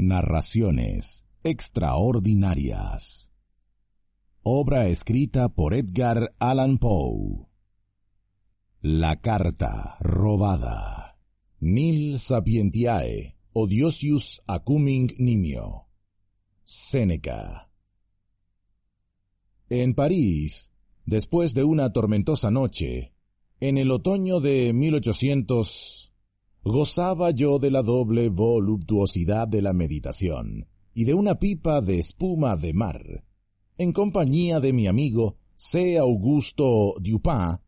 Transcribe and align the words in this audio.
Narraciones 0.00 1.26
extraordinarias. 1.42 3.32
Obra 4.44 4.86
escrita 4.86 5.48
por 5.48 5.74
Edgar 5.74 6.36
Allan 6.38 6.78
Poe. 6.78 7.48
La 8.80 9.16
carta 9.16 9.96
robada. 9.98 11.18
Nil 11.58 12.20
sapientiae 12.20 13.34
odiosius 13.52 14.40
acuming 14.46 15.10
nimio. 15.18 15.88
Séneca. 16.62 17.68
En 19.68 19.94
París, 19.94 20.70
después 21.06 21.54
de 21.54 21.64
una 21.64 21.92
tormentosa 21.92 22.52
noche, 22.52 23.14
en 23.58 23.78
el 23.78 23.90
otoño 23.90 24.38
de 24.38 24.72
1800, 24.72 26.07
gozaba 26.62 27.30
yo 27.30 27.58
de 27.58 27.70
la 27.70 27.82
doble 27.82 28.28
voluptuosidad 28.28 29.48
de 29.48 29.62
la 29.62 29.72
meditación 29.72 30.66
y 30.94 31.04
de 31.04 31.14
una 31.14 31.38
pipa 31.38 31.80
de 31.80 31.98
espuma 31.98 32.56
de 32.56 32.72
mar, 32.74 33.24
en 33.76 33.92
compañía 33.92 34.60
de 34.60 34.72
mi 34.72 34.86
amigo 34.86 35.36
C. 35.56 35.98
Augusto 35.98 36.94
Dupin, 37.00 37.58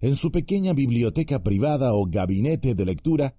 en 0.00 0.16
su 0.16 0.30
pequeña 0.30 0.72
biblioteca 0.72 1.42
privada 1.42 1.94
o 1.94 2.06
gabinete 2.06 2.74
de 2.74 2.84
lectura, 2.84 3.36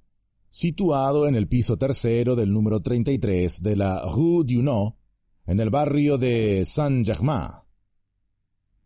situado 0.49 1.27
en 1.27 1.35
el 1.35 1.47
piso 1.47 1.77
tercero 1.77 2.35
del 2.35 2.51
número 2.51 2.81
33 2.81 3.61
de 3.61 3.75
la 3.75 4.01
Rue 4.01 4.43
Dunot, 4.45 4.95
en 5.45 5.59
el 5.59 5.69
barrio 5.69 6.17
de 6.17 6.65
Saint-Germain. 6.65 7.49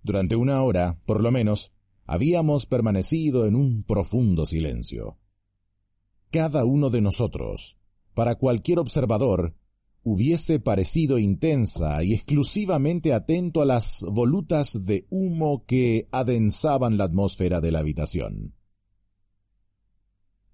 Durante 0.03 0.35
una 0.35 0.61
hora, 0.61 0.99
por 1.05 1.21
lo 1.21 1.31
menos, 1.31 1.73
habíamos 2.05 2.65
permanecido 2.65 3.45
en 3.47 3.55
un 3.55 3.83
profundo 3.83 4.45
silencio. 4.45 5.17
Cada 6.33 6.65
uno 6.65 6.89
de 6.89 6.99
nosotros, 6.99 7.77
para 8.15 8.39
cualquier 8.39 8.79
observador, 8.79 9.55
hubiese 10.01 10.59
parecido 10.59 11.19
intensa 11.19 12.03
y 12.03 12.15
exclusivamente 12.15 13.13
atento 13.13 13.61
a 13.61 13.65
las 13.65 14.03
volutas 14.09 14.83
de 14.83 15.05
humo 15.11 15.63
que 15.67 16.07
adensaban 16.11 16.97
la 16.97 17.03
atmósfera 17.03 17.61
de 17.61 17.71
la 17.71 17.81
habitación. 17.81 18.55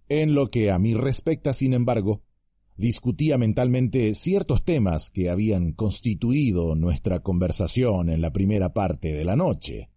En 0.09 0.35
lo 0.35 0.49
que 0.49 0.69
a 0.69 0.77
mí 0.79 0.95
respecta, 0.95 1.53
sin 1.53 1.73
embargo, 1.73 2.23
discutía 2.75 3.37
mentalmente 3.37 4.13
ciertos 4.15 4.65
temas 4.65 5.09
que 5.09 5.29
habían 5.29 5.71
constituido 5.71 6.75
nuestra 6.75 7.19
conversación 7.19 8.09
en 8.09 8.19
la 8.19 8.33
primera 8.33 8.73
parte 8.73 9.13
de 9.13 9.23
la 9.23 9.37
noche. 9.37 9.89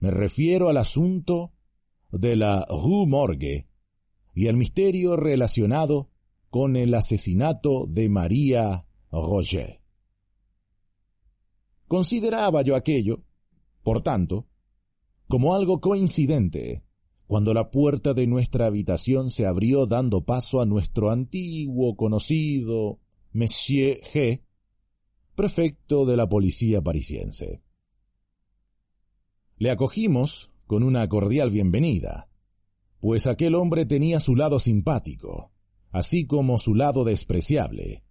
Me 0.00 0.10
refiero 0.10 0.68
al 0.68 0.76
asunto 0.76 1.54
de 2.12 2.36
la 2.36 2.66
Rue 2.68 3.06
Morgue 3.06 3.65
y 4.36 4.48
al 4.48 4.56
misterio 4.56 5.16
relacionado 5.16 6.10
con 6.50 6.76
el 6.76 6.94
asesinato 6.94 7.86
de 7.88 8.10
María 8.10 8.86
Roger. 9.10 9.80
Consideraba 11.88 12.60
yo 12.60 12.76
aquello, 12.76 13.24
por 13.82 14.02
tanto, 14.02 14.46
como 15.26 15.54
algo 15.54 15.80
coincidente, 15.80 16.84
cuando 17.26 17.54
la 17.54 17.70
puerta 17.70 18.12
de 18.12 18.26
nuestra 18.26 18.66
habitación 18.66 19.30
se 19.30 19.46
abrió 19.46 19.86
dando 19.86 20.26
paso 20.26 20.60
a 20.60 20.66
nuestro 20.66 21.10
antiguo 21.10 21.96
conocido 21.96 23.00
Monsieur 23.32 23.98
G., 24.02 24.42
prefecto 25.34 26.04
de 26.04 26.16
la 26.16 26.28
policía 26.28 26.82
parisiense. 26.82 27.62
Le 29.56 29.70
acogimos 29.70 30.50
con 30.66 30.82
una 30.82 31.08
cordial 31.08 31.48
bienvenida, 31.48 32.28
pues 33.06 33.28
aquel 33.28 33.54
hombre 33.54 33.86
tenía 33.86 34.18
su 34.18 34.34
lado 34.34 34.58
simpático, 34.58 35.52
así 35.92 36.26
como 36.26 36.58
su 36.58 36.74
lado 36.74 37.04
despreciable, 37.04 38.02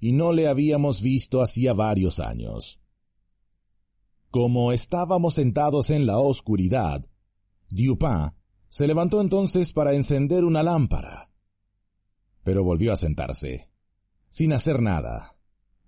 y 0.00 0.10
no 0.10 0.32
le 0.32 0.48
habíamos 0.48 1.00
visto 1.00 1.42
hacía 1.42 1.74
varios 1.74 2.18
años. 2.18 2.80
Como 4.30 4.72
estábamos 4.72 5.34
sentados 5.34 5.90
en 5.90 6.06
la 6.06 6.18
oscuridad, 6.18 7.08
Dupin 7.70 8.32
se 8.68 8.88
levantó 8.88 9.20
entonces 9.20 9.72
para 9.72 9.94
encender 9.94 10.42
una 10.42 10.64
lámpara, 10.64 11.30
pero 12.42 12.64
volvió 12.64 12.92
a 12.92 12.96
sentarse, 12.96 13.70
sin 14.28 14.52
hacer 14.52 14.82
nada. 14.82 15.36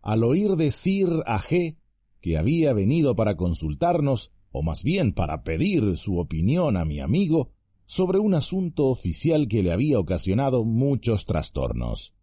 Al 0.00 0.22
oír 0.22 0.52
decir 0.52 1.08
a 1.26 1.40
G 1.40 1.76
que 2.20 2.38
había 2.38 2.72
venido 2.72 3.16
para 3.16 3.36
consultarnos, 3.36 4.30
o 4.52 4.62
más 4.62 4.84
bien 4.84 5.12
para 5.12 5.42
pedir 5.42 5.96
su 5.96 6.20
opinión 6.20 6.76
a 6.76 6.84
mi 6.84 7.00
amigo 7.00 7.53
sobre 7.86 8.18
un 8.18 8.34
asunto 8.34 8.86
oficial 8.86 9.48
que 9.48 9.62
le 9.62 9.72
había 9.72 9.98
ocasionado 9.98 10.64
muchos 10.64 11.26
trastornos. 11.26 12.14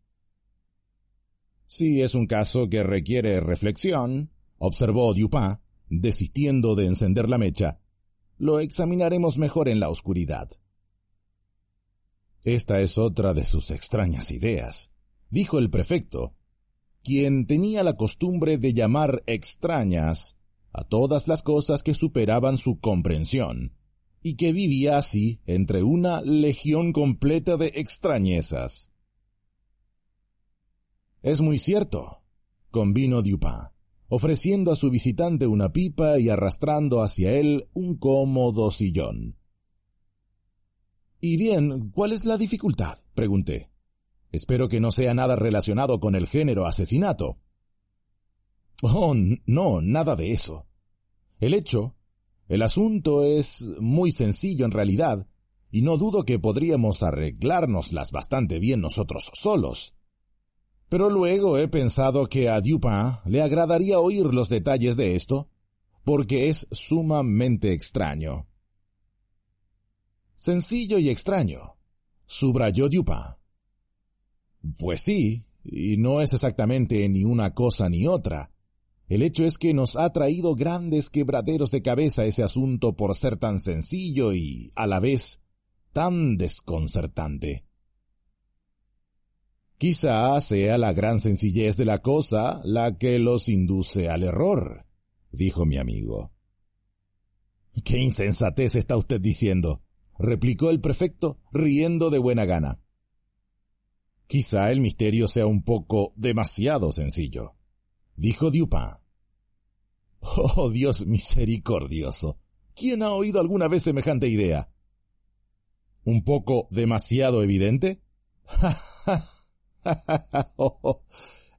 Si 1.68 2.02
es 2.02 2.16
un 2.16 2.28
caso 2.28 2.70
que 2.70 2.84
requiere 2.84 3.40
reflexión, 3.40 4.32
observó 4.58 5.14
Dupin, 5.14 5.60
desistiendo 5.90 6.76
de 6.76 6.88
encender 6.88 7.30
la 7.30 7.38
mecha, 7.38 7.80
lo 8.38 8.60
examinaremos 8.60 9.38
mejor 9.38 9.70
en 9.70 9.80
la 9.80 9.90
oscuridad. 9.90 10.50
Esta 12.44 12.82
es 12.82 12.98
otra 12.98 13.34
de 13.34 13.46
sus 13.46 13.70
extrañas 13.70 14.32
ideas, 14.32 14.92
dijo 15.30 15.60
el 15.60 15.70
prefecto, 15.70 16.36
quien 17.04 17.46
tenía 17.46 17.84
la 17.84 17.94
costumbre 17.94 18.58
de 18.58 18.74
llamar 18.74 19.24
extrañas 19.28 20.38
a 20.74 20.84
todas 20.84 21.28
las 21.28 21.44
cosas 21.44 21.84
que 21.84 21.94
superaban 21.94 22.58
su 22.58 22.80
comprensión, 22.80 23.76
y 24.22 24.36
que 24.36 24.54
vivía 24.54 24.98
así 24.98 25.42
entre 25.46 25.84
una 25.84 26.22
legión 26.22 26.94
completa 26.94 27.58
de 27.58 27.72
extrañezas. 27.76 28.92
Es 31.22 31.42
muy 31.42 31.60
cierto, 31.60 32.24
convino 32.70 33.22
Dupin, 33.22 33.70
ofreciendo 34.08 34.72
a 34.72 34.76
su 34.76 34.90
visitante 34.90 35.48
una 35.48 35.72
pipa 35.72 36.20
y 36.20 36.30
arrastrando 36.30 37.02
hacia 37.02 37.34
él 37.34 37.68
un 37.74 37.98
cómodo 37.98 38.72
sillón. 38.72 39.38
¿Y 41.20 41.38
bien, 41.38 41.92
cuál 41.92 42.12
es 42.12 42.26
la 42.26 42.38
dificultad? 42.38 42.98
pregunté. 43.14 43.70
Espero 44.32 44.70
que 44.70 44.80
no 44.80 44.92
sea 44.92 45.14
nada 45.14 45.36
relacionado 45.36 46.00
con 46.00 46.16
el 46.16 46.28
género 46.28 46.66
asesinato. 46.66 47.38
Oh, 48.82 49.14
no, 49.46 49.82
nada 49.82 50.16
de 50.16 50.32
eso. 50.32 50.66
El 51.40 51.54
hecho, 51.54 51.96
el 52.52 52.64
asunto 52.64 53.24
es 53.24 53.66
muy 53.80 54.12
sencillo 54.12 54.66
en 54.66 54.72
realidad, 54.72 55.26
y 55.72 55.84
no 55.84 55.96
dudo 55.96 56.26
que 56.26 56.38
podríamos 56.38 57.02
arreglárnoslas 57.02 58.12
bastante 58.12 58.60
bien 58.60 58.82
nosotros 58.82 59.32
solos. 59.34 59.96
Pero 60.90 61.10
luego 61.10 61.58
he 61.58 61.70
pensado 61.70 62.26
que 62.26 62.50
a 62.50 62.60
Dupin 62.60 63.20
le 63.24 63.42
agradaría 63.42 64.02
oír 64.02 64.26
los 64.26 64.50
detalles 64.50 64.98
de 64.98 65.16
esto, 65.16 65.48
porque 66.04 66.50
es 66.50 66.68
sumamente 66.72 67.72
extraño. 67.72 68.50
Sencillo 70.36 70.98
y 70.98 71.10
extraño, 71.10 71.78
subrayó 72.26 72.90
Dupin. 72.90 73.16
Pues 74.78 75.00
sí, 75.00 75.48
y 75.64 75.96
no 75.96 76.20
es 76.20 76.34
exactamente 76.34 77.08
ni 77.08 77.24
una 77.24 77.54
cosa 77.54 77.88
ni 77.88 78.08
otra, 78.08 78.51
el 79.12 79.24
hecho 79.24 79.44
es 79.44 79.58
que 79.58 79.74
nos 79.74 79.98
ha 79.98 80.14
traído 80.14 80.56
grandes 80.56 81.10
quebraderos 81.10 81.70
de 81.72 81.82
cabeza 81.82 82.24
ese 82.24 82.44
asunto 82.44 82.96
por 82.96 83.14
ser 83.14 83.36
tan 83.36 83.60
sencillo 83.60 84.32
y, 84.32 84.72
a 84.74 84.88
la 84.88 85.02
vez, 85.02 85.42
tan 85.92 86.38
desconcertante. 86.38 87.66
Quizá 89.78 90.40
sea 90.40 90.78
la 90.78 90.94
gran 90.94 91.20
sencillez 91.20 91.76
de 91.76 91.84
la 91.84 91.98
cosa 91.98 92.62
la 92.64 92.98
que 92.98 93.20
los 93.20 93.50
induce 93.50 94.08
al 94.08 94.24
error, 94.24 94.86
dijo 95.30 95.66
mi 95.66 95.78
amigo. 95.78 96.32
¿Qué 97.84 97.98
insensatez 97.98 98.76
está 98.76 98.96
usted 98.96 99.20
diciendo? 99.20 99.82
replicó 100.18 100.70
el 100.70 100.80
prefecto, 100.80 101.38
riendo 101.52 102.12
de 102.12 102.20
buena 102.20 102.46
gana. 102.46 102.80
Quizá 104.28 104.72
el 104.72 104.80
misterio 104.80 105.28
sea 105.28 105.48
un 105.48 105.64
poco 105.64 106.14
demasiado 106.16 106.94
sencillo, 106.94 107.58
dijo 108.16 108.52
Dupin. 108.52 109.01
Oh, 110.56 110.70
Dios 110.70 111.06
misericordioso. 111.08 112.38
¿Quién 112.76 113.02
ha 113.04 113.12
oído 113.12 113.40
alguna 113.40 113.68
vez 113.68 113.84
semejante 113.84 114.28
idea? 114.28 114.70
¿Un 116.04 116.24
poco 116.24 116.68
demasiado 116.70 117.44
evidente? 117.44 118.02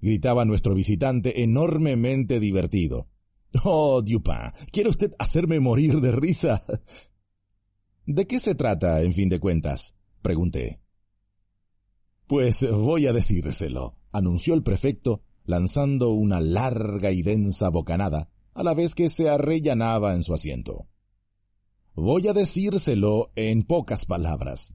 gritaba 0.01 0.45
nuestro 0.45 0.75
visitante 0.75 1.43
enormemente 1.43 2.41
divertido. 2.41 3.09
Oh, 3.65 4.03
Dupin, 4.03 4.53
¿quiere 4.71 4.91
usted 4.91 5.13
hacerme 5.19 5.61
morir 5.61 6.01
de 6.01 6.13
risa? 6.13 6.63
¿De 8.07 8.27
qué 8.27 8.41
se 8.41 8.55
trata, 8.55 9.03
en 9.03 9.13
fin 9.13 9.29
de 9.29 9.39
cuentas? 9.39 9.95
pregunté. 10.23 10.81
Pues 12.27 12.69
voy 12.69 13.07
a 13.07 13.13
decírselo, 13.13 13.97
anunció 14.11 14.55
el 14.55 14.63
prefecto, 14.63 15.23
lanzando 15.45 16.11
una 16.11 16.41
larga 16.41 17.11
y 17.11 17.23
densa 17.23 17.69
bocanada, 17.69 18.31
a 18.55 18.63
la 18.63 18.75
vez 18.75 18.95
que 18.95 19.09
se 19.09 19.29
arrellanaba 19.29 20.15
en 20.15 20.23
su 20.23 20.35
asiento. 20.35 20.87
Voy 21.95 22.27
a 22.29 22.33
decírselo 22.33 23.33
en 23.35 23.65
pocas 23.65 24.07
palabras. 24.07 24.75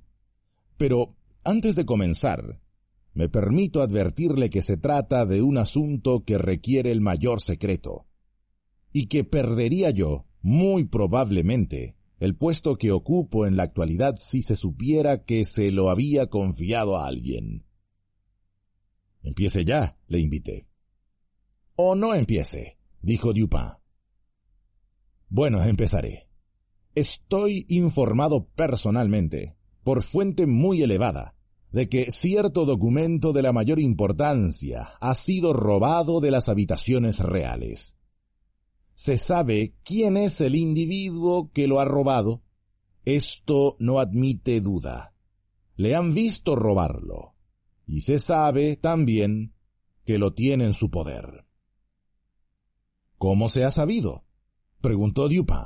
Pero 0.77 1.15
antes 1.44 1.75
de 1.75 1.85
comenzar, 1.85 2.62
me 3.13 3.29
permito 3.29 3.81
advertirle 3.81 4.50
que 4.50 4.62
se 4.62 4.77
trata 4.77 5.25
de 5.25 5.41
un 5.41 5.57
asunto 5.57 6.24
que 6.24 6.38
requiere 6.38 6.91
el 6.91 7.01
mayor 7.01 7.41
secreto, 7.41 8.06
y 8.91 9.07
que 9.07 9.24
perdería 9.24 9.89
yo, 9.89 10.27
muy 10.41 10.85
probablemente, 10.85 11.95
el 12.19 12.35
puesto 12.35 12.77
que 12.77 12.91
ocupo 12.91 13.45
en 13.45 13.57
la 13.57 13.63
actualidad 13.63 14.15
si 14.18 14.41
se 14.41 14.56
supiera 14.56 15.24
que 15.24 15.45
se 15.45 15.71
lo 15.71 15.89
había 15.89 16.27
confiado 16.27 16.97
a 16.97 17.07
alguien. 17.07 17.65
Empiece 19.24 19.65
ya, 19.65 19.97
le 20.07 20.19
invité. 20.19 20.68
O 21.75 21.95
no 21.95 22.13
empiece, 22.13 22.76
dijo 23.02 23.34
Dupin. 23.34 23.72
Bueno, 25.30 25.64
empezaré. 25.64 26.28
Estoy 26.96 27.66
informado 27.70 28.48
personalmente, 28.56 29.58
por 29.84 30.04
fuente 30.04 30.48
muy 30.48 30.82
elevada, 30.82 31.36
de 31.72 31.90
que 31.90 32.10
cierto 32.10 32.66
documento 32.66 33.34
de 33.34 33.42
la 33.42 33.54
mayor 33.54 33.80
importancia 33.80 34.90
ha 35.00 35.14
sido 35.16 35.54
robado 35.54 36.22
de 36.22 36.32
las 36.32 36.50
habitaciones 36.50 37.20
reales 37.20 37.98
se 38.98 39.20
sabe 39.20 39.76
quién 39.84 40.18
es 40.18 40.42
el 40.42 40.56
individuo 40.56 41.52
que 41.54 41.68
lo 41.68 41.80
ha 41.80 41.86
robado, 41.86 42.42
esto 43.06 43.76
no 43.78 44.00
admite 44.00 44.60
duda. 44.60 45.14
Le 45.76 45.96
han 45.96 46.16
visto 46.16 46.56
robarlo. 46.56 47.36
Y 47.86 48.02
se 48.02 48.18
sabe 48.18 48.76
también 48.76 49.54
que 50.04 50.18
lo 50.18 50.34
tiene 50.34 50.66
en 50.66 50.74
su 50.74 50.90
poder. 50.90 51.46
¿Cómo 53.18 53.50
se 53.50 53.64
ha 53.64 53.72
sabido? 53.72 54.25
preguntó 54.81 55.28
Dupin. 55.28 55.58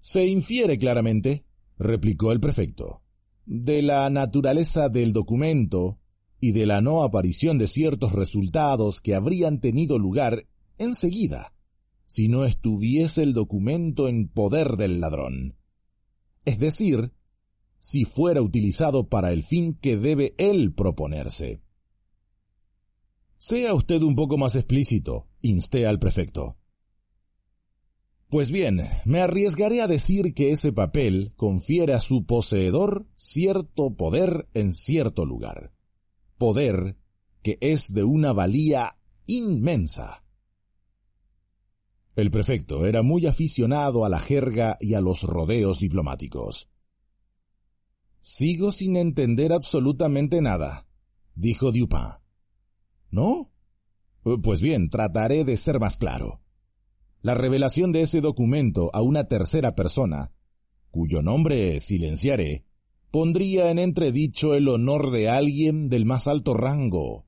Se 0.00 0.26
infiere 0.26 0.76
claramente, 0.76 1.46
replicó 1.78 2.32
el 2.32 2.40
prefecto, 2.40 3.02
de 3.46 3.82
la 3.82 4.10
naturaleza 4.10 4.88
del 4.88 5.12
documento 5.12 5.98
y 6.40 6.52
de 6.52 6.66
la 6.66 6.80
no 6.80 7.02
aparición 7.02 7.56
de 7.56 7.68
ciertos 7.68 8.12
resultados 8.12 9.00
que 9.00 9.14
habrían 9.14 9.60
tenido 9.60 9.98
lugar 9.98 10.46
enseguida, 10.76 11.54
si 12.06 12.28
no 12.28 12.44
estuviese 12.44 13.22
el 13.22 13.32
documento 13.32 14.08
en 14.08 14.28
poder 14.28 14.76
del 14.76 15.00
ladrón. 15.00 15.56
Es 16.44 16.58
decir, 16.58 17.12
si 17.78 18.04
fuera 18.04 18.42
utilizado 18.42 19.08
para 19.08 19.32
el 19.32 19.42
fin 19.42 19.74
que 19.74 19.96
debe 19.96 20.34
él 20.36 20.74
proponerse. 20.74 21.62
Sea 23.38 23.74
usted 23.74 24.02
un 24.02 24.14
poco 24.14 24.36
más 24.36 24.54
explícito, 24.54 25.28
insté 25.42 25.86
al 25.86 25.98
prefecto. 25.98 26.56
Pues 28.32 28.50
bien, 28.50 28.80
me 29.04 29.20
arriesgaré 29.20 29.82
a 29.82 29.86
decir 29.86 30.32
que 30.32 30.52
ese 30.52 30.72
papel 30.72 31.34
confiere 31.36 31.92
a 31.92 32.00
su 32.00 32.24
poseedor 32.24 33.06
cierto 33.14 33.94
poder 33.94 34.48
en 34.54 34.72
cierto 34.72 35.26
lugar. 35.26 35.74
Poder 36.38 36.96
que 37.42 37.58
es 37.60 37.92
de 37.92 38.04
una 38.04 38.32
valía 38.32 38.96
inmensa. 39.26 40.24
El 42.16 42.30
prefecto 42.30 42.86
era 42.86 43.02
muy 43.02 43.26
aficionado 43.26 44.04
a 44.04 44.08
la 44.08 44.18
jerga 44.18 44.78
y 44.80 44.94
a 44.94 45.02
los 45.02 45.24
rodeos 45.24 45.78
diplomáticos. 45.78 46.70
Sigo 48.20 48.72
sin 48.72 48.96
entender 48.96 49.52
absolutamente 49.52 50.40
nada, 50.40 50.86
dijo 51.34 51.70
Dupin. 51.70 52.00
¿No? 53.10 53.51
Pues 54.22 54.60
bien, 54.60 54.88
trataré 54.88 55.44
de 55.44 55.56
ser 55.56 55.80
más 55.80 55.96
claro. 55.96 56.40
La 57.22 57.34
revelación 57.34 57.92
de 57.92 58.02
ese 58.02 58.20
documento 58.20 58.90
a 58.92 59.02
una 59.02 59.24
tercera 59.24 59.74
persona, 59.74 60.32
cuyo 60.90 61.22
nombre 61.22 61.80
silenciaré, 61.80 62.64
pondría 63.10 63.70
en 63.70 63.78
entredicho 63.78 64.54
el 64.54 64.68
honor 64.68 65.10
de 65.10 65.28
alguien 65.28 65.88
del 65.88 66.04
más 66.04 66.28
alto 66.28 66.54
rango, 66.54 67.26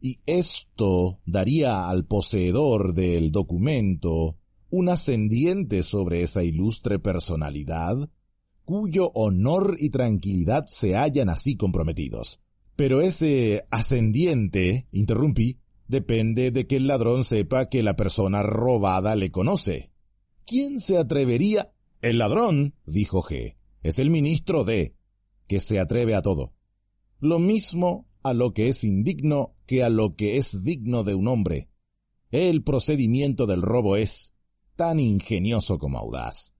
y 0.00 0.20
esto 0.26 1.20
daría 1.26 1.88
al 1.88 2.06
poseedor 2.06 2.94
del 2.94 3.32
documento 3.32 4.38
un 4.70 4.88
ascendiente 4.90 5.82
sobre 5.82 6.22
esa 6.22 6.44
ilustre 6.44 6.98
personalidad, 6.98 8.10
cuyo 8.64 9.10
honor 9.14 9.76
y 9.78 9.90
tranquilidad 9.90 10.66
se 10.66 10.94
hallan 10.94 11.30
así 11.30 11.56
comprometidos. 11.56 12.40
Pero 12.76 13.00
ese 13.00 13.66
ascendiente, 13.70 14.86
interrumpí, 14.92 15.58
depende 15.88 16.50
de 16.50 16.66
que 16.66 16.76
el 16.76 16.86
ladrón 16.86 17.24
sepa 17.24 17.68
que 17.68 17.82
la 17.82 17.96
persona 17.96 18.42
robada 18.42 19.16
le 19.16 19.30
conoce. 19.30 19.90
¿Quién 20.46 20.78
se 20.78 20.98
atrevería? 20.98 21.72
El 22.00 22.18
ladrón, 22.18 22.74
dijo 22.86 23.22
G, 23.22 23.56
es 23.82 23.98
el 23.98 24.10
ministro 24.10 24.64
D, 24.64 24.94
que 25.48 25.58
se 25.58 25.80
atreve 25.80 26.14
a 26.14 26.22
todo. 26.22 26.54
Lo 27.18 27.38
mismo 27.38 28.08
a 28.22 28.34
lo 28.34 28.52
que 28.52 28.68
es 28.68 28.84
indigno 28.84 29.56
que 29.66 29.82
a 29.82 29.88
lo 29.88 30.14
que 30.14 30.36
es 30.36 30.62
digno 30.62 31.02
de 31.02 31.14
un 31.14 31.26
hombre. 31.28 31.68
El 32.30 32.62
procedimiento 32.62 33.46
del 33.46 33.62
robo 33.62 33.96
es 33.96 34.34
tan 34.76 35.00
ingenioso 35.00 35.78
como 35.78 35.98
audaz. 35.98 36.54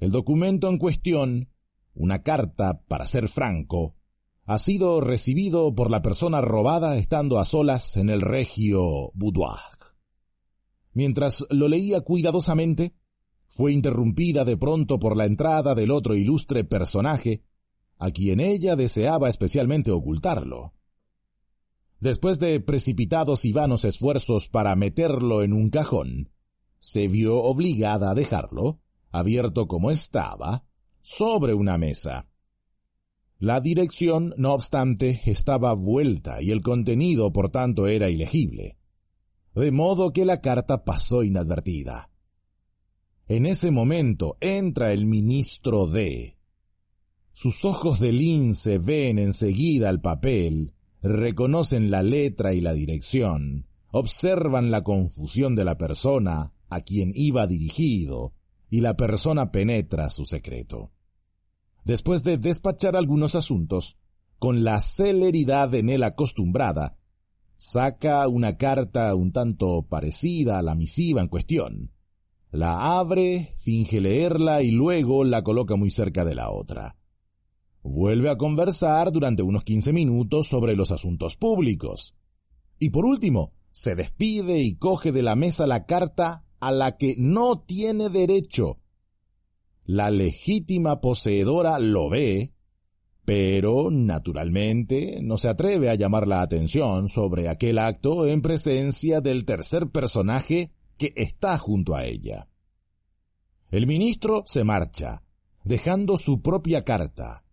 El 0.00 0.10
documento 0.10 0.68
en 0.68 0.78
cuestión, 0.78 1.50
una 1.94 2.22
carta, 2.22 2.82
para 2.88 3.04
ser 3.04 3.28
franco, 3.28 3.97
ha 4.48 4.58
sido 4.58 5.02
recibido 5.02 5.74
por 5.74 5.90
la 5.90 6.00
persona 6.00 6.40
robada 6.40 6.96
estando 6.96 7.38
a 7.38 7.44
solas 7.44 7.98
en 7.98 8.08
el 8.08 8.22
regio 8.22 9.12
boudoir. 9.12 9.60
Mientras 10.94 11.44
lo 11.50 11.68
leía 11.68 12.00
cuidadosamente, 12.00 12.94
fue 13.50 13.72
interrumpida 13.72 14.46
de 14.46 14.56
pronto 14.56 14.98
por 14.98 15.18
la 15.18 15.26
entrada 15.26 15.74
del 15.74 15.90
otro 15.90 16.14
ilustre 16.14 16.64
personaje, 16.64 17.42
a 17.98 18.10
quien 18.10 18.40
ella 18.40 18.74
deseaba 18.74 19.28
especialmente 19.28 19.90
ocultarlo. 19.90 20.72
Después 22.00 22.38
de 22.38 22.58
precipitados 22.60 23.44
y 23.44 23.52
vanos 23.52 23.84
esfuerzos 23.84 24.48
para 24.48 24.74
meterlo 24.76 25.42
en 25.42 25.52
un 25.52 25.68
cajón, 25.68 26.32
se 26.78 27.06
vio 27.06 27.36
obligada 27.42 28.12
a 28.12 28.14
dejarlo, 28.14 28.80
abierto 29.10 29.68
como 29.68 29.90
estaba, 29.90 30.64
sobre 31.02 31.52
una 31.52 31.76
mesa. 31.76 32.30
La 33.38 33.60
dirección, 33.60 34.34
no 34.36 34.52
obstante, 34.52 35.20
estaba 35.26 35.72
vuelta 35.74 36.42
y 36.42 36.50
el 36.50 36.60
contenido, 36.60 37.32
por 37.32 37.50
tanto, 37.50 37.86
era 37.86 38.10
ilegible. 38.10 38.76
De 39.54 39.70
modo 39.70 40.12
que 40.12 40.24
la 40.24 40.40
carta 40.40 40.84
pasó 40.84 41.22
inadvertida. 41.22 42.10
En 43.28 43.46
ese 43.46 43.70
momento 43.70 44.36
entra 44.40 44.92
el 44.92 45.06
ministro 45.06 45.86
D. 45.86 46.36
Sus 47.32 47.64
ojos 47.64 48.00
de 48.00 48.10
lince 48.10 48.78
ven 48.78 49.18
enseguida 49.18 49.90
el 49.90 50.00
papel 50.00 50.74
reconocen 51.02 51.90
la 51.90 52.02
letra 52.02 52.54
y 52.54 52.60
la 52.60 52.72
dirección, 52.72 53.66
observan 53.90 54.70
la 54.70 54.82
confusión 54.82 55.54
de 55.54 55.64
la 55.64 55.78
persona 55.78 56.52
a 56.68 56.80
quien 56.80 57.12
iba 57.14 57.46
dirigido, 57.46 58.34
y 58.70 58.80
la 58.80 58.96
persona 58.96 59.50
penetra 59.50 60.10
su 60.10 60.24
secreto. 60.24 60.90
Después 61.88 62.22
de 62.22 62.36
despachar 62.36 62.96
algunos 62.96 63.34
asuntos, 63.34 63.96
con 64.38 64.62
la 64.62 64.78
celeridad 64.78 65.74
en 65.74 65.88
él 65.88 66.02
acostumbrada, 66.02 66.98
saca 67.56 68.28
una 68.28 68.58
carta 68.58 69.14
un 69.14 69.32
tanto 69.32 69.86
parecida 69.88 70.58
a 70.58 70.62
la 70.62 70.74
misiva 70.74 71.22
en 71.22 71.28
cuestión. 71.28 71.94
La 72.50 72.98
abre, 72.98 73.54
finge 73.56 74.02
leerla 74.02 74.62
y 74.62 74.70
luego 74.70 75.24
la 75.24 75.42
coloca 75.42 75.76
muy 75.76 75.88
cerca 75.88 76.26
de 76.26 76.34
la 76.34 76.50
otra. 76.50 76.98
Vuelve 77.82 78.28
a 78.28 78.36
conversar 78.36 79.10
durante 79.10 79.42
unos 79.42 79.64
15 79.64 79.94
minutos 79.94 80.46
sobre 80.46 80.76
los 80.76 80.90
asuntos 80.90 81.38
públicos. 81.38 82.14
Y 82.78 82.90
por 82.90 83.06
último, 83.06 83.54
se 83.72 83.94
despide 83.94 84.58
y 84.58 84.76
coge 84.76 85.10
de 85.10 85.22
la 85.22 85.36
mesa 85.36 85.66
la 85.66 85.86
carta 85.86 86.44
a 86.60 86.70
la 86.70 86.98
que 86.98 87.14
no 87.16 87.60
tiene 87.60 88.10
derecho. 88.10 88.76
La 89.88 90.10
legítima 90.10 91.00
poseedora 91.00 91.78
lo 91.78 92.10
ve, 92.10 92.52
pero, 93.24 93.90
naturalmente, 93.90 95.20
no 95.22 95.38
se 95.38 95.48
atreve 95.48 95.88
a 95.88 95.94
llamar 95.94 96.28
la 96.28 96.42
atención 96.42 97.08
sobre 97.08 97.48
aquel 97.48 97.78
acto 97.78 98.26
en 98.26 98.42
presencia 98.42 99.22
del 99.22 99.46
tercer 99.46 99.88
personaje 99.88 100.74
que 100.98 101.08
está 101.16 101.56
junto 101.56 101.96
a 101.96 102.04
ella. 102.04 102.50
El 103.70 103.86
ministro 103.86 104.44
se 104.46 104.62
marcha, 104.62 105.22
dejando 105.64 106.18
su 106.18 106.42
propia 106.42 106.82
carta, 106.82 107.46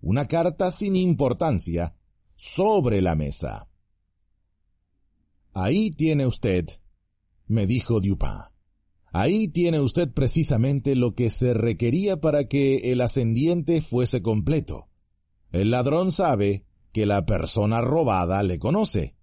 una 0.00 0.28
carta 0.28 0.70
sin 0.70 0.94
importancia, 0.94 1.96
sobre 2.36 3.02
la 3.02 3.16
mesa. 3.16 3.68
Ahí 5.52 5.90
tiene 5.90 6.26
usted, 6.26 6.64
me 7.48 7.66
dijo 7.66 8.00
Dupin. 8.00 8.51
Ahí 9.12 9.48
tiene 9.48 9.78
usted 9.78 10.10
precisamente 10.10 10.96
lo 10.96 11.14
que 11.14 11.28
se 11.28 11.52
requería 11.52 12.20
para 12.20 12.48
que 12.48 12.92
el 12.92 13.02
ascendiente 13.02 13.82
fuese 13.82 14.22
completo. 14.22 14.88
El 15.50 15.70
ladrón 15.70 16.12
sabe 16.12 16.64
que 16.92 17.04
la 17.04 17.26
persona 17.26 17.82
robada 17.82 18.42
le 18.42 18.58
conoce. 18.58 19.16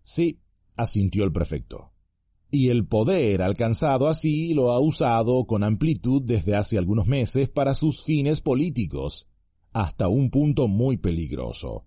Sí, 0.00 0.40
asintió 0.76 1.24
el 1.24 1.32
prefecto. 1.32 1.92
Y 2.50 2.70
el 2.70 2.86
poder 2.86 3.42
alcanzado 3.42 4.08
así 4.08 4.54
lo 4.54 4.72
ha 4.72 4.80
usado 4.80 5.44
con 5.46 5.62
amplitud 5.62 6.22
desde 6.24 6.54
hace 6.54 6.78
algunos 6.78 7.06
meses 7.06 7.50
para 7.50 7.74
sus 7.74 8.02
fines 8.02 8.40
políticos, 8.40 9.28
hasta 9.72 10.08
un 10.08 10.30
punto 10.30 10.68
muy 10.68 10.96
peligroso. 10.96 11.86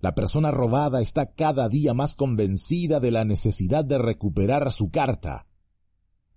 La 0.00 0.14
persona 0.14 0.50
robada 0.52 1.00
está 1.00 1.32
cada 1.34 1.68
día 1.68 1.92
más 1.92 2.14
convencida 2.14 3.00
de 3.00 3.10
la 3.10 3.24
necesidad 3.24 3.84
de 3.84 3.98
recuperar 3.98 4.70
su 4.70 4.90
carta. 4.90 5.46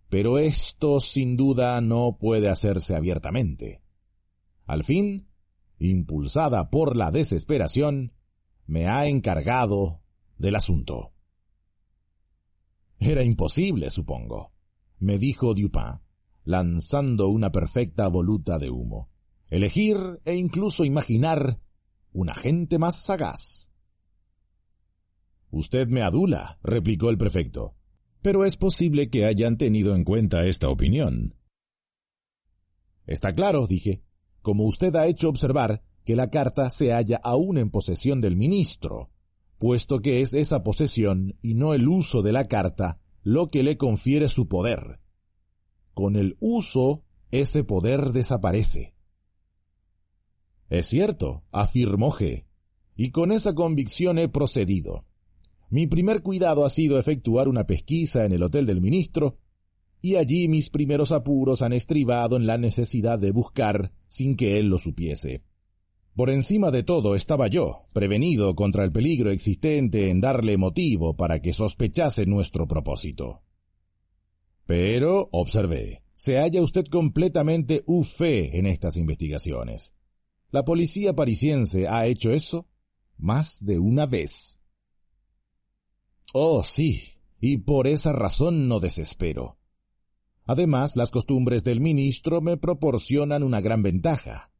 Pero 0.09 0.39
esto 0.39 0.99
sin 0.99 1.37
duda 1.37 1.79
no 1.79 2.17
puede 2.19 2.49
hacerse 2.49 2.95
abiertamente. 2.95 3.81
Al 4.65 4.83
fin, 4.83 5.27
impulsada 5.77 6.69
por 6.69 6.95
la 6.95 7.11
desesperación, 7.11 8.13
me 8.65 8.87
ha 8.87 9.07
encargado 9.07 10.01
del 10.37 10.55
asunto. 10.55 11.13
Era 12.99 13.23
imposible, 13.23 13.89
supongo, 13.89 14.53
me 14.99 15.17
dijo 15.17 15.53
Dupin, 15.53 16.01
lanzando 16.43 17.29
una 17.29 17.51
perfecta 17.51 18.07
voluta 18.07 18.57
de 18.59 18.69
humo. 18.69 19.09
Elegir 19.49 20.21
e 20.25 20.35
incluso 20.35 20.85
imaginar 20.85 21.59
un 22.13 22.29
agente 22.29 22.77
más 22.77 23.05
sagaz. 23.05 23.71
Usted 25.49 25.87
me 25.87 26.01
adula, 26.01 26.59
replicó 26.63 27.09
el 27.09 27.17
prefecto, 27.17 27.75
pero 28.21 28.45
es 28.45 28.57
posible 28.57 29.09
que 29.09 29.25
hayan 29.25 29.57
tenido 29.57 29.95
en 29.95 30.03
cuenta 30.03 30.45
esta 30.45 30.69
opinión. 30.69 31.35
Está 33.05 33.35
claro, 33.35 33.67
dije, 33.67 34.03
como 34.41 34.65
usted 34.65 34.95
ha 34.95 35.07
hecho 35.07 35.29
observar 35.29 35.83
que 36.05 36.15
la 36.15 36.29
carta 36.29 36.69
se 36.69 36.91
halla 36.91 37.19
aún 37.23 37.57
en 37.57 37.69
posesión 37.69 38.21
del 38.21 38.35
ministro, 38.35 39.11
puesto 39.57 39.99
que 39.99 40.21
es 40.21 40.33
esa 40.33 40.63
posesión 40.63 41.37
y 41.41 41.55
no 41.55 41.73
el 41.73 41.87
uso 41.87 42.21
de 42.21 42.31
la 42.31 42.47
carta 42.47 42.99
lo 43.23 43.49
que 43.49 43.63
le 43.63 43.77
confiere 43.77 44.29
su 44.29 44.47
poder. 44.47 44.99
Con 45.93 46.15
el 46.15 46.37
uso, 46.39 47.03
ese 47.29 47.63
poder 47.63 48.11
desaparece. 48.11 48.95
Es 50.71 50.85
cierto, 50.85 51.43
afirmó 51.51 52.11
G, 52.11 52.45
y 52.95 53.11
con 53.11 53.33
esa 53.33 53.53
convicción 53.53 54.17
he 54.17 54.29
procedido. 54.29 55.03
Mi 55.69 55.85
primer 55.85 56.21
cuidado 56.21 56.63
ha 56.63 56.69
sido 56.69 56.97
efectuar 56.97 57.49
una 57.49 57.67
pesquisa 57.67 58.23
en 58.23 58.31
el 58.31 58.41
hotel 58.41 58.65
del 58.65 58.79
ministro, 58.79 59.37
y 60.01 60.15
allí 60.15 60.47
mis 60.47 60.69
primeros 60.69 61.11
apuros 61.11 61.61
han 61.61 61.73
estribado 61.73 62.37
en 62.37 62.47
la 62.47 62.57
necesidad 62.57 63.19
de 63.19 63.31
buscar 63.31 63.91
sin 64.07 64.37
que 64.37 64.59
él 64.59 64.67
lo 64.67 64.77
supiese. 64.77 65.43
Por 66.15 66.29
encima 66.29 66.71
de 66.71 66.83
todo 66.83 67.15
estaba 67.15 67.49
yo, 67.49 67.87
prevenido 67.91 68.55
contra 68.55 68.85
el 68.85 68.93
peligro 68.93 69.29
existente 69.29 70.09
en 70.09 70.21
darle 70.21 70.55
motivo 70.55 71.17
para 71.17 71.41
que 71.41 71.51
sospechase 71.51 72.25
nuestro 72.25 72.65
propósito. 72.69 73.41
Pero, 74.65 75.27
observé, 75.33 76.05
se 76.13 76.37
halla 76.37 76.61
usted 76.61 76.85
completamente 76.85 77.83
ufé 77.87 78.57
en 78.57 78.67
estas 78.67 78.95
investigaciones. 78.95 79.95
La 80.51 80.65
policía 80.65 81.15
parisiense 81.15 81.87
ha 81.87 82.05
hecho 82.07 82.29
eso 82.31 82.67
más 83.17 83.63
de 83.63 83.79
una 83.79 84.05
vez. 84.05 84.61
Oh, 86.33 86.63
sí, 86.63 87.01
y 87.39 87.59
por 87.59 87.87
esa 87.87 88.11
razón 88.11 88.67
no 88.67 88.81
desespero. 88.81 89.57
Además, 90.43 90.97
las 90.97 91.09
costumbres 91.09 91.63
del 91.63 91.79
ministro 91.79 92.41
me 92.41 92.57
proporcionan 92.57 93.43
una 93.43 93.61
gran 93.61 93.81
ventaja. 93.81 94.51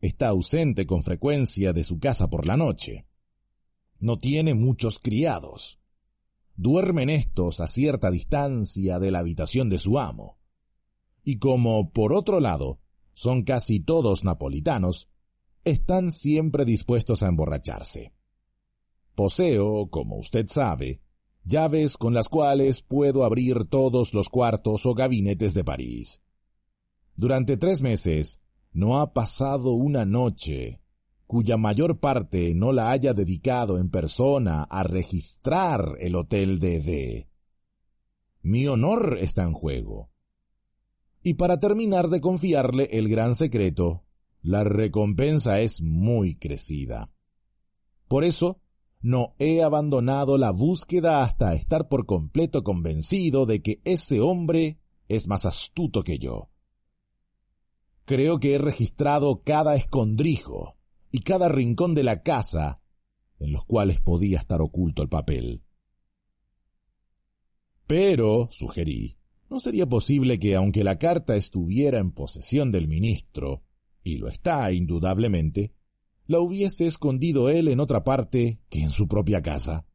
Está 0.00 0.28
ausente 0.28 0.86
con 0.86 1.02
frecuencia 1.02 1.74
de 1.74 1.84
su 1.84 1.98
casa 1.98 2.30
por 2.30 2.46
la 2.46 2.56
noche. 2.56 3.06
No 3.98 4.18
tiene 4.18 4.54
muchos 4.54 4.98
criados. 4.98 5.78
Duermen 6.56 7.10
estos 7.10 7.60
a 7.60 7.68
cierta 7.68 8.10
distancia 8.10 8.98
de 8.98 9.10
la 9.10 9.18
habitación 9.18 9.68
de 9.68 9.78
su 9.78 9.98
amo. 9.98 10.38
Y 11.22 11.38
como, 11.38 11.90
por 11.92 12.14
otro 12.14 12.40
lado, 12.40 12.81
son 13.14 13.42
casi 13.44 13.80
todos 13.80 14.24
napolitanos, 14.24 15.08
están 15.64 16.12
siempre 16.12 16.64
dispuestos 16.64 17.22
a 17.22 17.28
emborracharse. 17.28 18.12
Poseo, 19.14 19.88
como 19.90 20.16
usted 20.16 20.46
sabe, 20.48 21.02
llaves 21.44 21.96
con 21.96 22.14
las 22.14 22.28
cuales 22.28 22.82
puedo 22.82 23.24
abrir 23.24 23.64
todos 23.66 24.14
los 24.14 24.28
cuartos 24.28 24.86
o 24.86 24.94
gabinetes 24.94 25.54
de 25.54 25.64
París. 25.64 26.22
Durante 27.14 27.56
tres 27.56 27.82
meses 27.82 28.40
no 28.72 29.00
ha 29.00 29.12
pasado 29.12 29.72
una 29.72 30.04
noche 30.04 30.80
cuya 31.26 31.56
mayor 31.56 31.98
parte 31.98 32.54
no 32.54 32.72
la 32.72 32.90
haya 32.90 33.14
dedicado 33.14 33.78
en 33.78 33.90
persona 33.90 34.64
a 34.64 34.82
registrar 34.82 35.96
el 35.98 36.14
hotel 36.14 36.58
de 36.58 36.80
D. 36.80 37.28
Mi 38.42 38.66
honor 38.66 39.16
está 39.18 39.42
en 39.42 39.54
juego. 39.54 40.11
Y 41.22 41.34
para 41.34 41.60
terminar 41.60 42.08
de 42.08 42.20
confiarle 42.20 42.88
el 42.92 43.08
gran 43.08 43.34
secreto, 43.34 44.04
la 44.42 44.64
recompensa 44.64 45.60
es 45.60 45.80
muy 45.80 46.34
crecida. 46.34 47.12
Por 48.08 48.24
eso, 48.24 48.60
no 49.00 49.34
he 49.38 49.62
abandonado 49.62 50.36
la 50.36 50.50
búsqueda 50.50 51.22
hasta 51.24 51.54
estar 51.54 51.88
por 51.88 52.06
completo 52.06 52.62
convencido 52.62 53.46
de 53.46 53.62
que 53.62 53.80
ese 53.84 54.20
hombre 54.20 54.78
es 55.08 55.28
más 55.28 55.44
astuto 55.44 56.02
que 56.02 56.18
yo. 56.18 56.50
Creo 58.04 58.40
que 58.40 58.54
he 58.54 58.58
registrado 58.58 59.38
cada 59.38 59.76
escondrijo 59.76 60.76
y 61.12 61.20
cada 61.20 61.48
rincón 61.48 61.94
de 61.94 62.02
la 62.02 62.22
casa 62.22 62.80
en 63.38 63.52
los 63.52 63.64
cuales 63.64 64.00
podía 64.00 64.38
estar 64.38 64.60
oculto 64.60 65.02
el 65.02 65.08
papel. 65.08 65.64
Pero, 67.86 68.48
sugerí, 68.50 69.18
¿no 69.52 69.60
sería 69.60 69.86
posible 69.86 70.38
que 70.38 70.56
aunque 70.56 70.82
la 70.82 70.98
carta 70.98 71.36
estuviera 71.36 71.98
en 71.98 72.10
posesión 72.10 72.72
del 72.72 72.88
ministro, 72.88 73.62
y 74.02 74.16
lo 74.16 74.28
está 74.28 74.72
indudablemente, 74.72 75.74
la 76.26 76.40
hubiese 76.40 76.86
escondido 76.86 77.50
él 77.50 77.68
en 77.68 77.78
otra 77.78 78.02
parte 78.02 78.62
que 78.70 78.80
en 78.80 78.88
su 78.88 79.06
propia 79.06 79.42
casa? 79.42 79.86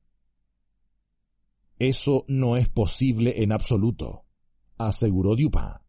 Eso 1.79 2.23
no 2.27 2.55
es 2.55 2.69
posible 2.69 3.41
en 3.41 3.51
absoluto, 3.51 4.25
aseguró 4.77 5.35
Dupin. 5.35 5.81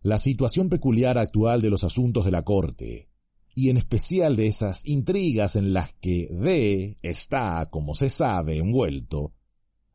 La 0.00 0.18
situación 0.18 0.68
peculiar 0.68 1.18
actual 1.18 1.60
de 1.60 1.70
los 1.70 1.84
asuntos 1.84 2.24
de 2.24 2.32
la 2.32 2.42
corte, 2.42 3.08
y 3.54 3.70
en 3.70 3.76
especial 3.76 4.34
de 4.34 4.48
esas 4.48 4.88
intrigas 4.88 5.54
en 5.54 5.72
las 5.72 5.92
que 5.94 6.26
D 6.32 6.98
está, 7.00 7.68
como 7.70 7.94
se 7.94 8.10
sabe, 8.10 8.56
envuelto, 8.56 9.34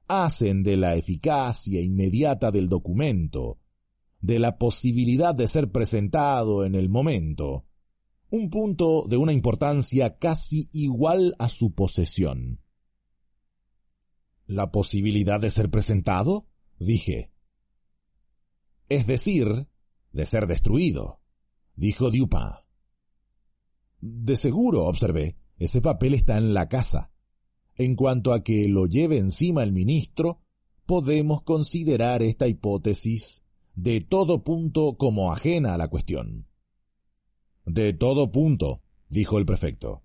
hacen 0.08 0.64
de 0.64 0.78
la 0.78 0.96
eficacia 0.96 1.82
inmediata 1.82 2.52
del 2.52 2.70
documento, 2.70 3.60
de 4.20 4.40
la 4.40 4.58
posibilidad 4.58 5.36
de 5.36 5.48
ser 5.48 5.72
presentado 5.72 6.66
en 6.66 6.76
el 6.76 6.90
momento, 6.90 7.66
un 8.30 8.50
punto 8.50 9.06
de 9.08 9.18
una 9.18 9.32
importancia 9.32 10.18
casi 10.18 10.70
igual 10.74 11.36
a 11.40 11.50
su 11.50 11.74
posesión. 11.74 12.62
¿La 14.46 14.72
posibilidad 14.72 15.40
de 15.40 15.50
ser 15.50 15.70
presentado? 15.70 16.48
dije. 16.80 17.32
Es 18.90 19.08
decir, 19.08 19.68
de 20.12 20.26
ser 20.26 20.48
destruido, 20.48 21.22
dijo 21.76 22.10
Dupin. 22.12 22.40
De 24.00 24.38
seguro, 24.38 24.86
observé, 24.86 25.38
ese 25.58 25.82
papel 25.82 26.14
está 26.14 26.38
en 26.38 26.54
la 26.54 26.70
casa. 26.70 27.12
En 27.77 27.96
cuanto 27.96 28.34
a 28.34 28.43
que 28.43 28.67
lo 28.67 28.88
lleve 28.88 29.17
encima 29.17 29.63
el 29.63 29.72
ministro, 29.72 30.41
podemos 30.86 31.43
considerar 31.43 32.24
esta 32.24 32.48
hipótesis 32.48 33.43
de 33.75 34.01
todo 34.01 34.43
punto 34.43 34.98
como 34.98 35.31
ajena 35.31 35.75
a 35.75 35.77
la 35.77 35.88
cuestión. 35.88 36.48
De 37.65 37.93
todo 37.93 38.31
punto, 38.31 38.81
dijo 39.10 39.38
el 39.38 39.46
prefecto. 39.46 40.03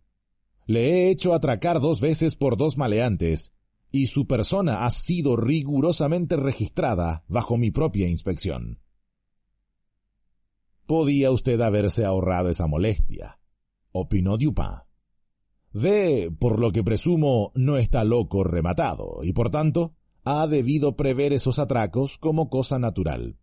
Le 0.67 0.91
he 0.91 1.11
hecho 1.11 1.33
atracar 1.33 1.81
dos 1.81 2.01
veces 2.01 2.37
por 2.37 2.57
dos 2.57 2.77
maleantes, 2.77 3.55
y 3.91 4.07
su 4.07 4.27
persona 4.27 4.85
ha 4.85 4.91
sido 4.91 5.37
rigurosamente 5.37 6.37
registrada 6.37 7.25
bajo 7.29 7.57
mi 7.57 7.71
propia 7.71 8.09
inspección. 8.09 8.81
Podía 10.87 11.31
usted 11.31 11.61
haberse 11.61 12.05
ahorrado 12.05 12.51
esa 12.51 12.67
molestia, 12.67 13.39
opinó 13.93 14.37
Dupin. 14.37 14.92
D, 15.73 16.31
por 16.39 16.61
lo 16.61 16.71
que 16.71 16.85
presumo, 16.85 17.51
no 17.55 17.79
está 17.79 18.05
loco 18.05 18.45
rematado, 18.45 19.21
y 19.23 19.33
por 19.33 19.51
tanto, 19.51 19.95
ha 20.25 20.47
debido 20.47 20.97
prever 20.97 21.33
esos 21.33 21.59
atracos 21.59 22.19
como 22.19 22.51
cosa 22.51 22.79
natural. 22.79 23.39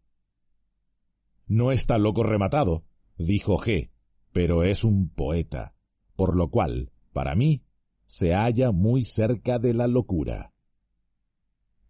No 1.47 1.71
está 1.71 1.97
loco 1.97 2.21
rematado, 2.21 2.85
dijo 3.17 3.57
G, 3.57 3.89
pero 4.31 4.63
es 4.63 4.83
un 4.83 5.09
poeta, 5.09 5.73
por 6.15 6.35
lo 6.35 6.49
cual, 6.49 6.91
para 7.11 7.33
mí, 7.33 7.63
se 8.05 8.33
halla 8.35 8.71
muy 8.71 9.03
cerca 9.03 9.57
de 9.57 9.73
la 9.73 9.87
locura. 9.87 10.53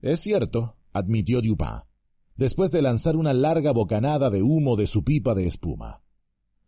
Es 0.01 0.22
cierto, 0.22 0.77
admitió 0.93 1.41
Dupin, 1.41 1.84
después 2.38 2.72
de 2.72 2.81
lanzar 2.81 3.17
una 3.17 3.34
larga 3.34 3.74
bocanada 3.74 4.29
de 4.29 4.41
humo 4.41 4.77
de 4.77 4.88
su 4.88 5.03
pipa 5.03 5.36
de 5.36 5.46
espuma, 5.46 6.01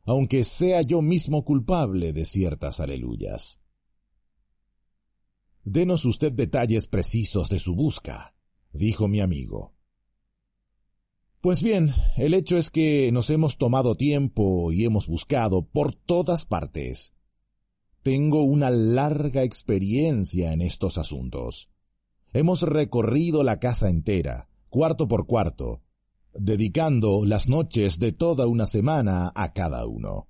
aunque 0.04 0.44
sea 0.44 0.82
yo 0.82 1.02
mismo 1.02 1.46
culpable 1.46 2.12
de 2.12 2.26
ciertas 2.26 2.82
aleluyas. 2.82 3.61
Denos 5.64 6.06
usted 6.06 6.32
detalles 6.32 6.88
precisos 6.88 7.48
de 7.50 7.60
su 7.60 7.76
busca, 7.76 8.34
dijo 8.74 9.08
mi 9.08 9.22
amigo. 9.22 9.74
Pues 11.40 11.62
bien, 11.62 11.92
el 12.18 12.34
hecho 12.34 12.58
es 12.58 12.72
que 12.72 13.12
nos 13.12 13.30
hemos 13.30 13.58
tomado 13.58 13.96
tiempo 13.96 14.72
y 14.72 14.86
hemos 14.86 15.08
buscado 15.08 15.64
por 15.68 15.94
todas 15.94 16.46
partes. 16.46 17.14
Tengo 18.02 18.42
una 18.44 18.72
larga 18.72 19.44
experiencia 19.44 20.52
en 20.52 20.62
estos 20.62 20.98
asuntos. 20.98 21.70
Hemos 22.34 22.64
recorrido 22.64 23.44
la 23.44 23.60
casa 23.60 23.90
entera, 23.90 24.50
cuarto 24.70 25.08
por 25.08 25.28
cuarto, 25.28 25.84
dedicando 26.34 27.24
las 27.24 27.48
noches 27.48 28.00
de 28.00 28.14
toda 28.14 28.48
una 28.48 28.66
semana 28.66 29.32
a 29.36 29.54
cada 29.54 29.86
uno. 29.86 30.28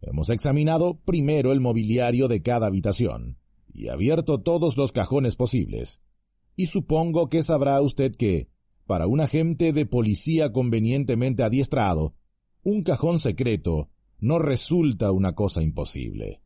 Hemos 0.00 0.30
examinado 0.30 1.00
primero 1.00 1.50
el 1.50 1.60
mobiliario 1.60 2.28
de 2.28 2.42
cada 2.42 2.68
habitación 2.68 3.41
y 3.72 3.88
abierto 3.88 4.40
todos 4.40 4.76
los 4.76 4.92
cajones 4.92 5.36
posibles. 5.36 6.00
Y 6.56 6.66
supongo 6.66 7.28
que 7.28 7.42
sabrá 7.42 7.80
usted 7.80 8.12
que, 8.12 8.50
para 8.86 9.06
un 9.06 9.20
agente 9.20 9.72
de 9.72 9.86
policía 9.86 10.52
convenientemente 10.52 11.42
adiestrado, 11.42 12.14
un 12.62 12.82
cajón 12.82 13.18
secreto 13.18 13.90
no 14.18 14.38
resulta 14.38 15.10
una 15.10 15.34
cosa 15.34 15.62
imposible. 15.62 16.42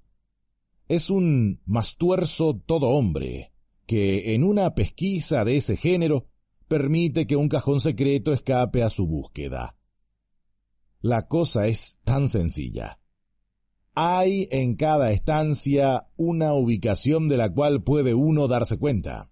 Es 0.88 1.11
un 1.11 1.61
mastuerzo 1.66 2.56
todo 2.56 2.88
hombre, 2.90 3.52
que 3.87 4.35
en 4.35 4.45
una 4.45 4.75
pesquisa 4.75 5.45
de 5.45 5.56
ese 5.56 5.76
género 5.76 6.28
permite 6.68 7.26
que 7.26 7.37
un 7.37 7.49
cajón 7.49 7.80
secreto 7.80 8.33
escape 8.33 8.83
a 8.83 8.90
su 8.90 9.06
búsqueda. 9.06 9.76
La 11.00 11.28
cosa 11.28 11.66
es 11.66 12.00
tan 12.04 12.28
sencilla. 12.28 12.99
Hay 13.99 14.47
en 14.50 14.76
cada 14.76 15.11
estancia 15.11 16.07
una 16.19 16.53
ubicación 16.53 17.29
de 17.29 17.38
la 17.38 17.50
cual 17.50 17.83
puede 17.83 18.12
uno 18.12 18.47
darse 18.47 18.79
cuenta. 18.79 19.31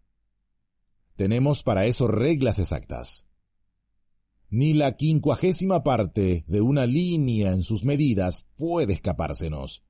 Tenemos 1.16 1.62
para 1.62 1.84
eso 1.84 2.08
reglas 2.08 2.58
exactas. 2.58 3.26
Ni 4.48 4.72
la 4.72 4.96
quincuagésima 4.96 5.82
parte 5.82 6.46
de 6.48 6.62
una 6.62 6.86
línea 6.86 7.52
en 7.52 7.62
sus 7.62 7.84
medidas 7.84 8.46
puede 8.56 8.94
escapársenos. 8.94 9.84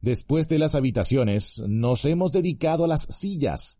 Después 0.00 0.48
de 0.48 0.58
las 0.58 0.74
habitaciones, 0.74 1.58
nos 1.68 2.06
hemos 2.06 2.32
dedicado 2.32 2.86
a 2.86 2.88
las 2.88 3.02
sillas. 3.10 3.78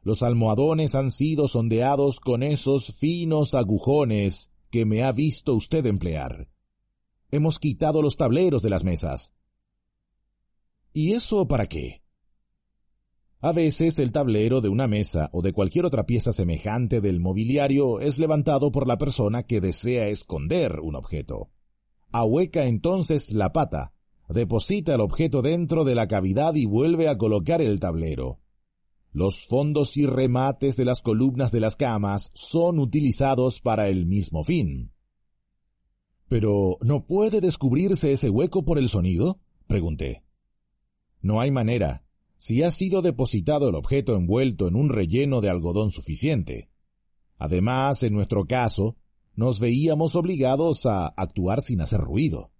Los 0.00 0.22
almohadones 0.22 0.94
han 0.94 1.10
sido 1.10 1.46
sondeados 1.46 2.20
con 2.20 2.42
esos 2.42 2.94
finos 2.96 3.52
agujones 3.52 4.50
que 4.70 4.86
me 4.86 5.02
ha 5.02 5.12
visto 5.12 5.54
usted 5.54 5.84
emplear. 5.84 6.48
Hemos 7.30 7.58
quitado 7.58 8.02
los 8.02 8.16
tableros 8.16 8.62
de 8.62 8.70
las 8.70 8.84
mesas. 8.84 9.32
¿Y 10.92 11.12
eso 11.12 11.46
para 11.46 11.66
qué? 11.66 12.02
A 13.42 13.52
veces 13.52 13.98
el 13.98 14.12
tablero 14.12 14.60
de 14.60 14.68
una 14.68 14.86
mesa 14.86 15.30
o 15.32 15.40
de 15.40 15.52
cualquier 15.52 15.86
otra 15.86 16.04
pieza 16.04 16.32
semejante 16.32 17.00
del 17.00 17.20
mobiliario 17.20 18.00
es 18.00 18.18
levantado 18.18 18.70
por 18.70 18.86
la 18.86 18.98
persona 18.98 19.44
que 19.44 19.60
desea 19.60 20.08
esconder 20.08 20.80
un 20.80 20.94
objeto. 20.94 21.50
Ahueca 22.12 22.66
entonces 22.66 23.32
la 23.32 23.52
pata, 23.52 23.92
deposita 24.28 24.94
el 24.94 25.00
objeto 25.00 25.40
dentro 25.40 25.84
de 25.84 25.94
la 25.94 26.06
cavidad 26.06 26.54
y 26.54 26.66
vuelve 26.66 27.08
a 27.08 27.16
colocar 27.16 27.62
el 27.62 27.80
tablero. 27.80 28.40
Los 29.12 29.46
fondos 29.46 29.96
y 29.96 30.04
remates 30.06 30.76
de 30.76 30.84
las 30.84 31.00
columnas 31.00 31.50
de 31.50 31.60
las 31.60 31.76
camas 31.76 32.30
son 32.34 32.78
utilizados 32.78 33.60
para 33.60 33.88
el 33.88 34.06
mismo 34.06 34.44
fin. 34.44 34.92
Pero 36.30 36.78
¿no 36.80 37.08
puede 37.08 37.40
descubrirse 37.40 38.12
ese 38.12 38.30
hueco 38.30 38.64
por 38.64 38.78
el 38.78 38.88
sonido? 38.88 39.40
pregunté. 39.66 40.22
No 41.20 41.40
hay 41.40 41.50
manera, 41.50 42.04
si 42.36 42.62
ha 42.62 42.70
sido 42.70 43.02
depositado 43.02 43.68
el 43.68 43.74
objeto 43.74 44.14
envuelto 44.14 44.68
en 44.68 44.76
un 44.76 44.90
relleno 44.90 45.40
de 45.40 45.50
algodón 45.50 45.90
suficiente. 45.90 46.70
Además, 47.36 48.04
en 48.04 48.12
nuestro 48.12 48.46
caso, 48.46 48.96
nos 49.34 49.58
veíamos 49.58 50.14
obligados 50.14 50.86
a 50.86 51.08
actuar 51.08 51.62
sin 51.62 51.80
hacer 51.80 51.98
ruido. 51.98 52.52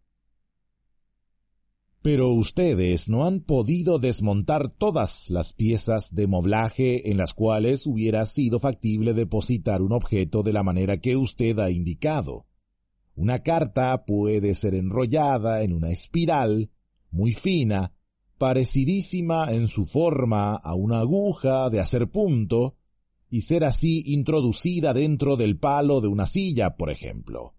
Pero 2.02 2.32
ustedes 2.32 3.08
no 3.08 3.24
han 3.24 3.38
podido 3.38 4.00
desmontar 4.00 4.70
todas 4.70 5.30
las 5.30 5.52
piezas 5.52 6.12
de 6.12 6.26
moblaje 6.26 7.08
en 7.08 7.18
las 7.18 7.34
cuales 7.34 7.86
hubiera 7.86 8.26
sido 8.26 8.58
factible 8.58 9.14
depositar 9.14 9.80
un 9.80 9.92
objeto 9.92 10.42
de 10.42 10.52
la 10.52 10.64
manera 10.64 10.98
que 10.98 11.16
usted 11.16 11.56
ha 11.60 11.70
indicado. 11.70 12.49
Una 13.20 13.40
carta 13.40 14.06
puede 14.06 14.54
ser 14.54 14.74
enrollada 14.74 15.62
en 15.62 15.74
una 15.74 15.90
espiral 15.90 16.70
muy 17.10 17.34
fina 17.34 17.92
parecidísima 18.38 19.52
en 19.52 19.68
su 19.68 19.84
forma 19.84 20.54
a 20.54 20.74
una 20.74 21.00
aguja 21.00 21.68
de 21.68 21.80
hacer 21.80 22.10
punto, 22.10 22.78
y 23.28 23.42
ser 23.42 23.64
así 23.64 24.02
introducida 24.06 24.94
dentro 24.94 25.36
del 25.36 25.58
palo 25.58 26.00
de 26.00 26.08
una 26.08 26.24
silla, 26.24 26.78
por 26.78 26.88
ejemplo. 26.88 27.54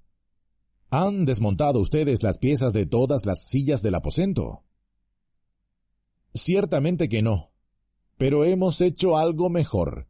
¿Han 0.89 1.25
desmontado 1.25 1.79
ustedes 1.79 2.23
las 2.23 2.39
piezas 2.39 2.73
de 2.73 2.87
todas 2.87 3.27
las 3.27 3.43
sillas 3.43 3.83
del 3.83 3.93
aposento? 3.93 4.63
Ciertamente 6.33 7.07
que 7.07 7.21
no, 7.21 7.51
pero 8.17 8.45
hemos 8.45 8.81
hecho 8.81 9.15
algo 9.15 9.51
mejor. 9.51 10.07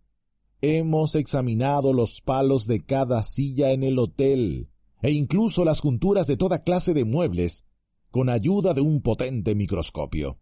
Hemos 0.61 1.15
examinado 1.15 1.91
los 1.91 2.21
palos 2.21 2.67
de 2.67 2.85
cada 2.85 3.25
silla 3.25 3.73
en 3.73 3.83
el 3.83 3.99
hotel, 3.99 4.70
e 5.01 5.11
incluso 5.11 5.65
las 5.65 5.79
junturas 5.79 6.27
de 6.27 6.37
toda 6.37 6.63
clase 6.63 6.93
de 6.93 7.05
muebles, 7.05 7.65
con 8.09 8.29
ayuda 8.29 8.73
de 8.73 8.81
un 8.81 9.01
potente 9.01 9.55
microscopio 9.55 10.39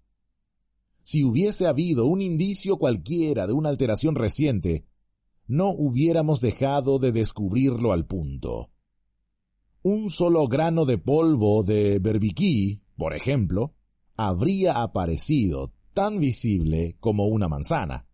si 1.09 1.23
hubiese 1.23 1.65
habido 1.65 2.05
un 2.05 2.21
indicio 2.21 2.77
cualquiera 2.77 3.47
de 3.47 3.53
una 3.53 3.69
alteración 3.69 4.13
reciente, 4.13 4.85
no 5.47 5.71
hubiéramos 5.71 6.39
dejado 6.39 6.99
de 6.99 7.11
descubrirlo 7.11 7.93
al 7.93 8.05
punto. 8.05 8.69
Un 9.81 10.11
solo 10.11 10.47
grano 10.47 10.85
de 10.85 10.99
polvo 10.99 11.63
de 11.63 11.97
berbiquí, 11.97 12.83
por 12.95 13.15
ejemplo, 13.15 13.73
habría 14.17 14.83
aparecido 14.83 15.73
tan 15.95 16.19
visible 16.19 16.95
como 16.99 17.25
una 17.25 17.47
manzana. 17.47 18.07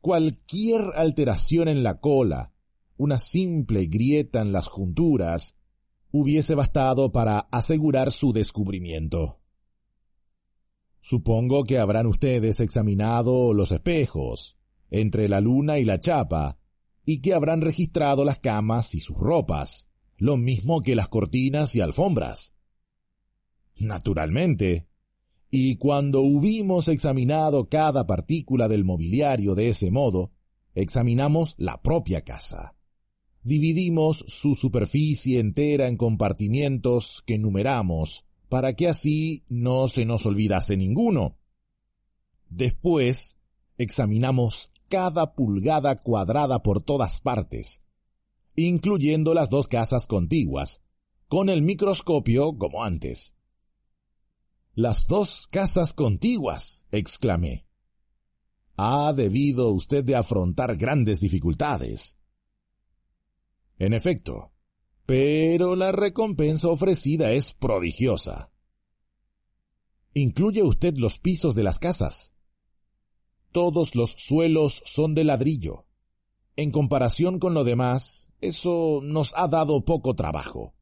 Cualquier 0.00 0.92
alteración 0.94 1.66
en 1.66 1.82
la 1.82 1.98
cola, 1.98 2.52
una 2.96 3.18
simple 3.18 3.86
grieta 3.86 4.42
en 4.42 4.52
las 4.52 4.68
junturas, 4.68 5.56
hubiese 6.12 6.54
bastado 6.54 7.10
para 7.10 7.40
asegurar 7.50 8.12
su 8.12 8.32
descubrimiento. 8.32 9.40
Supongo 11.00 11.64
que 11.64 11.78
habrán 11.78 12.06
ustedes 12.06 12.60
examinado 12.60 13.52
los 13.52 13.72
espejos, 13.72 14.56
entre 14.90 15.26
la 15.26 15.40
luna 15.40 15.78
y 15.78 15.84
la 15.84 15.98
chapa, 15.98 16.58
y 17.04 17.20
que 17.20 17.34
habrán 17.34 17.62
registrado 17.62 18.24
las 18.24 18.38
camas 18.38 18.94
y 18.94 19.00
sus 19.00 19.16
ropas, 19.18 19.88
lo 20.16 20.36
mismo 20.36 20.80
que 20.82 20.94
las 20.94 21.08
cortinas 21.08 21.74
y 21.74 21.80
alfombras. 21.80 22.54
Naturalmente. 23.80 24.86
Y 25.50 25.76
cuando 25.76 26.20
hubimos 26.20 26.88
examinado 26.88 27.68
cada 27.68 28.06
partícula 28.06 28.68
del 28.68 28.84
mobiliario 28.84 29.54
de 29.54 29.68
ese 29.68 29.90
modo, 29.90 30.32
examinamos 30.74 31.54
la 31.58 31.82
propia 31.82 32.22
casa. 32.22 32.76
Dividimos 33.42 34.24
su 34.28 34.54
superficie 34.54 35.40
entera 35.40 35.88
en 35.88 35.96
compartimientos 35.96 37.22
que 37.26 37.38
numeramos 37.38 38.24
para 38.48 38.74
que 38.74 38.86
así 38.86 39.44
no 39.48 39.88
se 39.88 40.04
nos 40.04 40.26
olvidase 40.26 40.76
ninguno. 40.76 41.38
Después, 42.48 43.38
examinamos 43.78 44.72
cada 44.88 45.34
pulgada 45.34 45.96
cuadrada 45.96 46.62
por 46.62 46.82
todas 46.82 47.20
partes, 47.20 47.82
incluyendo 48.54 49.34
las 49.34 49.48
dos 49.48 49.68
casas 49.68 50.06
contiguas, 50.06 50.82
con 51.28 51.48
el 51.48 51.62
microscopio 51.62 52.58
como 52.58 52.84
antes. 52.84 53.34
Las 54.74 55.06
dos 55.06 55.48
casas 55.48 55.94
contiguas, 55.94 56.86
exclamé. 56.92 57.66
Ha 58.76 59.12
debido 59.14 59.70
usted 59.70 60.04
de 60.04 60.14
afrontar 60.14 60.76
grandes 60.76 61.20
dificultades. 61.20 62.18
En 63.82 63.94
efecto, 63.94 64.52
pero 65.06 65.74
la 65.74 65.90
recompensa 65.90 66.68
ofrecida 66.68 67.32
es 67.32 67.52
prodigiosa. 67.52 68.52
¿Incluye 70.14 70.62
usted 70.62 70.94
los 70.98 71.18
pisos 71.18 71.56
de 71.56 71.64
las 71.64 71.80
casas? 71.80 72.32
Todos 73.50 73.96
los 73.96 74.12
suelos 74.12 74.84
son 74.84 75.14
de 75.14 75.24
ladrillo. 75.24 75.86
En 76.54 76.70
comparación 76.70 77.40
con 77.40 77.54
lo 77.54 77.64
demás, 77.64 78.30
eso 78.40 79.00
nos 79.02 79.36
ha 79.36 79.48
dado 79.48 79.84
poco 79.84 80.14
trabajo. 80.14 80.76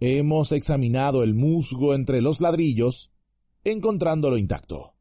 Hemos 0.00 0.52
examinado 0.52 1.24
el 1.24 1.34
musgo 1.34 1.94
entre 1.94 2.22
los 2.22 2.40
ladrillos 2.40 3.12
encontrándolo 3.64 4.38
intacto. 4.38 4.93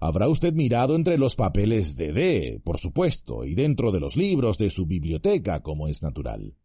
Habrá 0.00 0.28
usted 0.28 0.54
mirado 0.54 0.94
entre 0.94 1.18
los 1.18 1.34
papeles 1.34 1.96
de 1.96 2.12
D, 2.12 2.60
por 2.64 2.78
supuesto, 2.78 3.44
y 3.44 3.54
dentro 3.54 3.90
de 3.90 3.98
los 3.98 4.16
libros 4.16 4.56
de 4.56 4.70
su 4.70 4.86
biblioteca, 4.86 5.60
como 5.62 5.88
es 5.88 6.02
natural. 6.02 6.56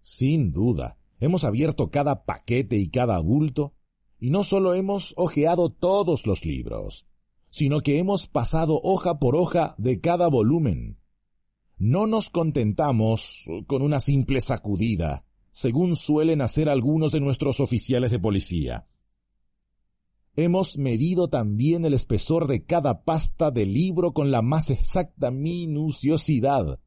Sin 0.00 0.52
duda, 0.52 0.98
hemos 1.18 1.42
abierto 1.42 1.90
cada 1.90 2.24
paquete 2.24 2.76
y 2.76 2.90
cada 2.90 3.18
bulto, 3.18 3.74
y 4.20 4.30
no 4.30 4.44
solo 4.44 4.74
hemos 4.74 5.14
hojeado 5.16 5.70
todos 5.70 6.28
los 6.28 6.44
libros, 6.44 7.06
sino 7.50 7.80
que 7.80 7.98
hemos 7.98 8.28
pasado 8.28 8.80
hoja 8.82 9.18
por 9.18 9.34
hoja 9.34 9.74
de 9.78 10.00
cada 10.00 10.28
volumen. 10.28 11.00
No 11.76 12.06
nos 12.06 12.30
contentamos 12.30 13.46
con 13.66 13.82
una 13.82 13.98
simple 13.98 14.40
sacudida, 14.40 15.24
según 15.50 15.96
suelen 15.96 16.40
hacer 16.40 16.68
algunos 16.68 17.10
de 17.10 17.20
nuestros 17.20 17.58
oficiales 17.58 18.12
de 18.12 18.20
policía. 18.20 18.86
Hemos 20.34 20.78
medido 20.78 21.28
también 21.28 21.84
el 21.84 21.92
espesor 21.92 22.46
de 22.46 22.64
cada 22.64 23.04
pasta 23.04 23.50
de 23.50 23.66
libro 23.66 24.14
con 24.14 24.30
la 24.30 24.40
más 24.40 24.70
exacta 24.70 25.30
minuciosidad, 25.30 26.80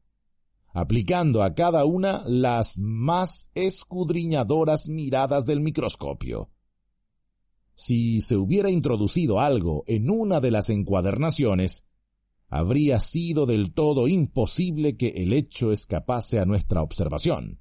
aplicando 0.72 1.44
a 1.44 1.54
cada 1.54 1.84
una 1.84 2.24
las 2.26 2.76
más 2.80 3.50
escudriñadoras 3.54 4.88
miradas 4.88 5.46
del 5.46 5.60
microscopio. 5.60 6.50
Si 7.76 8.20
se 8.20 8.36
hubiera 8.36 8.68
introducido 8.68 9.38
algo 9.38 9.84
en 9.86 10.10
una 10.10 10.40
de 10.40 10.50
las 10.50 10.68
encuadernaciones, 10.68 11.84
habría 12.48 12.98
sido 12.98 13.46
del 13.46 13.72
todo 13.72 14.08
imposible 14.08 14.96
que 14.96 15.08
el 15.08 15.32
hecho 15.32 15.70
escapase 15.70 16.40
a 16.40 16.46
nuestra 16.46 16.82
observación. 16.82 17.60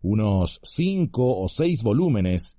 Unos 0.00 0.60
cinco 0.62 1.38
o 1.38 1.48
seis 1.48 1.82
volúmenes 1.82 2.57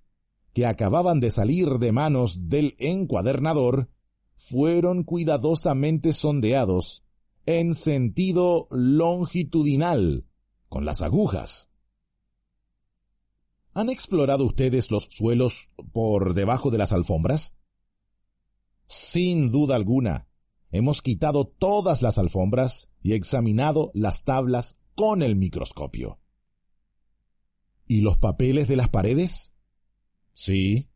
que 0.54 0.66
acababan 0.66 1.20
de 1.20 1.32
salir 1.32 1.80
de 1.80 1.92
manos 1.92 2.50
del 2.50 2.76
encuadernador 2.80 3.90
fueron 4.36 5.04
cuidadosamente 5.04 6.14
sondeados 6.14 7.04
en 7.46 7.74
sentido 7.76 8.68
longitudinal 8.72 10.26
con 10.68 10.86
las 10.86 11.02
agujas. 11.02 11.70
¿Han 13.74 13.90
explorado 13.90 14.46
ustedes 14.46 14.92
los 14.92 15.08
suelos 15.10 15.70
por 15.92 16.34
debajo 16.34 16.72
de 16.72 16.78
las 16.78 16.94
alfombras? 16.94 17.54
Sin 18.88 19.52
duda 19.52 19.76
alguna, 19.76 20.28
hemos 20.72 21.02
quitado 21.02 21.46
todas 21.46 22.02
las 22.02 22.18
alfombras 22.18 22.90
y 23.02 23.14
examinado 23.14 23.92
las 23.94 24.24
tablas 24.24 24.78
con 24.96 25.22
el 25.22 25.36
microscopio. 25.36 26.20
¿Y 27.88 28.02
los 28.02 28.18
papeles 28.18 28.68
de 28.68 28.76
las 28.76 28.90
paredes? 28.90 29.54
Sí. 30.40 30.88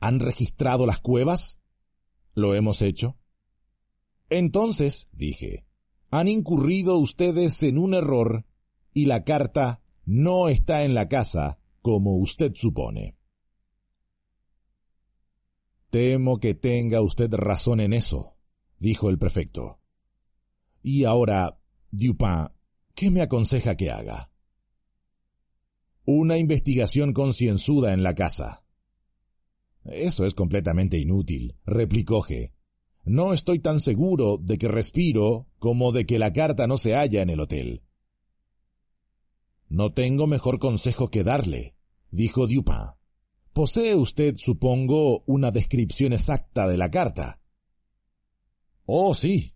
¿Han 0.00 0.20
registrado 0.20 0.86
las 0.86 1.00
cuevas? 1.00 1.60
Lo 2.32 2.54
hemos 2.54 2.80
hecho. 2.80 3.18
Entonces, 4.30 5.10
dije, 5.12 5.66
han 6.10 6.28
incurrido 6.28 6.96
ustedes 6.96 7.62
en 7.62 7.76
un 7.76 7.92
error 7.92 8.46
y 8.94 9.04
la 9.04 9.22
carta 9.22 9.82
no 10.06 10.48
está 10.48 10.84
en 10.84 10.94
la 10.94 11.10
casa 11.10 11.58
como 11.82 12.16
usted 12.16 12.52
supone. 12.54 13.18
Temo 15.90 16.40
que 16.40 16.54
tenga 16.54 17.02
usted 17.02 17.30
razón 17.34 17.80
en 17.80 17.92
eso, 17.92 18.38
dijo 18.78 19.10
el 19.10 19.18
prefecto. 19.18 19.78
Y 20.80 21.04
ahora, 21.04 21.60
Dupin, 21.90 22.48
¿qué 22.94 23.10
me 23.10 23.20
aconseja 23.20 23.76
que 23.76 23.90
haga? 23.90 24.30
Una 26.10 26.38
investigación 26.38 27.12
concienzuda 27.12 27.92
en 27.92 28.02
la 28.02 28.14
casa. 28.14 28.64
Eso 29.84 30.24
es 30.24 30.34
completamente 30.34 30.96
inútil, 30.96 31.54
replicó 31.66 32.22
G. 32.22 32.54
No 33.04 33.34
estoy 33.34 33.58
tan 33.58 33.78
seguro 33.78 34.38
de 34.38 34.56
que 34.56 34.68
respiro 34.68 35.48
como 35.58 35.92
de 35.92 36.06
que 36.06 36.18
la 36.18 36.32
carta 36.32 36.66
no 36.66 36.78
se 36.78 36.94
halla 36.94 37.20
en 37.20 37.28
el 37.28 37.40
hotel. 37.40 37.82
No 39.68 39.92
tengo 39.92 40.26
mejor 40.26 40.58
consejo 40.58 41.10
que 41.10 41.24
darle, 41.24 41.76
dijo 42.10 42.46
Dupin. 42.46 42.96
Posee 43.52 43.94
usted, 43.94 44.36
supongo, 44.36 45.24
una 45.26 45.50
descripción 45.50 46.14
exacta 46.14 46.66
de 46.66 46.78
la 46.78 46.90
carta. 46.90 47.42
Oh, 48.86 49.12
sí. 49.12 49.52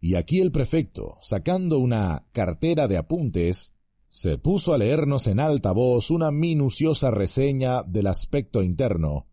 Y 0.00 0.16
aquí 0.16 0.40
el 0.40 0.50
prefecto, 0.50 1.18
sacando 1.22 1.78
una 1.78 2.26
cartera 2.32 2.88
de 2.88 2.96
apuntes, 2.96 3.72
se 4.14 4.36
puso 4.36 4.74
a 4.74 4.78
leernos 4.78 5.26
en 5.26 5.40
alta 5.40 5.72
voz 5.72 6.10
una 6.10 6.30
minuciosa 6.30 7.10
reseña 7.10 7.82
del 7.82 8.08
aspecto 8.08 8.62
interno, 8.62 9.26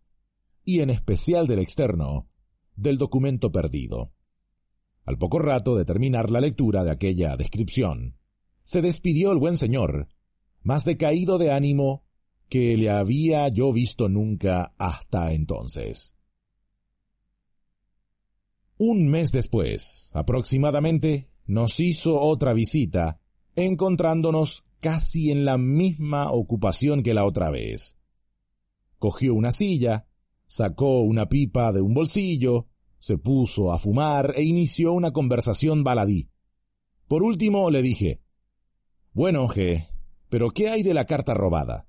y 0.64 0.80
en 0.80 0.88
especial 0.88 1.46
del 1.46 1.58
externo, 1.58 2.30
del 2.76 2.96
documento 2.96 3.52
perdido. 3.52 4.14
Al 5.04 5.18
poco 5.18 5.38
rato 5.38 5.76
de 5.76 5.84
terminar 5.84 6.30
la 6.30 6.40
lectura 6.40 6.82
de 6.82 6.92
aquella 6.92 7.36
descripción, 7.36 8.16
se 8.62 8.80
despidió 8.80 9.32
el 9.32 9.38
buen 9.38 9.58
señor, 9.58 10.08
más 10.62 10.86
decaído 10.86 11.36
de 11.36 11.52
ánimo 11.52 12.06
que 12.48 12.78
le 12.78 12.88
había 12.88 13.48
yo 13.48 13.74
visto 13.74 14.08
nunca 14.08 14.74
hasta 14.78 15.34
entonces. 15.34 16.16
Un 18.78 19.10
mes 19.10 19.30
después, 19.30 20.10
aproximadamente, 20.14 21.28
nos 21.44 21.80
hizo 21.80 22.18
otra 22.18 22.54
visita, 22.54 23.20
encontrándonos 23.56 24.64
casi 24.80 25.30
en 25.30 25.44
la 25.44 25.58
misma 25.58 26.32
ocupación 26.32 27.02
que 27.02 27.14
la 27.14 27.24
otra 27.24 27.50
vez. 27.50 27.96
Cogió 28.98 29.34
una 29.34 29.52
silla, 29.52 30.06
sacó 30.46 31.00
una 31.00 31.28
pipa 31.28 31.72
de 31.72 31.80
un 31.80 31.94
bolsillo, 31.94 32.68
se 32.98 33.18
puso 33.18 33.72
a 33.72 33.78
fumar 33.78 34.34
e 34.36 34.42
inició 34.42 34.92
una 34.92 35.12
conversación 35.12 35.84
baladí. 35.84 36.30
Por 37.06 37.22
último 37.22 37.70
le 37.70 37.82
dije, 37.82 38.20
Bueno, 39.12 39.48
G, 39.48 39.86
pero 40.28 40.50
¿qué 40.50 40.68
hay 40.68 40.82
de 40.82 40.94
la 40.94 41.06
carta 41.06 41.34
robada? 41.34 41.88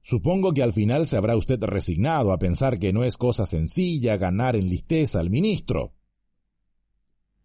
Supongo 0.00 0.52
que 0.52 0.62
al 0.62 0.72
final 0.72 1.06
se 1.06 1.16
habrá 1.16 1.36
usted 1.36 1.62
resignado 1.62 2.32
a 2.32 2.38
pensar 2.38 2.78
que 2.78 2.92
no 2.92 3.04
es 3.04 3.16
cosa 3.16 3.46
sencilla 3.46 4.16
ganar 4.16 4.56
en 4.56 4.68
listeza 4.68 5.20
al 5.20 5.30
ministro. 5.30 5.94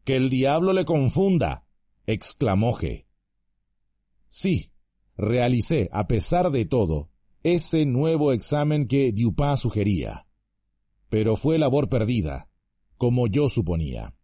Que 0.04 0.16
el 0.16 0.30
diablo 0.30 0.74
le 0.74 0.86
confunda, 0.86 1.66
exclamó 2.06 2.74
G. 2.74 3.06
Sí, 4.28 4.73
realicé, 5.18 5.90
a 5.92 6.08
pesar 6.08 6.52
de 6.52 6.66
todo, 6.66 7.10
ese 7.44 7.86
nuevo 7.86 8.32
examen 8.32 8.88
que 8.88 9.12
Dupin 9.12 9.58
sugería. 9.58 10.28
Pero 11.10 11.36
fue 11.36 11.60
labor 11.60 11.90
perdida, 11.90 12.50
como 12.98 13.28
yo 13.28 13.50
suponía. 13.50 14.16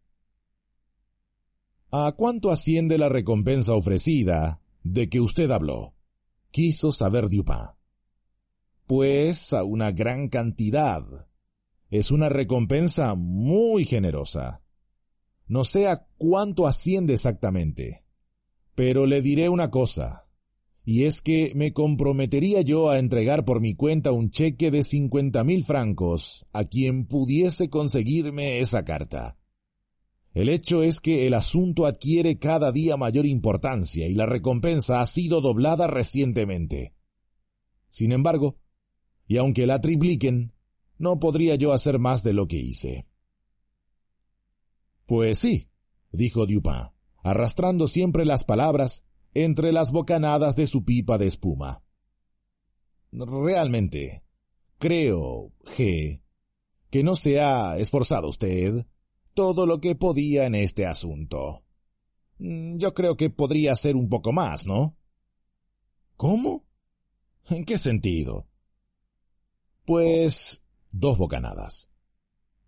¿A 1.91 2.13
cuánto 2.15 2.51
asciende 2.51 2.97
la 2.97 3.09
recompensa 3.09 3.73
ofrecida 3.73 4.61
de 4.83 5.09
que 5.09 5.19
usted 5.19 5.51
habló? 5.51 5.95
Quiso 6.51 6.91
saber 6.91 7.29
Dupin. 7.29 7.75
Pues 8.85 9.53
a 9.53 9.63
una 9.63 9.91
gran 9.91 10.29
cantidad. 10.29 11.03
Es 11.89 12.11
una 12.11 12.29
recompensa 12.29 13.15
muy 13.15 13.85
generosa. 13.85 14.63
No 15.47 15.63
sé 15.63 15.87
a 15.87 16.07
cuánto 16.17 16.67
asciende 16.67 17.15
exactamente, 17.15 18.05
pero 18.75 19.07
le 19.07 19.21
diré 19.21 19.49
una 19.49 19.71
cosa 19.71 20.28
y 20.91 21.03
es 21.03 21.21
que 21.21 21.51
me 21.53 21.71
comprometería 21.71 22.61
yo 22.61 22.89
a 22.89 22.97
entregar 22.97 23.45
por 23.45 23.61
mi 23.61 23.75
cuenta 23.75 24.11
un 24.11 24.31
cheque 24.31 24.71
de 24.71 24.81
cincuenta 24.81 25.43
mil 25.43 25.63
francos 25.63 26.47
a 26.51 26.65
quien 26.65 27.05
pudiese 27.05 27.69
conseguirme 27.69 28.59
esa 28.59 28.83
carta. 28.83 29.37
El 30.33 30.49
hecho 30.49 30.81
es 30.81 30.99
que 30.99 31.27
el 31.27 31.35
asunto 31.35 31.85
adquiere 31.85 32.39
cada 32.39 32.71
día 32.71 32.97
mayor 32.97 33.27
importancia 33.27 34.07
y 34.07 34.15
la 34.15 34.25
recompensa 34.25 34.99
ha 34.99 35.05
sido 35.05 35.41
doblada 35.41 35.85
recientemente. 35.85 36.95
Sin 37.89 38.11
embargo, 38.11 38.57
y 39.27 39.37
aunque 39.37 39.67
la 39.67 39.81
tripliquen, 39.81 40.55
no 40.97 41.19
podría 41.19 41.53
yo 41.53 41.71
hacer 41.71 41.99
más 41.99 42.23
de 42.23 42.33
lo 42.33 42.47
que 42.47 42.57
hice. 42.57 43.05
Pues 45.05 45.37
sí, 45.37 45.69
dijo 46.11 46.47
Dupin, 46.47 46.89
arrastrando 47.21 47.87
siempre 47.87 48.25
las 48.25 48.43
palabras 48.43 49.05
entre 49.33 49.71
las 49.71 49.91
bocanadas 49.91 50.55
de 50.55 50.67
su 50.67 50.83
pipa 50.83 51.17
de 51.17 51.27
espuma. 51.27 51.83
Realmente, 53.11 54.23
creo, 54.77 55.51
G, 55.63 56.21
que 56.89 57.03
no 57.03 57.15
se 57.15 57.39
ha 57.39 57.77
esforzado 57.77 58.27
usted 58.27 58.85
todo 59.33 59.65
lo 59.65 59.79
que 59.79 59.95
podía 59.95 60.45
en 60.45 60.55
este 60.55 60.85
asunto. 60.85 61.63
Mm, 62.39 62.77
yo 62.77 62.93
creo 62.93 63.15
que 63.15 63.29
podría 63.29 63.75
ser 63.75 63.95
un 63.95 64.09
poco 64.09 64.31
más, 64.31 64.65
¿no? 64.65 64.97
¿Cómo? 66.15 66.65
¿En 67.49 67.65
qué 67.65 67.79
sentido? 67.79 68.47
Pues 69.85 70.63
dos 70.91 71.17
bocanadas. 71.17 71.89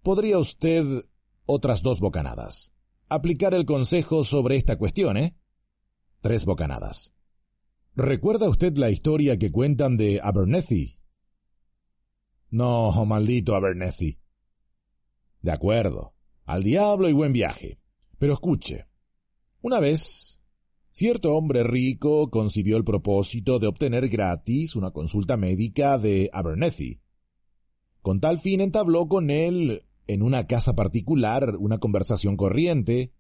¿Podría 0.02 0.40
usted 0.40 1.06
otras 1.46 1.82
dos 1.82 2.00
bocanadas? 2.00 2.74
Aplicar 3.10 3.54
el 3.54 3.66
consejo 3.66 4.24
sobre 4.24 4.56
esta 4.56 4.78
cuestión, 4.78 5.18
¿eh? 5.18 5.36
Tres 6.22 6.46
bocanadas. 6.46 7.14
¿Recuerda 7.96 8.48
usted 8.48 8.78
la 8.78 8.90
historia 8.90 9.38
que 9.38 9.52
cuentan 9.52 9.98
de 9.98 10.22
Abernethy? 10.24 11.00
No, 12.50 13.06
maldito 13.06 13.56
Abernethy. 13.56 14.20
De 15.42 15.52
acuerdo. 15.52 16.14
Al 16.46 16.64
diablo 16.64 17.10
y 17.10 17.14
buen 17.14 17.34
viaje. 17.34 17.80
Pero 18.18 18.34
escuche. 18.34 18.88
Una 19.62 19.80
vez, 19.80 20.42
cierto 20.92 21.36
hombre 21.36 21.64
rico 21.64 22.30
concibió 22.30 22.78
el 22.78 22.84
propósito 22.84 23.60
de 23.60 23.68
obtener 23.68 24.08
gratis 24.08 24.76
una 24.76 24.92
consulta 24.92 25.38
médica 25.38 25.98
de 25.98 26.30
Abernethy. 26.32 27.02
Con 28.02 28.20
tal 28.20 28.40
fin 28.40 28.62
entabló 28.62 29.08
con 29.08 29.30
él, 29.30 29.84
en 30.08 30.24
una 30.24 30.48
casa 30.48 30.74
particular, 30.76 31.56
una 31.58 31.78
conversación 31.78 32.36
corriente, 32.36 33.14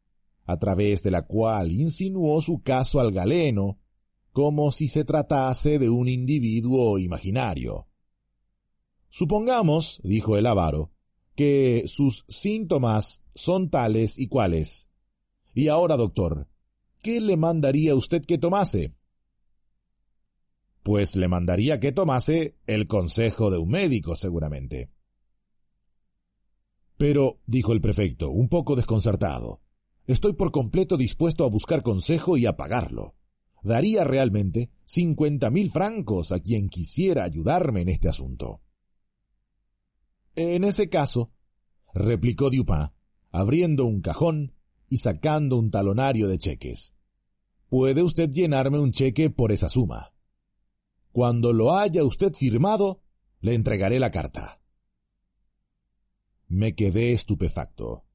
a 0.45 0.57
través 0.57 1.03
de 1.03 1.11
la 1.11 1.23
cual 1.23 1.71
insinuó 1.71 2.41
su 2.41 2.61
caso 2.61 2.99
al 2.99 3.11
galeno, 3.11 3.79
como 4.31 4.71
si 4.71 4.87
se 4.87 5.03
tratase 5.03 5.79
de 5.79 5.89
un 5.89 6.07
individuo 6.07 6.97
imaginario. 6.97 7.87
Supongamos, 9.09 9.99
dijo 10.03 10.37
el 10.37 10.45
avaro, 10.45 10.91
que 11.35 11.83
sus 11.87 12.25
síntomas 12.27 13.21
son 13.35 13.69
tales 13.69 14.17
y 14.17 14.27
cuales. 14.27 14.89
Y 15.53 15.67
ahora, 15.67 15.97
doctor, 15.97 16.47
¿qué 17.01 17.19
le 17.19 17.35
mandaría 17.35 17.95
usted 17.95 18.23
que 18.23 18.37
tomase? 18.37 18.95
Pues 20.83 21.15
le 21.15 21.27
mandaría 21.27 21.79
que 21.79 21.91
tomase 21.91 22.57
el 22.67 22.87
consejo 22.87 23.51
de 23.51 23.57
un 23.57 23.69
médico, 23.69 24.15
seguramente. 24.15 24.91
Pero, 26.97 27.39
dijo 27.45 27.73
el 27.73 27.81
prefecto, 27.81 28.29
un 28.29 28.47
poco 28.47 28.75
desconcertado, 28.75 29.60
estoy 30.07 30.33
por 30.33 30.51
completo 30.51 30.97
dispuesto 30.97 31.43
a 31.43 31.49
buscar 31.49 31.83
consejo 31.83 32.37
y 32.37 32.45
a 32.45 32.55
pagarlo. 32.55 33.15
Daría 33.63 34.03
realmente 34.03 34.71
cincuenta 34.85 35.49
mil 35.51 35.71
francos 35.71 36.31
a 36.31 36.39
quien 36.39 36.69
quisiera 36.69 37.23
ayudarme 37.23 37.81
en 37.81 37.89
este 37.89 38.09
asunto. 38.09 38.61
En 40.35 40.63
ese 40.63 40.89
caso, 40.89 41.31
replicó 41.93 42.49
Dupin, 42.49 42.91
abriendo 43.29 43.85
un 43.85 44.01
cajón 44.01 44.55
y 44.89 44.97
sacando 44.97 45.57
un 45.57 45.69
talonario 45.69 46.27
de 46.27 46.37
cheques. 46.37 46.95
Puede 47.69 48.03
usted 48.03 48.29
llenarme 48.29 48.79
un 48.79 48.91
cheque 48.91 49.29
por 49.29 49.51
esa 49.51 49.69
suma. 49.69 50.13
Cuando 51.11 51.53
lo 51.53 51.75
haya 51.75 52.03
usted 52.03 52.33
firmado, 52.33 53.01
le 53.39 53.53
entregaré 53.53 53.99
la 53.99 54.11
carta. 54.11 54.61
Me 56.47 56.75
quedé 56.75 57.13
estupefacto. 57.13 58.05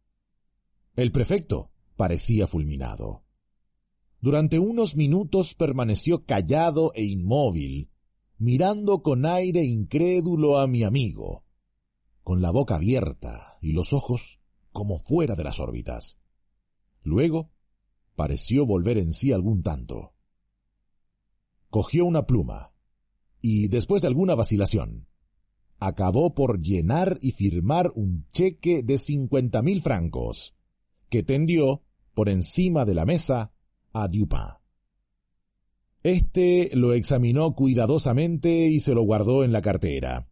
El 0.94 1.12
prefecto 1.12 1.70
parecía 1.97 2.47
fulminado. 2.47 3.25
Durante 4.21 4.59
unos 4.59 4.97
minutos 4.97 5.55
permaneció 5.55 6.25
callado 6.25 6.93
e 6.95 7.05
inmóvil, 7.05 7.91
mirando 8.39 9.03
con 9.03 9.25
aire 9.27 9.65
incrédulo 9.65 10.59
a 10.59 10.67
mi 10.67 10.83
amigo, 10.85 11.45
con 12.23 12.43
la 12.43 12.51
boca 12.51 12.77
abierta 12.77 13.59
y 13.61 13.73
los 13.73 13.93
ojos 13.93 14.41
como 14.73 14.99
fuera 14.99 15.37
de 15.37 15.45
las 15.45 15.61
órbitas. 15.61 16.19
Luego 17.03 17.51
pareció 18.15 18.67
volver 18.67 18.99
en 18.99 19.13
sí 19.13 19.33
algún 19.33 19.63
tanto. 19.63 20.13
Cogió 21.71 22.05
una 22.05 22.27
pluma 22.27 22.73
y, 23.41 23.69
después 23.69 24.03
de 24.03 24.09
alguna 24.09 24.35
vacilación, 24.35 25.09
acabó 25.79 26.35
por 26.35 26.61
llenar 26.61 27.19
y 27.21 27.33
firmar 27.33 27.93
un 27.95 28.27
cheque 28.31 28.83
de 28.83 28.99
cincuenta 28.99 29.63
mil 29.63 29.83
francos, 29.83 30.57
que 31.09 31.23
tendió 31.23 31.86
por 32.17 32.31
encima 32.31 32.87
de 32.87 32.95
la 32.95 33.05
mesa 33.05 33.53
a 33.93 34.09
Dupin. 34.09 34.41
Este 36.03 36.71
lo 36.73 36.95
examinó 36.95 37.55
cuidadosamente 37.55 38.69
y 38.69 38.81
se 38.81 38.95
lo 38.95 39.03
guardó 39.03 39.45
en 39.45 39.53
la 39.53 39.61
cartera. 39.61 40.27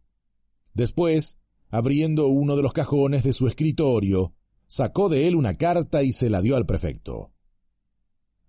Después 0.73 1.37
abriendo 1.69 2.27
uno 2.27 2.55
de 2.55 2.63
los 2.63 2.73
cajones 2.73 3.21
de 3.23 3.33
su 3.33 3.45
escritorio, 3.45 4.33
sacó 4.65 5.09
de 5.09 5.27
él 5.27 5.35
una 5.35 5.55
carta 5.55 6.01
y 6.01 6.11
se 6.11 6.31
la 6.31 6.41
dio 6.41 6.55
al 6.55 6.65
prefecto. 6.65 7.33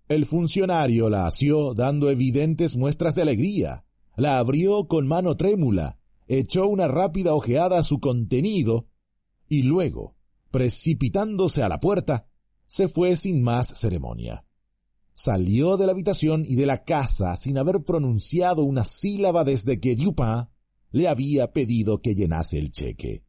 El 0.07 0.25
funcionario 0.25 1.07
la 1.09 1.27
asió 1.27 1.75
dando 1.75 2.09
evidentes 2.09 2.75
muestras 2.75 3.13
de 3.13 3.21
alegría, 3.21 3.85
la 4.15 4.39
abrió 4.39 4.87
con 4.87 5.05
mano 5.05 5.35
trémula, 5.37 5.99
echó 6.27 6.67
una 6.67 6.87
rápida 6.87 7.35
ojeada 7.35 7.77
a 7.77 7.83
su 7.83 7.99
contenido, 7.99 8.87
y 9.47 9.61
luego, 9.61 10.15
precipitándose 10.49 11.61
a 11.61 11.69
la 11.69 11.79
puerta, 11.79 12.26
se 12.67 12.87
fue 12.87 13.15
sin 13.15 13.41
más 13.41 13.67
ceremonia. 13.79 14.45
Salió 15.13 15.77
de 15.77 15.87
la 15.87 15.93
habitación 15.93 16.45
y 16.47 16.55
de 16.55 16.65
la 16.65 16.83
casa 16.83 17.35
sin 17.37 17.57
haber 17.57 17.83
pronunciado 17.83 18.63
una 18.63 18.85
sílaba 18.85 19.43
desde 19.43 19.79
que 19.79 19.95
Dupin 19.95 20.47
le 20.91 21.07
había 21.07 21.51
pedido 21.51 22.01
que 22.01 22.13
llenase 22.13 22.59
el 22.59 22.71
cheque. 22.71 23.23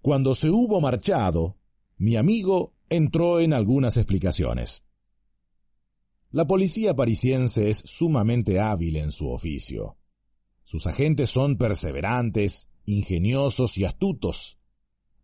Cuando 0.00 0.34
se 0.34 0.50
hubo 0.50 0.80
marchado, 0.80 1.58
mi 1.96 2.16
amigo 2.16 2.74
entró 2.88 3.40
en 3.40 3.52
algunas 3.52 3.96
explicaciones. 3.96 4.82
La 6.30 6.46
policía 6.46 6.94
parisiense 6.94 7.70
es 7.70 7.78
sumamente 7.78 8.60
hábil 8.60 8.96
en 8.96 9.10
su 9.10 9.30
oficio. 9.30 9.96
Sus 10.64 10.86
agentes 10.86 11.30
son 11.30 11.56
perseverantes, 11.56 12.68
ingeniosos 12.84 13.78
y 13.78 13.84
astutos. 13.84 14.55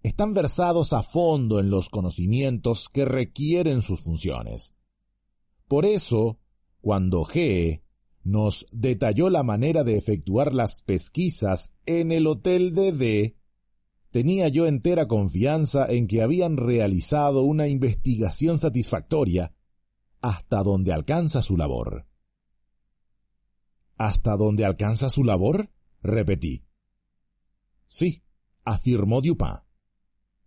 Están 0.03 0.35
versados 0.35 0.93
a 0.93 1.03
fondo 1.03 1.61
en 1.61 1.71
los 1.71 1.88
conocimientos 1.88 2.88
que 2.88 3.05
requieren 3.05 3.83
sus 3.83 4.01
funciones. 4.01 4.75
Por 5.69 5.85
eso, 5.85 6.41
cuando 6.81 7.25
G 7.25 7.83
nos 8.25 8.67
detalló 8.73 9.31
la 9.31 9.43
manera 9.45 9.85
de 9.85 9.97
efectuar 9.97 10.55
las 10.55 10.83
pesquisas 10.83 11.73
en 11.87 12.11
el 12.11 12.27
Hotel 12.27 12.75
de 12.75 12.93
D, 12.93 13.37
tenía 14.11 14.49
yo 14.49 14.67
entera 14.67 15.07
confianza 15.07 15.87
en 15.87 16.09
que 16.09 16.23
habían 16.23 16.57
realizado 16.57 17.43
una 17.43 17.69
investigación 17.69 18.59
satisfactoria 18.59 19.55
hasta 20.21 20.62
donde 20.62 20.93
alcanza 20.93 21.43
su 21.43 21.57
labor. 21.57 22.07
¿Hasta 23.97 24.37
donde 24.37 24.65
alcanza 24.65 25.11
su 25.11 25.23
labor? 25.23 25.71
repetí. 26.01 26.65
Sí, 27.87 28.25
afirmó 28.65 29.21
Dupin. 29.21 29.72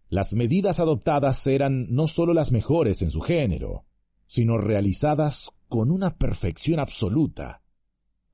Las 0.10 0.36
medidas 0.36 0.80
adoptadas 0.80 1.46
eran 1.48 1.88
no 1.89 2.08
sólo 2.08 2.34
las 2.34 2.52
mejores 2.52 3.02
en 3.02 3.12
su 3.12 3.22
género, 3.22 3.86
sino 4.28 4.58
realizadas 4.58 5.52
con 5.68 5.91
una 5.91 6.18
perfección 6.18 6.80
absoluta. 6.80 7.63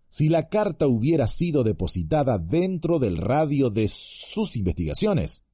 Si 0.10 0.28
la 0.28 0.50
carta 0.50 0.88
hubiera 0.88 1.28
sido 1.28 1.64
depositada 1.64 2.38
dentro 2.38 3.00
del 3.00 3.18
radio 3.18 3.70
de 3.70 3.88
sus 3.88 4.58
investigaciones, 4.58 5.46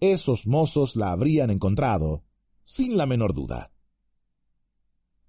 esos 0.00 0.46
mozos 0.46 0.96
la 0.96 1.12
habrían 1.12 1.50
encontrado, 1.50 2.24
sin 2.64 2.98
la 2.98 3.06
menor 3.06 3.32
duda. 3.32 3.72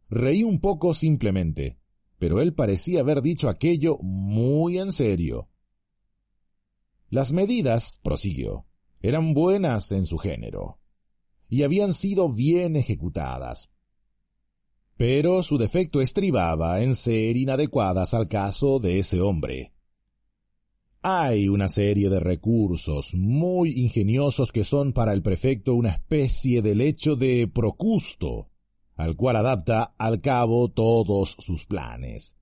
Reí 0.10 0.44
un 0.44 0.60
poco 0.60 0.94
simplemente, 0.94 1.80
pero 2.20 2.42
él 2.42 2.54
parecía 2.54 3.00
haber 3.00 3.22
dicho 3.22 3.48
aquello 3.48 3.98
muy 4.02 4.78
en 4.78 4.92
serio. 4.92 5.50
Las 7.10 7.32
medidas, 7.32 8.00
prosiguió, 8.04 8.66
eran 9.08 9.36
buenas 9.36 9.92
en 9.92 10.08
su 10.08 10.18
género, 10.18 10.80
y 11.48 11.62
habían 11.62 11.94
sido 11.94 12.28
bien 12.30 12.76
ejecutadas, 12.76 13.70
pero 14.98 15.44
su 15.44 15.60
defecto 15.60 16.02
estribaba 16.02 16.82
en 16.82 16.96
ser 16.96 17.38
inadecuadas 17.38 18.16
al 18.16 18.28
caso 18.28 18.80
de 18.80 18.98
ese 18.98 19.22
hombre. 19.22 19.74
Hay 21.04 21.50
una 21.50 21.68
serie 21.68 22.10
de 22.10 22.20
recursos 22.20 23.14
muy 23.16 23.80
ingeniosos 23.80 24.52
que 24.52 24.64
son 24.64 24.92
para 24.92 25.14
el 25.14 25.22
prefecto 25.22 25.76
una 25.76 25.92
especie 25.92 26.64
de 26.64 26.74
lecho 26.74 27.16
de 27.16 27.48
procusto, 27.48 28.50
al 28.96 29.16
cual 29.16 29.36
adapta 29.36 29.94
al 30.00 30.20
cabo 30.20 30.72
todos 30.72 31.36
sus 31.38 31.68
planes. 31.68 32.38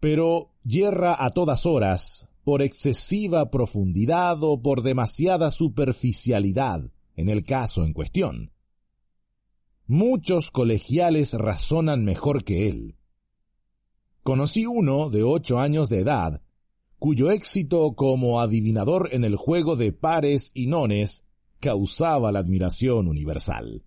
Pero 0.00 0.52
yerra 0.64 1.24
a 1.24 1.30
todas 1.30 1.64
horas 1.64 2.28
por 2.46 2.62
excesiva 2.62 3.50
profundidad 3.50 4.40
o 4.40 4.62
por 4.62 4.82
demasiada 4.82 5.50
superficialidad 5.50 6.92
en 7.16 7.28
el 7.28 7.44
caso 7.44 7.84
en 7.84 7.92
cuestión. 7.92 8.52
Muchos 9.88 10.52
colegiales 10.52 11.32
razonan 11.32 12.04
mejor 12.04 12.44
que 12.44 12.68
él. 12.68 12.98
Conocí 14.22 14.64
uno 14.64 15.10
de 15.10 15.24
ocho 15.24 15.58
años 15.58 15.88
de 15.88 15.98
edad, 15.98 16.40
cuyo 17.00 17.32
éxito 17.32 17.96
como 17.96 18.40
adivinador 18.40 19.08
en 19.10 19.24
el 19.24 19.34
juego 19.34 19.74
de 19.74 19.92
pares 19.92 20.52
y 20.54 20.68
nones 20.68 21.24
causaba 21.58 22.30
la 22.30 22.38
admiración 22.38 23.08
universal. 23.08 23.84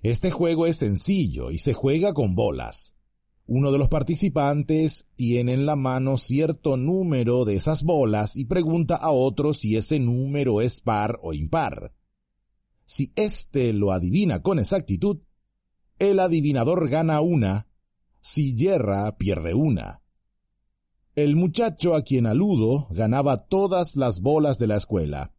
Este 0.00 0.30
juego 0.30 0.68
es 0.68 0.76
sencillo 0.76 1.50
y 1.50 1.58
se 1.58 1.72
juega 1.72 2.14
con 2.14 2.36
bolas. 2.36 2.95
Uno 3.48 3.70
de 3.70 3.78
los 3.78 3.88
participantes 3.88 5.06
tiene 5.14 5.54
en 5.54 5.66
la 5.66 5.76
mano 5.76 6.16
cierto 6.16 6.76
número 6.76 7.44
de 7.44 7.54
esas 7.54 7.84
bolas 7.84 8.36
y 8.36 8.44
pregunta 8.44 8.96
a 8.96 9.12
otro 9.12 9.52
si 9.52 9.76
ese 9.76 10.00
número 10.00 10.60
es 10.60 10.80
par 10.80 11.20
o 11.22 11.32
impar. 11.32 11.92
Si 12.84 13.12
éste 13.14 13.72
lo 13.72 13.92
adivina 13.92 14.42
con 14.42 14.58
exactitud, 14.58 15.18
el 16.00 16.18
adivinador 16.18 16.88
gana 16.88 17.20
una, 17.20 17.68
si 18.20 18.56
yerra 18.56 19.16
pierde 19.16 19.54
una. 19.54 20.02
El 21.14 21.36
muchacho 21.36 21.94
a 21.94 22.02
quien 22.02 22.26
aludo 22.26 22.88
ganaba 22.90 23.46
todas 23.46 23.94
las 23.94 24.20
bolas 24.20 24.58
de 24.58 24.66
la 24.66 24.76
escuela. 24.76 25.32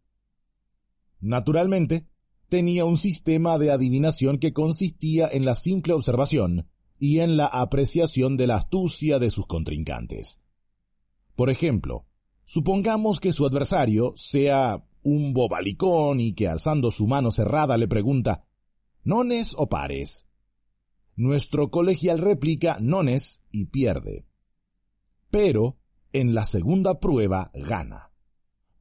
Naturalmente, 1.19 2.07
tenía 2.47 2.85
un 2.85 2.97
sistema 2.97 3.57
de 3.57 3.69
adivinación 3.69 4.37
que 4.37 4.53
consistía 4.53 5.27
en 5.27 5.43
la 5.43 5.55
simple 5.55 5.91
observación 5.91 6.69
y 6.99 7.19
en 7.19 7.37
la 7.37 7.45
apreciación 7.45 8.37
de 8.37 8.47
la 8.47 8.57
astucia 8.57 9.19
de 9.19 9.29
sus 9.29 9.47
contrincantes. 9.47 10.39
Por 11.35 11.49
ejemplo, 11.49 12.05
supongamos 12.43 13.19
que 13.19 13.33
su 13.33 13.45
adversario 13.45 14.13
sea 14.15 14.83
un 15.03 15.33
bobalicón 15.33 16.19
y 16.19 16.33
que 16.33 16.47
alzando 16.47 16.91
su 16.91 17.07
mano 17.07 17.31
cerrada 17.31 17.77
le 17.77 17.87
pregunta 17.87 18.45
¿Nones 19.03 19.55
o 19.57 19.69
pares? 19.69 20.25
Nuestro 21.15 21.71
colegial 21.71 22.19
replica 22.19 22.77
nones 22.79 23.41
y 23.51 23.65
pierde 23.65 24.27
pero 25.29 25.77
en 26.13 26.33
la 26.33 26.45
segunda 26.45 26.99
prueba 26.99 27.51
gana. 27.53 28.11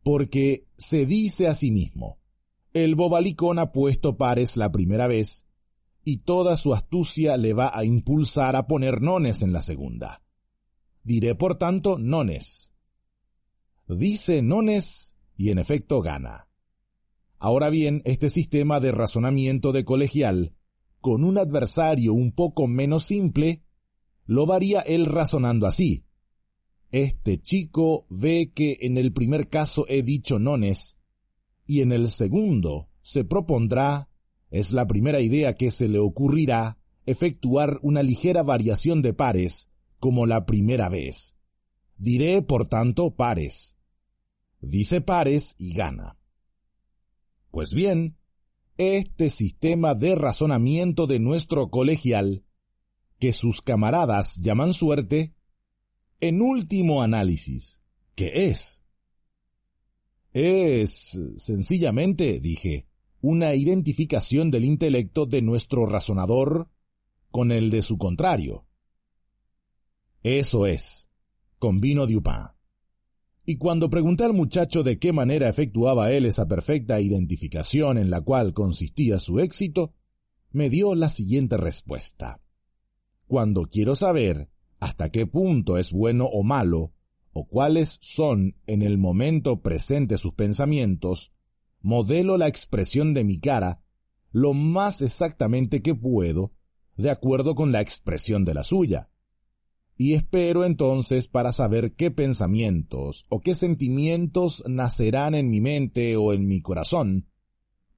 Porque 0.02 0.66
se 0.76 1.07
dice 1.07 1.48
a 1.48 1.55
sí 1.55 1.70
mismo, 1.70 2.18
el 2.72 2.94
bobalicón 2.94 3.59
ha 3.59 3.72
puesto 3.72 4.16
pares 4.16 4.57
la 4.57 4.70
primera 4.70 5.07
vez, 5.07 5.45
y 6.08 6.18
toda 6.18 6.56
su 6.56 6.72
astucia 6.72 7.36
le 7.36 7.52
va 7.52 7.72
a 7.74 7.84
impulsar 7.84 8.54
a 8.54 8.68
poner 8.68 9.02
nones 9.02 9.42
en 9.42 9.52
la 9.52 9.60
segunda. 9.60 10.22
Diré 11.02 11.34
por 11.34 11.56
tanto 11.56 11.98
nones. 11.98 12.74
Dice 13.88 14.40
nones 14.40 15.16
y 15.36 15.50
en 15.50 15.58
efecto 15.58 16.02
gana. 16.02 16.48
Ahora 17.40 17.70
bien, 17.70 18.02
este 18.04 18.30
sistema 18.30 18.78
de 18.78 18.92
razonamiento 18.92 19.72
de 19.72 19.84
colegial, 19.84 20.54
con 21.00 21.24
un 21.24 21.38
adversario 21.38 22.14
un 22.14 22.30
poco 22.30 22.68
menos 22.68 23.02
simple, 23.02 23.64
lo 24.26 24.46
varía 24.46 24.82
él 24.82 25.06
razonando 25.06 25.66
así. 25.66 26.06
Este 26.92 27.42
chico 27.42 28.06
ve 28.10 28.52
que 28.54 28.78
en 28.82 28.96
el 28.96 29.12
primer 29.12 29.48
caso 29.48 29.86
he 29.88 30.04
dicho 30.04 30.38
nones, 30.38 30.96
y 31.66 31.80
en 31.80 31.90
el 31.90 32.12
segundo 32.12 32.90
se 33.02 33.24
propondrá, 33.24 34.08
es 34.58 34.72
la 34.72 34.86
primera 34.86 35.20
idea 35.20 35.54
que 35.54 35.70
se 35.70 35.88
le 35.88 35.98
ocurrirá, 35.98 36.78
efectuar 37.04 37.78
una 37.82 38.02
ligera 38.02 38.42
variación 38.42 39.02
de 39.02 39.12
pares, 39.14 39.68
como 39.98 40.26
la 40.26 40.46
primera 40.46 40.88
vez. 40.88 41.36
Diré, 41.96 42.42
por 42.42 42.68
tanto, 42.68 43.14
pares. 43.14 43.76
Dice 44.60 45.00
pares 45.00 45.54
y 45.58 45.72
gana. 45.74 46.18
Pues 47.50 47.72
bien, 47.72 48.16
este 48.76 49.30
sistema 49.30 49.94
de 49.94 50.14
razonamiento 50.14 51.06
de 51.06 51.20
nuestro 51.20 51.70
colegial, 51.70 52.44
que 53.18 53.32
sus 53.32 53.62
camaradas 53.62 54.36
llaman 54.42 54.72
suerte, 54.74 55.34
en 56.20 56.42
último 56.42 57.02
análisis, 57.02 57.82
¿qué 58.14 58.48
es? 58.48 58.82
Es, 60.32 61.18
sencillamente, 61.38 62.40
dije, 62.40 62.86
una 63.28 63.56
identificación 63.56 64.52
del 64.52 64.64
intelecto 64.64 65.26
de 65.26 65.42
nuestro 65.42 65.84
razonador 65.84 66.70
con 67.32 67.50
el 67.50 67.70
de 67.70 67.82
su 67.82 67.98
contrario. 67.98 68.68
Eso 70.22 70.64
es, 70.64 71.08
convino 71.58 72.06
Dupin. 72.06 72.52
Y 73.44 73.56
cuando 73.56 73.90
pregunté 73.90 74.22
al 74.22 74.32
muchacho 74.32 74.84
de 74.84 75.00
qué 75.00 75.12
manera 75.12 75.48
efectuaba 75.48 76.12
él 76.12 76.24
esa 76.24 76.46
perfecta 76.46 77.00
identificación 77.00 77.98
en 77.98 78.10
la 78.10 78.20
cual 78.20 78.52
consistía 78.52 79.18
su 79.18 79.40
éxito, 79.40 79.92
me 80.52 80.70
dio 80.70 80.94
la 80.94 81.08
siguiente 81.08 81.56
respuesta. 81.56 82.40
Cuando 83.26 83.64
quiero 83.64 83.96
saber 83.96 84.50
hasta 84.78 85.10
qué 85.10 85.26
punto 85.26 85.78
es 85.78 85.90
bueno 85.90 86.26
o 86.26 86.44
malo, 86.44 86.92
o 87.32 87.44
cuáles 87.44 87.98
son 88.00 88.54
en 88.68 88.82
el 88.82 88.98
momento 88.98 89.62
presente 89.62 90.16
sus 90.16 90.34
pensamientos, 90.34 91.32
modelo 91.87 92.37
la 92.37 92.49
expresión 92.49 93.14
de 93.14 93.22
mi 93.22 93.38
cara 93.38 93.81
lo 94.33 94.55
más 94.55 95.03
exactamente 95.03 95.83
que 95.83 95.94
puedo, 95.94 96.53
de 96.96 97.11
acuerdo 97.11 97.55
con 97.55 97.70
la 97.70 97.81
expresión 97.81 98.44
de 98.44 98.55
la 98.55 98.64
suya. 98.64 99.09
Y 99.96 100.14
espero 100.14 100.64
entonces 100.64 101.29
para 101.29 101.53
saber 101.53 101.94
qué 101.94 102.11
pensamientos 102.11 103.25
o 103.29 103.40
qué 103.40 103.55
sentimientos 103.55 104.64
nacerán 104.66 105.37
en 105.37 105.49
mi 105.49 105.61
mente 105.61 106.16
o 106.16 106.33
en 106.33 106.49
mi 106.49 106.61
corazón, 106.61 107.31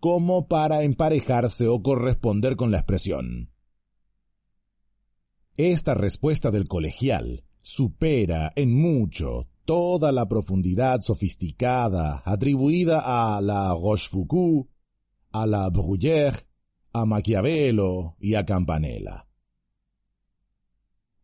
como 0.00 0.48
para 0.48 0.82
emparejarse 0.82 1.66
o 1.66 1.82
corresponder 1.82 2.56
con 2.56 2.70
la 2.70 2.80
expresión. 2.80 3.54
Esta 5.56 5.94
respuesta 5.94 6.50
del 6.50 6.68
colegial 6.68 7.42
supera 7.62 8.52
en 8.54 8.74
mucho 8.74 9.48
toda 9.68 10.12
la 10.12 10.26
profundidad 10.26 11.02
sofisticada 11.02 12.22
atribuida 12.24 13.02
a 13.04 13.38
la 13.42 13.74
Rochefoucauld, 13.74 14.66
a 15.30 15.46
la 15.46 15.68
Bruyère, 15.68 16.38
a 16.94 17.04
Maquiavelo 17.04 18.16
y 18.18 18.32
a 18.32 18.46
Campanella. 18.46 19.26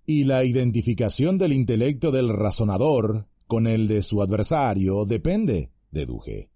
Y 0.04 0.24
la 0.24 0.44
identificación 0.44 1.38
del 1.38 1.54
intelecto 1.54 2.10
del 2.10 2.28
razonador 2.28 3.26
con 3.46 3.66
el 3.66 3.88
de 3.88 4.02
su 4.02 4.20
adversario 4.20 5.06
depende, 5.06 5.70
deduje, 5.90 6.50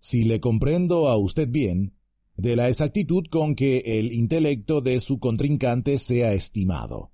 si 0.00 0.24
le 0.24 0.40
comprendo 0.40 1.06
a 1.06 1.16
usted 1.16 1.48
bien, 1.48 1.94
de 2.36 2.56
la 2.56 2.68
exactitud 2.68 3.26
con 3.30 3.54
que 3.54 3.78
el 3.86 4.12
intelecto 4.12 4.80
de 4.80 4.98
su 4.98 5.20
contrincante 5.20 5.98
sea 5.98 6.32
estimado. 6.32 7.12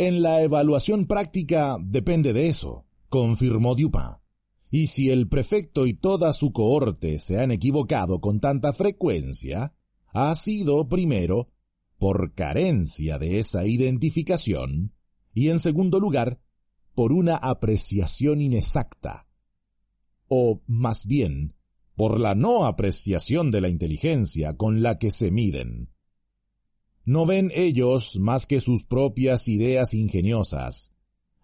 En 0.00 0.22
la 0.22 0.42
evaluación 0.42 1.08
práctica 1.08 1.76
depende 1.80 2.32
de 2.32 2.48
eso, 2.48 2.86
confirmó 3.08 3.74
Dupin. 3.74 4.18
Y 4.70 4.86
si 4.86 5.10
el 5.10 5.28
prefecto 5.28 5.88
y 5.88 5.92
toda 5.92 6.32
su 6.32 6.52
cohorte 6.52 7.18
se 7.18 7.40
han 7.40 7.50
equivocado 7.50 8.20
con 8.20 8.38
tanta 8.38 8.72
frecuencia, 8.72 9.74
ha 10.12 10.32
sido, 10.36 10.88
primero, 10.88 11.48
por 11.98 12.32
carencia 12.34 13.18
de 13.18 13.40
esa 13.40 13.66
identificación, 13.66 14.94
y 15.34 15.48
en 15.48 15.58
segundo 15.58 15.98
lugar, 15.98 16.40
por 16.94 17.12
una 17.12 17.34
apreciación 17.34 18.40
inexacta, 18.40 19.26
o 20.28 20.62
más 20.68 21.06
bien, 21.06 21.56
por 21.96 22.20
la 22.20 22.36
no 22.36 22.66
apreciación 22.66 23.50
de 23.50 23.62
la 23.62 23.68
inteligencia 23.68 24.56
con 24.56 24.80
la 24.80 24.96
que 24.98 25.10
se 25.10 25.32
miden. 25.32 25.90
No 27.08 27.24
ven 27.24 27.50
ellos 27.54 28.18
más 28.20 28.44
que 28.44 28.60
sus 28.60 28.84
propias 28.84 29.48
ideas 29.48 29.94
ingeniosas, 29.94 30.92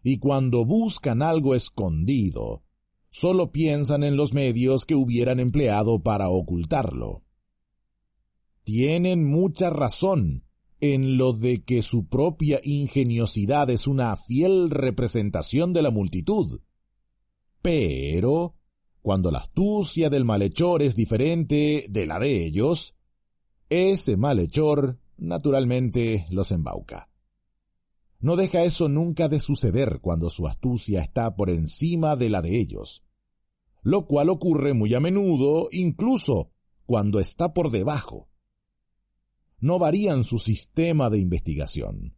y 0.02 0.18
cuando 0.18 0.66
buscan 0.66 1.22
algo 1.22 1.54
escondido, 1.54 2.64
solo 3.08 3.50
piensan 3.50 4.04
en 4.04 4.14
los 4.14 4.34
medios 4.34 4.84
que 4.84 4.94
hubieran 4.94 5.40
empleado 5.40 6.02
para 6.02 6.28
ocultarlo. 6.28 7.22
Tienen 8.62 9.24
mucha 9.24 9.70
razón 9.70 10.44
en 10.80 11.16
lo 11.16 11.32
de 11.32 11.64
que 11.64 11.80
su 11.80 12.08
propia 12.08 12.60
ingeniosidad 12.62 13.70
es 13.70 13.86
una 13.86 14.16
fiel 14.16 14.68
representación 14.68 15.72
de 15.72 15.80
la 15.80 15.90
multitud. 15.90 16.60
Pero, 17.62 18.54
cuando 19.00 19.30
la 19.30 19.38
astucia 19.38 20.10
del 20.10 20.26
malhechor 20.26 20.82
es 20.82 20.94
diferente 20.94 21.86
de 21.88 22.04
la 22.04 22.18
de 22.18 22.44
ellos, 22.44 22.96
ese 23.70 24.18
malhechor 24.18 24.98
naturalmente 25.16 26.26
los 26.30 26.50
embauca. 26.52 27.08
No 28.20 28.36
deja 28.36 28.62
eso 28.62 28.88
nunca 28.88 29.28
de 29.28 29.38
suceder 29.38 30.00
cuando 30.00 30.30
su 30.30 30.46
astucia 30.46 31.02
está 31.02 31.36
por 31.36 31.50
encima 31.50 32.16
de 32.16 32.30
la 32.30 32.40
de 32.40 32.58
ellos, 32.58 33.04
lo 33.82 34.06
cual 34.06 34.30
ocurre 34.30 34.72
muy 34.72 34.94
a 34.94 35.00
menudo 35.00 35.68
incluso 35.72 36.50
cuando 36.86 37.20
está 37.20 37.52
por 37.52 37.70
debajo. 37.70 38.28
No 39.58 39.78
varían 39.78 40.24
su 40.24 40.38
sistema 40.38 41.10
de 41.10 41.18
investigación. 41.18 42.16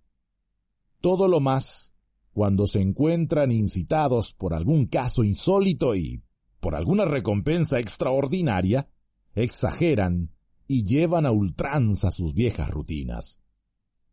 Todo 1.00 1.26
lo 1.26 1.40
más, 1.40 1.92
cuando 2.32 2.66
se 2.66 2.80
encuentran 2.80 3.50
incitados 3.50 4.32
por 4.32 4.54
algún 4.54 4.86
caso 4.86 5.24
insólito 5.24 5.94
y 5.96 6.22
por 6.60 6.74
alguna 6.74 7.04
recompensa 7.04 7.78
extraordinaria, 7.78 8.88
exageran 9.34 10.35
y 10.66 10.84
llevan 10.84 11.26
a 11.26 11.30
ultranza 11.30 12.10
sus 12.10 12.34
viejas 12.34 12.70
rutinas, 12.70 13.40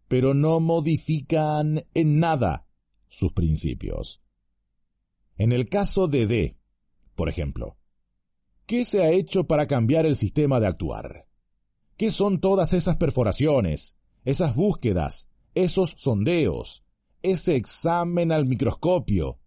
pero 0.08 0.34
no 0.34 0.60
modifican 0.60 1.86
en 1.94 2.20
nada 2.20 2.68
sus 3.08 3.34
principios. 3.34 4.22
En 5.38 5.52
el 5.52 5.68
caso 5.68 6.08
de 6.08 6.28
D, 6.28 6.58
por 7.16 7.30
ejemplo, 7.30 7.78
¿qué 8.66 8.86
se 8.86 9.02
ha 9.02 9.10
hecho 9.12 9.46
para 9.46 9.68
cambiar 9.68 10.06
el 10.06 10.16
sistema 10.16 10.60
de 10.60 10.68
actuar? 10.68 11.28
¿Qué 11.98 12.12
son 12.12 12.40
todas 12.40 12.74
esas 12.74 12.98
perforaciones, 12.98 13.96
esas 14.26 14.56
búsquedas, 14.56 15.30
esos 15.56 15.96
sondeos, 15.98 16.84
ese 17.22 17.56
examen 17.56 18.32
al 18.32 18.46
microscopio, 18.46 19.40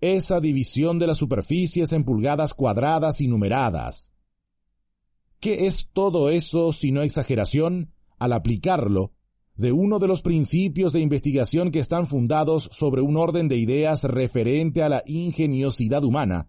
esa 0.00 0.40
división 0.40 0.98
de 0.98 1.06
las 1.06 1.18
superficies 1.18 1.92
en 1.92 2.04
pulgadas 2.04 2.54
cuadradas 2.54 3.20
y 3.20 3.28
numeradas, 3.28 4.13
¿Qué 5.40 5.66
es 5.66 5.88
todo 5.92 6.30
eso 6.30 6.72
sino 6.72 7.02
exageración 7.02 7.92
al 8.18 8.32
aplicarlo 8.32 9.12
de 9.56 9.72
uno 9.72 9.98
de 9.98 10.08
los 10.08 10.22
principios 10.22 10.92
de 10.92 11.00
investigación 11.00 11.70
que 11.70 11.78
están 11.78 12.06
fundados 12.08 12.68
sobre 12.72 13.02
un 13.02 13.16
orden 13.16 13.48
de 13.48 13.56
ideas 13.56 14.04
referente 14.04 14.82
a 14.82 14.88
la 14.88 15.02
ingeniosidad 15.06 16.02
humana, 16.02 16.48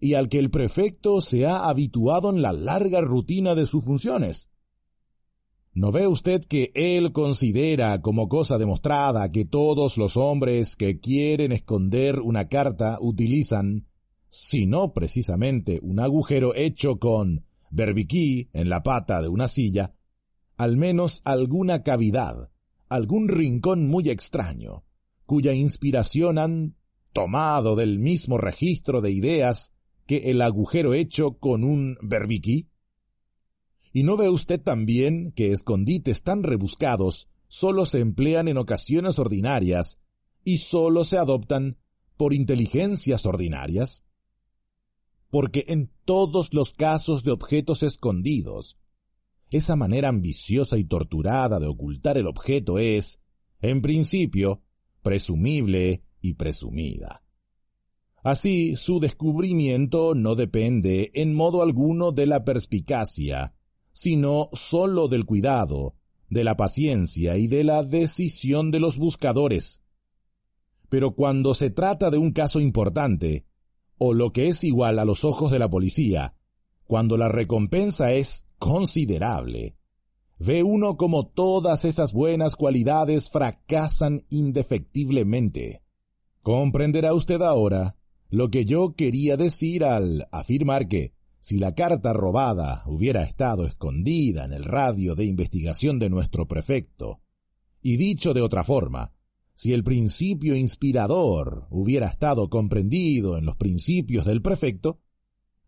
y 0.00 0.14
al 0.14 0.28
que 0.28 0.38
el 0.38 0.50
prefecto 0.50 1.20
se 1.20 1.46
ha 1.46 1.68
habituado 1.68 2.30
en 2.30 2.42
la 2.42 2.52
larga 2.52 3.00
rutina 3.00 3.54
de 3.54 3.66
sus 3.66 3.84
funciones. 3.84 4.50
¿No 5.72 5.92
ve 5.92 6.06
usted 6.06 6.42
que 6.44 6.70
él 6.74 7.12
considera 7.12 8.00
como 8.00 8.28
cosa 8.28 8.58
demostrada 8.58 9.30
que 9.30 9.44
todos 9.44 9.98
los 9.98 10.16
hombres 10.16 10.74
que 10.74 10.98
quieren 11.00 11.52
esconder 11.52 12.20
una 12.20 12.48
carta 12.48 12.98
utilizan, 13.00 13.86
si 14.28 14.66
no 14.66 14.92
precisamente 14.92 15.78
un 15.82 16.00
agujero 16.00 16.54
hecho 16.54 16.98
con 16.98 17.44
berbiquí 17.70 18.50
en 18.52 18.68
la 18.68 18.82
pata 18.82 19.22
de 19.22 19.28
una 19.28 19.48
silla, 19.48 19.94
al 20.56 20.76
menos 20.76 21.22
alguna 21.24 21.82
cavidad, 21.82 22.50
algún 22.88 23.28
rincón 23.28 23.86
muy 23.88 24.08
extraño, 24.08 24.84
cuya 25.26 25.52
inspiración 25.52 26.38
han 26.38 26.76
tomado 27.12 27.76
del 27.76 27.98
mismo 27.98 28.38
registro 28.38 29.00
de 29.00 29.10
ideas 29.10 29.72
que 30.06 30.30
el 30.30 30.40
agujero 30.40 30.94
hecho 30.94 31.38
con 31.38 31.64
un 31.64 31.96
berbiquí? 32.00 32.70
¿Y 33.92 34.02
no 34.02 34.16
ve 34.16 34.28
usted 34.28 34.60
también 34.60 35.32
que 35.32 35.52
escondites 35.52 36.22
tan 36.22 36.42
rebuscados 36.42 37.28
solo 37.48 37.86
se 37.86 38.00
emplean 38.00 38.48
en 38.48 38.58
ocasiones 38.58 39.18
ordinarias 39.18 39.98
y 40.44 40.58
solo 40.58 41.04
se 41.04 41.18
adoptan 41.18 41.78
por 42.16 42.34
inteligencias 42.34 43.26
ordinarias? 43.26 44.02
Porque 45.30 45.64
en 45.68 45.90
todos 46.04 46.54
los 46.54 46.72
casos 46.72 47.24
de 47.24 47.32
objetos 47.32 47.82
escondidos, 47.82 48.78
esa 49.50 49.76
manera 49.76 50.08
ambiciosa 50.08 50.78
y 50.78 50.84
torturada 50.84 51.60
de 51.60 51.66
ocultar 51.66 52.18
el 52.18 52.26
objeto 52.26 52.78
es, 52.78 53.20
en 53.60 53.82
principio, 53.82 54.62
presumible 55.02 56.02
y 56.20 56.34
presumida. 56.34 57.22
Así, 58.22 58.74
su 58.74 58.98
descubrimiento 58.98 60.16
no 60.16 60.34
depende 60.34 61.12
en 61.14 61.32
modo 61.32 61.62
alguno 61.62 62.10
de 62.10 62.26
la 62.26 62.44
perspicacia, 62.44 63.54
sino 63.92 64.48
sólo 64.52 65.06
del 65.06 65.24
cuidado, 65.24 65.94
de 66.28 66.42
la 66.42 66.56
paciencia 66.56 67.38
y 67.38 67.46
de 67.46 67.62
la 67.62 67.84
decisión 67.84 68.72
de 68.72 68.80
los 68.80 68.98
buscadores. 68.98 69.80
Pero 70.88 71.14
cuando 71.14 71.54
se 71.54 71.70
trata 71.70 72.10
de 72.10 72.18
un 72.18 72.32
caso 72.32 72.58
importante, 72.58 73.46
o 73.98 74.14
lo 74.14 74.32
que 74.32 74.48
es 74.48 74.64
igual 74.64 74.98
a 74.98 75.04
los 75.04 75.24
ojos 75.24 75.50
de 75.50 75.58
la 75.58 75.70
policía, 75.70 76.34
cuando 76.86 77.16
la 77.16 77.28
recompensa 77.28 78.12
es 78.12 78.46
considerable, 78.58 79.76
ve 80.38 80.62
uno 80.62 80.96
como 80.96 81.26
todas 81.26 81.84
esas 81.84 82.12
buenas 82.12 82.56
cualidades 82.56 83.30
fracasan 83.30 84.22
indefectiblemente. 84.30 85.82
Comprenderá 86.42 87.14
usted 87.14 87.42
ahora 87.42 87.96
lo 88.28 88.50
que 88.50 88.64
yo 88.64 88.94
quería 88.94 89.36
decir 89.36 89.84
al 89.84 90.28
afirmar 90.30 90.88
que, 90.88 91.14
si 91.38 91.58
la 91.58 91.74
carta 91.74 92.12
robada 92.12 92.82
hubiera 92.86 93.22
estado 93.22 93.66
escondida 93.66 94.44
en 94.44 94.52
el 94.52 94.64
radio 94.64 95.14
de 95.14 95.24
investigación 95.24 95.98
de 95.98 96.10
nuestro 96.10 96.46
prefecto, 96.48 97.20
y 97.82 97.96
dicho 97.96 98.34
de 98.34 98.42
otra 98.42 98.64
forma, 98.64 99.12
si 99.56 99.72
el 99.72 99.82
principio 99.82 100.54
inspirador 100.54 101.66
hubiera 101.70 102.08
estado 102.08 102.50
comprendido 102.50 103.38
en 103.38 103.46
los 103.46 103.56
principios 103.56 104.26
del 104.26 104.42
prefecto, 104.42 105.00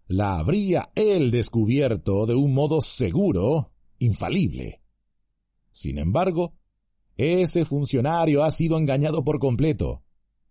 la 0.07 0.37
habría 0.37 0.91
él 0.95 1.31
descubierto 1.31 2.27
de 2.27 2.35
un 2.35 2.53
modo 2.53 2.83
seguro, 2.83 3.73
infalible. 3.99 4.83
Sin 5.73 5.97
embargo, 5.97 6.53
ese 7.17 7.65
funcionario 7.65 8.45
ha 8.45 8.51
sido 8.51 8.77
engañado 8.77 9.25
por 9.25 9.39
completo, 9.39 10.05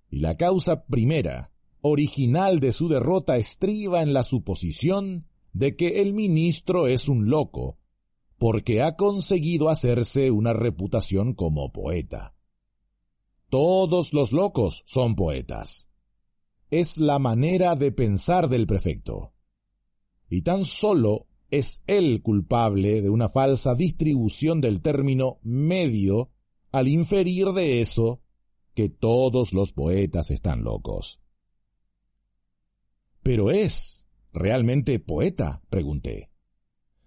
y 0.10 0.20
la 0.20 0.36
causa 0.36 0.86
primera, 0.86 1.52
original 1.82 2.60
de 2.60 2.72
su 2.72 2.90
derrota 2.90 3.38
estriba 3.38 4.02
en 4.02 4.14
la 4.14 4.24
suposición 4.24 5.28
de 5.54 5.76
que 5.76 6.02
el 6.02 6.14
ministro 6.14 6.88
es 6.88 7.08
un 7.08 7.30
loco, 7.30 7.78
porque 8.40 8.82
ha 8.82 8.96
conseguido 8.96 9.70
hacerse 9.70 10.32
una 10.32 10.54
reputación 10.54 11.36
como 11.36 11.72
poeta. 11.72 12.34
Todos 13.50 14.14
los 14.14 14.34
locos 14.34 14.84
son 14.86 15.16
poetas. 15.16 15.89
Es 16.70 16.98
la 16.98 17.18
manera 17.18 17.76
de 17.76 17.91
pensar 17.91 18.50
del 18.50 18.68
prefecto. 18.68 19.34
Y 20.30 20.41
tan 20.41 20.66
solo 20.66 21.28
es 21.50 21.82
él 21.88 22.22
culpable 22.22 23.02
de 23.02 23.10
una 23.10 23.30
falsa 23.30 23.74
distribución 23.74 24.60
del 24.60 24.82
término 24.82 25.39
medio 25.43 26.32
al 26.74 26.89
inferir 26.89 27.48
de 27.54 27.80
eso 27.80 28.22
que 28.74 28.89
todos 28.89 29.54
los 29.54 29.72
poetas 29.72 30.30
están 30.30 30.64
locos. 30.64 31.22
¿Pero 33.24 33.50
es 33.50 34.08
realmente 34.34 35.00
poeta? 35.00 35.64
pregunté. 35.70 36.30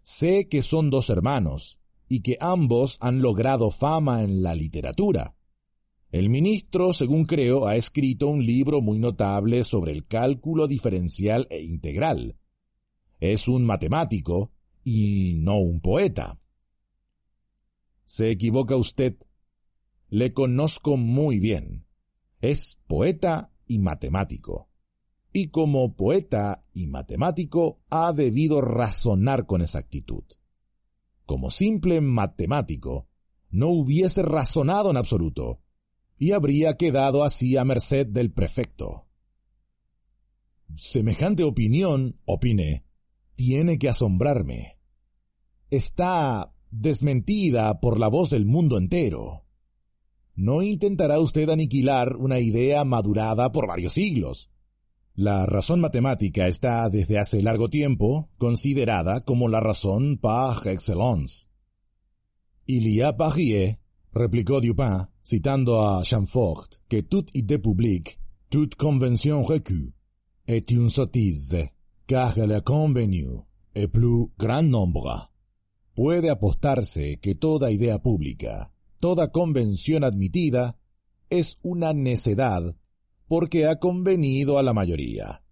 Sé 0.02 0.48
que 0.48 0.62
son 0.62 0.88
dos 0.88 1.10
hermanos, 1.10 1.80
y 2.08 2.22
que 2.22 2.36
ambos 2.40 2.98
han 3.00 3.22
logrado 3.22 3.70
fama 3.70 4.24
en 4.24 4.42
la 4.42 4.54
literatura. 4.54 5.36
El 6.10 6.28
ministro, 6.28 6.92
según 6.92 7.24
creo, 7.24 7.66
ha 7.66 7.76
escrito 7.76 8.28
un 8.28 8.44
libro 8.44 8.80
muy 8.80 8.98
notable 8.98 9.62
sobre 9.64 9.92
el 9.92 10.06
cálculo 10.06 10.66
diferencial 10.66 11.46
e 11.50 11.62
integral. 11.62 12.36
Es 13.20 13.48
un 13.48 13.64
matemático 13.64 14.52
y 14.82 15.34
no 15.36 15.58
un 15.58 15.80
poeta. 15.80 16.38
Se 18.04 18.30
equivoca 18.30 18.76
usted. 18.76 19.16
Le 20.08 20.32
conozco 20.32 20.96
muy 20.96 21.38
bien. 21.38 21.86
Es 22.40 22.80
poeta 22.86 23.52
y 23.66 23.78
matemático 23.78 24.70
y 25.32 25.48
como 25.48 25.94
poeta 25.94 26.60
y 26.72 26.86
matemático 26.86 27.80
ha 27.88 28.12
debido 28.12 28.60
razonar 28.60 29.46
con 29.46 29.62
exactitud. 29.62 30.24
Como 31.24 31.50
simple 31.50 32.00
matemático, 32.00 33.08
no 33.50 33.68
hubiese 33.68 34.22
razonado 34.22 34.90
en 34.90 34.96
absoluto, 34.96 35.60
y 36.20 36.30
habría 36.30 36.76
quedado 36.76 37.24
así 37.24 37.56
a 37.56 37.64
merced 37.64 38.06
del 38.06 38.30
prefecto. 38.30 39.08
Semejante 40.76 41.42
opinión, 41.42 42.20
opiné, 42.26 42.84
tiene 43.34 43.76
que 43.76 43.88
asombrarme. 43.88 44.78
Está 45.70 46.54
desmentida 46.70 47.80
por 47.80 47.98
la 47.98 48.06
voz 48.06 48.30
del 48.30 48.46
mundo 48.46 48.78
entero. 48.78 49.44
No 50.36 50.62
intentará 50.62 51.18
usted 51.18 51.48
aniquilar 51.50 52.14
una 52.14 52.38
idea 52.38 52.84
madurada 52.84 53.50
por 53.50 53.66
varios 53.66 53.94
siglos, 53.94 54.50
la 55.20 55.44
razón 55.44 55.80
matemática 55.80 56.46
está 56.46 56.88
desde 56.88 57.18
hace 57.18 57.42
largo 57.42 57.68
tiempo 57.68 58.30
considerada 58.38 59.20
como 59.20 59.48
la 59.48 59.60
razón 59.60 60.16
par 60.16 60.66
excellence. 60.66 61.46
Il 62.64 62.86
y 62.86 63.02
a 63.02 63.16
parier, 63.16 63.80
replicó 64.12 64.62
Dupin, 64.62 65.09
citando 65.22 65.80
a 65.82 66.02
Chamfort, 66.02 66.80
que 66.88 67.02
toute 67.02 67.30
idée 67.34 67.58
publique, 67.58 68.18
toute 68.48 68.74
convention 68.74 69.42
recue, 69.42 69.94
est 70.46 70.70
une 70.70 70.88
sottise, 70.88 71.68
car 72.06 72.36
le 72.36 72.60
convenu 72.60 73.40
est 73.74 73.88
plus 73.88 74.26
grand 74.38 74.68
nombre. 74.68 75.30
Puede 75.94 76.30
apostarse 76.30 77.18
que 77.20 77.34
toda 77.34 77.70
idea 77.70 78.00
pública, 78.00 78.72
toda 78.98 79.30
convención 79.30 80.02
admitida, 80.02 80.78
es 81.28 81.58
una 81.62 81.92
necedad 81.92 82.74
porque 83.28 83.66
ha 83.66 83.78
convenido 83.78 84.58
a 84.58 84.62
la 84.62 84.72
mayoría. 84.72 85.44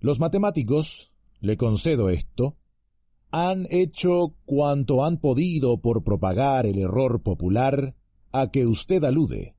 Los 0.00 0.18
matemáticos, 0.18 1.12
le 1.40 1.56
concedo 1.56 2.08
esto, 2.08 2.56
han 3.30 3.66
hecho 3.70 4.34
cuanto 4.44 5.04
han 5.04 5.18
podido 5.18 5.80
por 5.80 6.02
propagar 6.02 6.66
el 6.66 6.78
error 6.78 7.22
popular 7.22 7.94
a 8.32 8.50
que 8.50 8.66
usted 8.66 9.02
alude, 9.04 9.56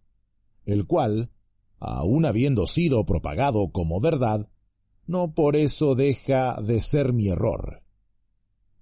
el 0.66 0.86
cual, 0.86 1.32
aun 1.80 2.26
habiendo 2.26 2.68
sido 2.68 3.06
propagado 3.06 3.72
como 3.72 4.00
verdad, 4.00 4.50
no 5.06 5.34
por 5.34 5.56
eso 5.56 5.96
deja 5.96 6.62
de 6.62 6.80
ser 6.80 7.14
mi 7.14 7.28
error. 7.28 7.84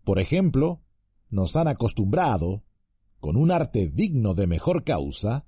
Por 0.04 0.20
ejemplo, 0.20 0.82
nos 1.30 1.56
han 1.56 1.68
acostumbrado, 1.68 2.64
con 3.20 3.36
un 3.36 3.52
arte 3.52 3.90
digno 3.94 4.34
de 4.34 4.48
mejor 4.48 4.84
causa, 4.84 5.46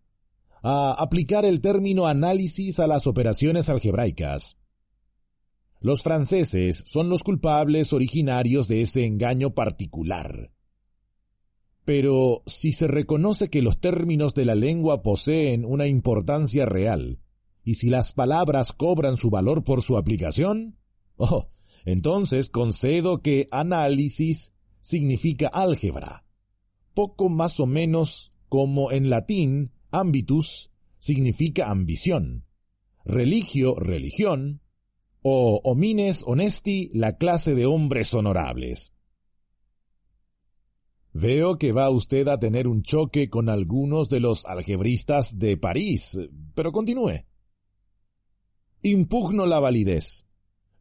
a 0.63 0.91
aplicar 0.91 1.45
el 1.45 1.61
término 1.61 2.05
análisis 2.05 2.79
a 2.79 2.87
las 2.87 3.07
operaciones 3.07 3.69
algebraicas. 3.69 4.57
Los 5.79 6.03
franceses 6.03 6.83
son 6.85 7.09
los 7.09 7.23
culpables 7.23 7.91
originarios 7.91 8.67
de 8.67 8.81
ese 8.81 9.05
engaño 9.05 9.55
particular. 9.55 10.51
Pero 11.85 12.43
si 12.45 12.71
se 12.71 12.87
reconoce 12.87 13.49
que 13.49 13.61
los 13.61 13.79
términos 13.79 14.33
de 14.33 14.45
la 14.45 14.55
lengua 14.55 15.01
poseen 15.01 15.65
una 15.65 15.87
importancia 15.87 16.65
real, 16.65 17.19
y 17.63 17.75
si 17.75 17.89
las 17.89 18.13
palabras 18.13 18.73
cobran 18.73 19.17
su 19.17 19.29
valor 19.29 19.63
por 19.63 19.81
su 19.81 19.97
aplicación, 19.97 20.77
oh, 21.17 21.49
entonces 21.85 22.49
concedo 22.49 23.21
que 23.21 23.47
análisis 23.51 24.53
significa 24.79 25.47
álgebra, 25.47 26.25
poco 26.93 27.29
más 27.29 27.59
o 27.59 27.65
menos 27.65 28.33
como 28.49 28.91
en 28.91 29.09
latín 29.09 29.71
ambitus 29.91 30.71
significa 30.99 31.69
ambición, 31.69 32.45
religio 33.05 33.75
religión, 33.75 34.61
o 35.23 35.61
homines 35.63 36.23
honesti 36.25 36.89
la 36.93 37.17
clase 37.17 37.53
de 37.55 37.65
hombres 37.65 38.13
honorables. 38.13 38.93
Veo 41.13 41.57
que 41.57 41.73
va 41.73 41.89
usted 41.89 42.27
a 42.29 42.39
tener 42.39 42.67
un 42.67 42.83
choque 42.83 43.29
con 43.29 43.49
algunos 43.49 44.09
de 44.09 44.21
los 44.21 44.45
algebristas 44.45 45.37
de 45.37 45.57
París, 45.57 46.17
pero 46.55 46.71
continúe. 46.71 47.25
Impugno 48.81 49.45
la 49.45 49.59
validez, 49.59 50.25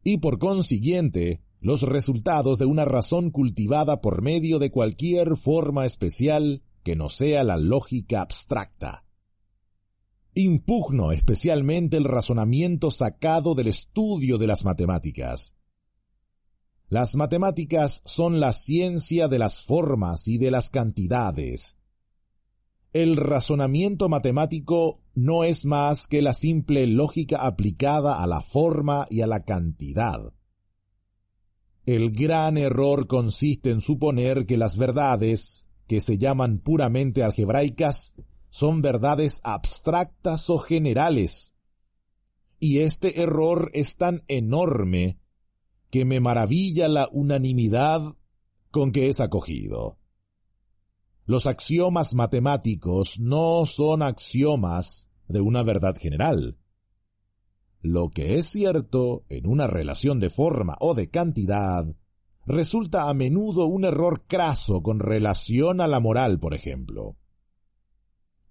y 0.03 0.17
por 0.17 0.39
consiguiente 0.39 1.41
los 1.59 1.83
resultados 1.83 2.57
de 2.57 2.65
una 2.65 2.85
razón 2.85 3.29
cultivada 3.29 4.01
por 4.01 4.21
medio 4.21 4.57
de 4.57 4.71
cualquier 4.71 5.35
forma 5.35 5.85
especial 5.85 6.63
que 6.83 6.95
no 6.95 7.09
sea 7.09 7.43
la 7.43 7.57
lógica 7.57 8.21
abstracta. 8.21 9.05
Impugno 10.33 11.11
especialmente 11.11 11.97
el 11.97 12.05
razonamiento 12.05 12.89
sacado 12.89 13.53
del 13.53 13.67
estudio 13.67 14.37
de 14.37 14.47
las 14.47 14.63
matemáticas. 14.63 15.55
Las 16.91 17.15
matemáticas 17.15 18.01
son 18.03 18.41
la 18.41 18.51
ciencia 18.51 19.29
de 19.29 19.39
las 19.39 19.63
formas 19.63 20.27
y 20.27 20.37
de 20.37 20.51
las 20.51 20.69
cantidades. 20.69 21.77
El 22.91 23.15
razonamiento 23.15 24.09
matemático 24.09 24.99
no 25.15 25.45
es 25.45 25.65
más 25.65 26.07
que 26.07 26.21
la 26.21 26.33
simple 26.33 26.85
lógica 26.87 27.45
aplicada 27.45 28.21
a 28.21 28.27
la 28.27 28.41
forma 28.41 29.07
y 29.09 29.21
a 29.21 29.27
la 29.27 29.45
cantidad. 29.45 30.33
El 31.85 32.11
gran 32.11 32.57
error 32.57 33.07
consiste 33.07 33.69
en 33.69 33.79
suponer 33.79 34.45
que 34.45 34.57
las 34.57 34.75
verdades, 34.75 35.69
que 35.87 36.01
se 36.01 36.17
llaman 36.17 36.59
puramente 36.59 37.23
algebraicas, 37.23 38.13
son 38.49 38.81
verdades 38.81 39.39
abstractas 39.45 40.49
o 40.49 40.57
generales. 40.57 41.53
Y 42.59 42.79
este 42.79 43.21
error 43.21 43.69
es 43.71 43.95
tan 43.95 44.23
enorme 44.27 45.20
que 45.91 46.05
me 46.05 46.19
maravilla 46.19 46.87
la 46.87 47.09
unanimidad 47.11 48.01
con 48.71 48.91
que 48.91 49.09
es 49.09 49.19
acogido. 49.19 49.99
Los 51.25 51.45
axiomas 51.45 52.15
matemáticos 52.15 53.19
no 53.19 53.65
son 53.65 54.01
axiomas 54.01 55.11
de 55.27 55.41
una 55.41 55.63
verdad 55.63 55.95
general. 55.95 56.57
Lo 57.81 58.09
que 58.09 58.35
es 58.35 58.47
cierto 58.47 59.25
en 59.29 59.47
una 59.47 59.67
relación 59.67 60.19
de 60.19 60.29
forma 60.29 60.77
o 60.79 60.93
de 60.93 61.09
cantidad 61.09 61.85
resulta 62.45 63.09
a 63.09 63.13
menudo 63.13 63.65
un 63.65 63.85
error 63.85 64.25
craso 64.27 64.81
con 64.81 64.99
relación 64.99 65.81
a 65.81 65.87
la 65.87 65.99
moral, 65.99 66.39
por 66.39 66.53
ejemplo. 66.53 67.17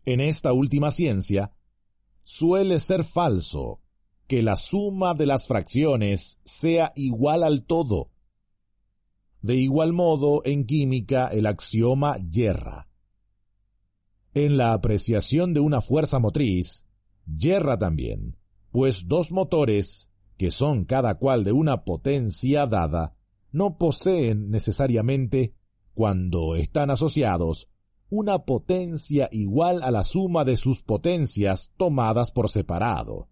En 0.05 0.21
esta 0.21 0.53
última 0.53 0.91
ciencia, 0.91 1.53
suele 2.23 2.81
ser 2.81 3.05
falso 3.05 3.80
que 4.31 4.45
la 4.45 4.55
suma 4.55 5.15
de 5.15 5.27
las 5.27 5.49
fracciones 5.49 6.39
sea 6.45 6.93
igual 6.95 7.43
al 7.43 7.65
todo. 7.65 8.13
De 9.43 9.57
igual 9.57 9.93
modo, 9.93 10.43
en 10.45 10.67
química 10.67 11.27
el 11.27 11.47
axioma 11.47 12.17
yerra. 12.31 12.89
En 14.33 14.57
la 14.57 14.73
apreciación 14.73 15.53
de 15.53 15.59
una 15.59 15.81
fuerza 15.81 16.21
motriz, 16.21 16.87
yerra 17.27 17.77
también, 17.77 18.37
pues 18.71 19.09
dos 19.09 19.33
motores, 19.33 20.13
que 20.37 20.53
son 20.53 20.85
cada 20.85 21.17
cual 21.17 21.43
de 21.43 21.51
una 21.51 21.83
potencia 21.83 22.69
dada, 22.69 23.17
no 23.51 23.79
poseen 23.79 24.49
necesariamente, 24.49 25.57
cuando 25.93 26.55
están 26.55 26.91
asociados, 26.91 27.69
una 28.11 28.45
potencia 28.45 29.29
igual 29.33 29.83
a 29.83 29.91
la 29.91 30.05
suma 30.05 30.45
de 30.45 30.57
sus 30.57 30.85
potencias 30.85 31.73
tomadas 31.77 32.31
por 32.31 32.49
separado. 32.49 33.27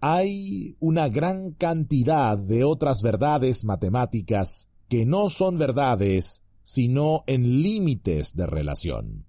Hay 0.00 0.76
una 0.80 1.08
gran 1.08 1.52
cantidad 1.52 2.38
de 2.38 2.64
otras 2.64 3.02
verdades 3.02 3.64
matemáticas 3.64 4.70
que 4.88 5.04
no 5.04 5.28
son 5.28 5.56
verdades, 5.56 6.42
sino 6.62 7.22
en 7.26 7.62
límites 7.62 8.34
de 8.34 8.46
relación. 8.46 9.26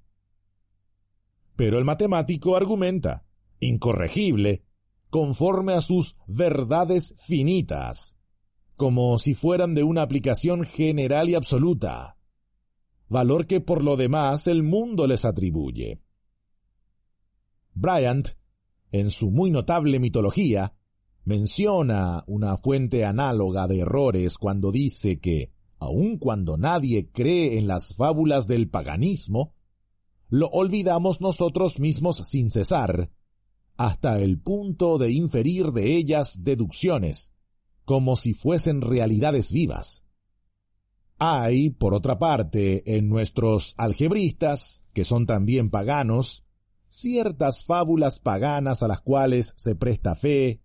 Pero 1.56 1.78
el 1.78 1.86
matemático 1.86 2.56
argumenta, 2.56 3.26
incorregible, 3.60 4.64
conforme 5.10 5.74
a 5.74 5.82
sus 5.82 6.16
verdades 6.26 7.16
finitas, 7.18 8.18
como 8.76 9.18
si 9.20 9.36
fueran 9.36 9.74
de 9.74 9.84
una 9.84 10.02
aplicación 10.02 10.64
general 10.64 11.30
y 11.30 11.36
absoluta, 11.36 12.18
valor 13.10 13.46
que 13.46 13.60
por 13.60 13.84
lo 13.84 13.98
demás 13.98 14.48
el 14.48 14.64
mundo 14.64 15.06
les 15.06 15.26
atribuye. 15.26 16.02
Bryant, 17.74 18.30
en 18.92 19.12
su 19.12 19.32
muy 19.32 19.52
notable 19.52 20.00
mitología, 20.00 20.74
menciona 21.24 22.24
una 22.28 22.58
fuente 22.58 23.06
análoga 23.06 23.68
de 23.68 23.80
errores 23.80 24.38
cuando 24.38 24.72
dice 24.72 25.20
que, 25.20 25.52
aun 25.80 26.18
cuando 26.18 26.58
nadie 26.58 27.10
cree 27.12 27.58
en 27.58 27.68
las 27.68 27.96
fábulas 27.96 28.48
del 28.48 28.70
paganismo, 28.70 29.54
lo 30.30 30.48
olvidamos 30.48 31.22
nosotros 31.22 31.80
mismos 31.80 32.18
sin 32.18 32.50
cesar, 32.50 33.12
hasta 33.78 34.20
el 34.20 34.40
punto 34.40 34.98
de 34.98 35.12
inferir 35.12 35.72
de 35.72 35.96
ellas 35.96 36.44
deducciones, 36.44 37.34
como 37.86 38.16
si 38.16 38.34
fuesen 38.34 38.82
realidades 38.82 39.52
vivas. 39.52 40.06
Hay, 41.18 41.70
por 41.70 41.94
otra 41.94 42.18
parte, 42.18 42.98
en 42.98 43.10
nuestros 43.10 43.74
algebristas, 43.78 44.84
que 44.94 45.04
son 45.04 45.26
también 45.26 45.70
paganos, 45.70 46.46
ciertas 46.92 47.64
fábulas 47.64 48.20
paganas 48.20 48.84
a 48.84 48.88
las 48.90 49.00
cuales 49.00 49.54
se 49.56 49.76
presta 49.76 50.14
fe 50.14 50.62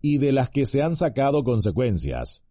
y 0.00 0.18
de 0.18 0.32
las 0.32 0.50
que 0.50 0.66
se 0.66 0.82
han 0.82 0.96
sacado 0.96 1.44
consecuencias, 1.44 2.44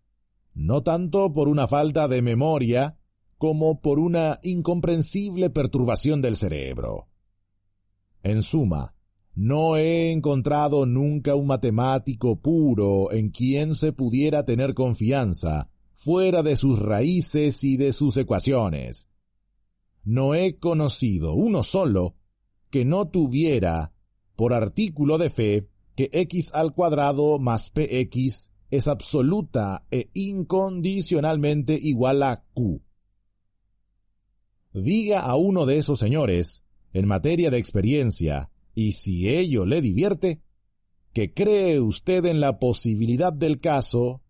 no 0.53 0.83
tanto 0.83 1.33
por 1.33 1.49
una 1.49 1.67
falta 1.67 2.07
de 2.07 2.21
memoria 2.21 2.97
como 3.37 3.81
por 3.81 3.99
una 3.99 4.39
incomprensible 4.41 5.49
perturbación 5.49 6.21
del 6.21 6.37
cerebro. 6.37 7.09
En 8.23 8.41
suma, 8.41 8.95
no 9.35 9.75
he 9.75 10.11
encontrado 10.11 10.85
nunca 10.85 11.35
un 11.35 11.47
matemático 11.47 12.39
puro 12.39 13.11
en 13.11 13.31
quien 13.31 13.75
se 13.75 13.91
pudiera 13.91 14.45
tener 14.45 14.73
confianza, 14.73 15.69
fuera 15.93 16.41
de 16.41 16.55
sus 16.55 16.79
raíces 16.79 17.65
y 17.65 17.75
de 17.75 17.91
sus 17.91 18.15
ecuaciones. 18.15 19.09
No 20.05 20.35
he 20.35 20.57
conocido 20.57 21.33
uno 21.33 21.63
solo 21.63 22.15
que 22.69 22.85
no 22.85 23.07
tuviera, 23.07 23.93
por 24.35 24.53
artículo 24.53 25.17
de 25.17 25.29
fe, 25.29 25.69
que 25.95 26.09
x 26.13 26.51
al 26.53 26.73
cuadrado 26.73 27.39
más 27.39 27.71
px 27.71 28.51
es 28.71 28.87
absoluta 28.87 29.85
e 29.91 30.09
incondicionalmente 30.13 31.77
igual 31.81 32.23
a 32.23 32.45
q. 32.53 32.81
Diga 34.73 35.21
a 35.21 35.35
uno 35.35 35.65
de 35.65 35.77
esos 35.77 35.99
señores, 35.99 36.63
en 36.93 37.07
materia 37.07 37.49
de 37.49 37.57
experiencia, 37.57 38.51
y 38.75 38.93
si 38.93 39.29
ello 39.29 39.65
le 39.65 39.81
divierte, 39.81 40.41
que 41.13 41.33
cree 41.33 41.79
usted 41.79 42.25
en 42.25 42.39
la 42.39 42.59
posibilidad 42.59 43.33
del 43.33 43.59
caso 43.59 44.21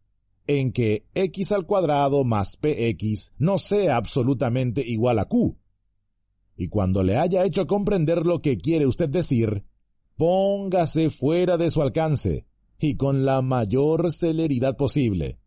en 0.47 0.71
que 0.71 1.05
x 1.13 1.51
al 1.51 1.65
cuadrado 1.65 2.23
más 2.23 2.57
px 2.57 3.33
no 3.37 3.57
sea 3.57 3.97
absolutamente 3.97 4.81
igual 4.83 5.19
a 5.19 5.25
q. 5.25 5.57
Y 6.61 6.67
cuando 6.67 7.03
le 7.03 7.15
haya 7.15 7.45
hecho 7.45 7.65
comprender 7.65 8.25
lo 8.25 8.39
que 8.39 8.57
quiere 8.57 8.85
usted 8.85 9.07
decir, 9.07 9.63
póngase 10.17 11.09
fuera 11.09 11.55
de 11.55 11.69
su 11.69 11.81
alcance 11.81 12.47
y 12.77 12.97
con 12.97 13.23
la 13.23 13.41
mayor 13.41 14.11
celeridad 14.11 14.75
posible, 14.75 15.39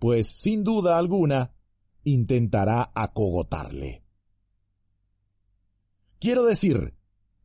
pues 0.00 0.26
sin 0.26 0.64
duda 0.64 0.98
alguna 0.98 1.54
intentará 2.02 2.90
acogotarle. 2.96 4.02
Quiero 6.18 6.44
decir 6.44 6.94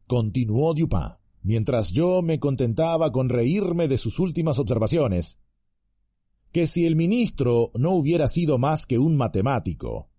continuó 0.07 0.73
Dupin, 0.73 1.19
mientras 1.43 1.91
yo 1.91 2.23
me 2.23 2.39
contentaba 2.39 3.11
con 3.11 3.29
reírme 3.29 3.87
de 3.87 3.99
sus 3.99 4.17
últimas 4.17 4.57
observaciones, 4.57 5.39
que 6.51 6.65
si 6.65 6.87
el 6.87 6.95
ministro 6.95 7.69
no 7.75 7.91
hubiera 7.91 8.27
sido 8.27 8.57
más 8.57 8.87
que 8.87 8.97
un 8.97 9.15
matemático, 9.15 10.09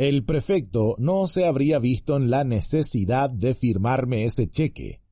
el 0.00 0.24
prefecto 0.24 0.96
no 0.96 1.28
se 1.28 1.44
habría 1.44 1.78
visto 1.78 2.16
en 2.16 2.30
la 2.30 2.42
necesidad 2.42 3.28
de 3.28 3.54
firmarme 3.54 4.24
ese 4.24 4.48
cheque. 4.48 5.02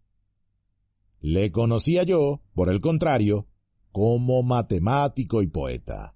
Le 1.21 1.53
conocía 1.53 2.05
yo, 2.05 2.41
por 2.55 2.71
el 2.71 2.81
contrario, 2.81 3.49
como 3.93 4.43
matemático 4.43 5.43
y 5.43 5.49
poeta 5.49 6.15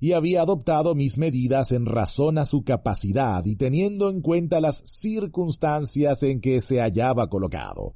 y 0.00 0.14
había 0.14 0.42
adoptado 0.42 0.96
mis 0.96 1.16
medidas 1.16 1.70
en 1.70 1.86
razón 1.86 2.36
a 2.38 2.44
su 2.44 2.64
capacidad 2.64 3.44
y 3.44 3.54
teniendo 3.54 4.10
en 4.10 4.20
cuenta 4.20 4.60
las 4.60 4.82
circunstancias 4.84 6.24
en 6.24 6.40
que 6.40 6.60
se 6.60 6.80
hallaba 6.80 7.28
colocado. 7.28 7.94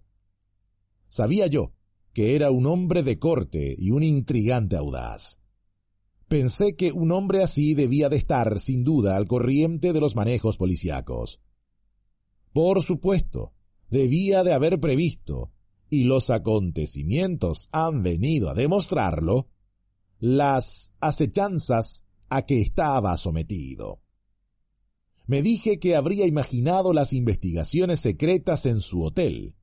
Sabía 1.09 1.49
yo 1.49 1.73
que 2.13 2.37
era 2.37 2.53
un 2.53 2.67
hombre 2.67 3.03
de 3.03 3.19
corte 3.19 3.75
y 3.77 3.91
un 3.91 4.05
intrigante 4.05 4.77
audaz. 4.77 5.41
Pensé 6.29 6.75
que 6.75 6.93
un 6.93 7.13
hombre 7.13 7.43
así 7.43 7.75
debía 7.75 8.09
de 8.09 8.17
estar, 8.17 8.59
sin 8.59 8.83
duda, 8.83 9.17
al 9.17 9.27
corriente 9.27 9.93
de 9.93 10.01
los 10.01 10.17
manejos 10.17 10.57
policíacos. 10.57 11.41
Por 12.53 12.83
supuesto, 12.83 13.53
debía 13.91 14.43
de 14.43 14.53
haber 14.53 14.81
previsto, 14.81 15.53
y 15.89 16.05
los 16.05 16.31
acontecimientos 16.31 17.69
han 17.71 18.03
venido 18.03 18.51
a 18.51 18.55
demostrarlo, 18.55 19.49
las 20.19 20.93
acechanzas 21.01 22.07
a 22.29 22.43
que 22.43 22.61
estaba 22.61 23.17
sometido. 23.17 24.01
Me 25.27 25.43
dije 25.43 25.79
que 25.79 25.97
habría 25.97 26.27
imaginado 26.27 26.93
las 26.93 27.13
investigaciones 27.13 28.01
secretas 28.01 28.67
en 28.67 28.81
su 28.81 29.03
hotel, 29.03 29.56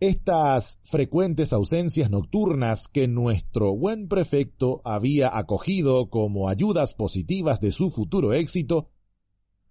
estas 0.00 0.78
frecuentes 0.84 1.52
ausencias 1.52 2.10
nocturnas 2.10 2.88
que 2.88 3.08
nuestro 3.08 3.74
buen 3.76 4.08
prefecto 4.08 4.82
había 4.84 5.36
acogido 5.36 6.10
como 6.10 6.48
ayudas 6.48 6.94
positivas 6.94 7.60
de 7.60 7.70
su 7.72 7.90
futuro 7.90 8.32
éxito, 8.32 8.90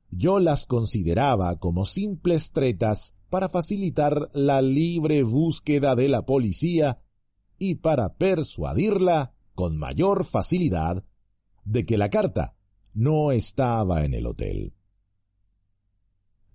yo 0.10 0.40
las 0.40 0.66
consideraba 0.66 1.60
como 1.60 1.86
simples 1.86 2.52
tretas 2.52 3.16
para 3.30 3.50
facilitar 3.50 4.30
la 4.34 4.62
libre 4.62 5.24
búsqueda 5.24 5.96
de 5.96 6.10
la 6.10 6.26
policía 6.26 7.02
y 7.58 7.76
para 7.76 8.16
persuadirla 8.16 9.34
con 9.54 9.78
mayor 9.78 10.26
facilidad 10.26 11.04
de 11.64 11.84
que 11.84 11.98
la 11.98 12.10
carta 12.10 12.56
no 12.94 13.32
estaba 13.32 14.06
en 14.06 14.14
el 14.14 14.28
hotel. 14.28 14.75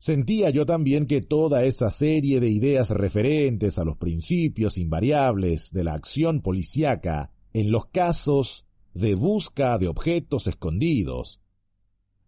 Sentía 0.00 0.48
yo 0.48 0.64
también 0.64 1.04
que 1.04 1.20
toda 1.20 1.64
esa 1.64 1.90
serie 1.90 2.40
de 2.40 2.48
ideas 2.48 2.88
referentes 2.88 3.78
a 3.78 3.84
los 3.84 3.98
principios 3.98 4.78
invariables 4.78 5.72
de 5.72 5.84
la 5.84 5.92
acción 5.92 6.40
policíaca 6.40 7.34
en 7.52 7.70
los 7.70 7.84
casos 7.84 8.64
de 8.94 9.14
busca 9.14 9.76
de 9.76 9.88
objetos 9.88 10.46
escondidos, 10.46 11.42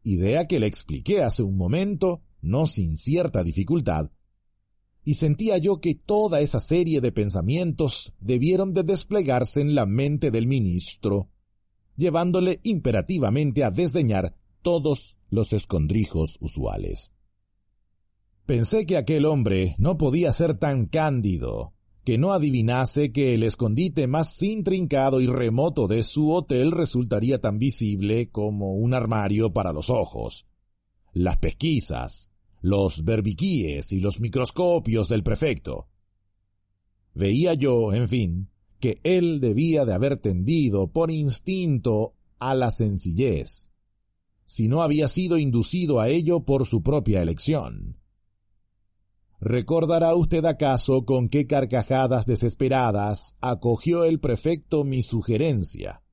idea 0.03 0.47
que 0.47 0.61
le 0.61 0.67
expliqué 0.67 1.23
hace 1.23 1.45
un 1.45 1.57
momento, 1.57 2.21
no 2.43 2.67
sin 2.67 2.99
cierta 2.99 3.43
dificultad, 3.43 4.11
y 5.03 5.15
sentía 5.15 5.57
yo 5.57 5.81
que 5.81 5.95
toda 5.95 6.43
esa 6.43 6.61
serie 6.61 7.01
de 7.01 7.11
pensamientos 7.11 8.13
debieron 8.21 8.75
de 8.75 8.83
desplegarse 8.83 9.63
en 9.63 9.75
la 9.75 9.87
mente 9.87 10.31
del 10.31 10.47
ministro, 10.47 11.31
llevándole 11.97 12.61
imperativamente 12.65 13.65
a 13.65 13.71
desdeñar 13.71 14.37
todos 14.61 15.17
los 15.31 15.55
escondrijos 15.55 16.37
usuales. 16.43 17.13
Pensé 18.47 18.87
que 18.87 18.97
aquel 18.97 19.25
hombre 19.25 19.77
no 19.79 19.97
podía 19.97 20.33
ser 20.33 20.59
tan 20.59 20.87
cándido, 20.87 21.75
que 22.05 22.19
no 22.19 22.33
adivinase 22.33 23.13
que 23.13 23.35
el 23.35 23.45
escondite 23.45 24.09
más 24.09 24.43
intrincado 24.43 25.21
y 25.21 25.29
remoto 25.29 25.87
de 25.87 26.03
su 26.03 26.33
hotel 26.33 26.73
resultaría 26.73 27.41
tan 27.41 27.59
visible 27.59 28.31
como 28.31 28.73
un 28.73 28.95
armario 28.95 29.53
para 29.53 29.73
los 29.73 29.91
ojos. 29.91 30.49
Las 31.13 31.37
pesquisas, 31.37 32.33
los 32.61 33.05
berbiquíes 33.05 33.93
y 33.93 34.01
los 34.01 34.19
microscopios 34.19 35.09
del 35.09 35.23
prefecto. 35.23 35.89
Veía 37.15 37.55
yo, 37.55 37.93
en 37.93 38.09
fin, 38.09 38.51
que 38.81 38.99
él 39.05 39.39
debía 39.39 39.85
de 39.85 39.93
haber 39.93 40.17
tendido 40.17 40.89
por 40.89 41.13
instinto 41.13 42.15
a 42.41 42.57
la 42.57 42.73
sencillez, 42.73 43.71
si 44.47 44.67
no 44.67 44.83
había 44.83 45.07
sido 45.07 45.39
inducido 45.39 46.01
a 46.01 46.09
ello 46.09 46.41
por 46.41 46.67
su 46.67 46.83
propia 46.83 47.23
elección. 47.23 48.02
¿Recordará 49.45 50.15
usted 50.15 50.45
acaso 50.45 51.05
con 51.05 51.29
qué 51.29 51.49
carcajadas 51.49 52.27
desesperadas 52.27 53.37
acogió 53.41 54.05
el 54.05 54.21
prefecto 54.21 54.85
mi 54.85 55.03
sugerencia, 55.03 56.05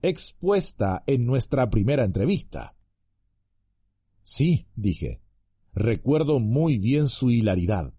expuesta 0.00 1.02
en 1.08 1.26
nuestra 1.26 1.70
primera 1.70 2.04
entrevista? 2.04 2.76
Sí, 4.22 4.68
dije, 4.76 5.20
recuerdo 5.74 6.38
muy 6.38 6.78
bien 6.78 7.08
su 7.08 7.32
hilaridad. 7.32 7.94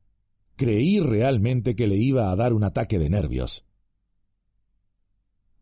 Creí 0.55 1.01
realmente 1.01 1.75
que 1.75 1.85
le 1.85 1.97
iba 1.97 2.31
a 2.31 2.35
dar 2.37 2.53
un 2.53 2.63
ataque 2.63 2.99
de 2.99 3.09
nervios. 3.09 3.65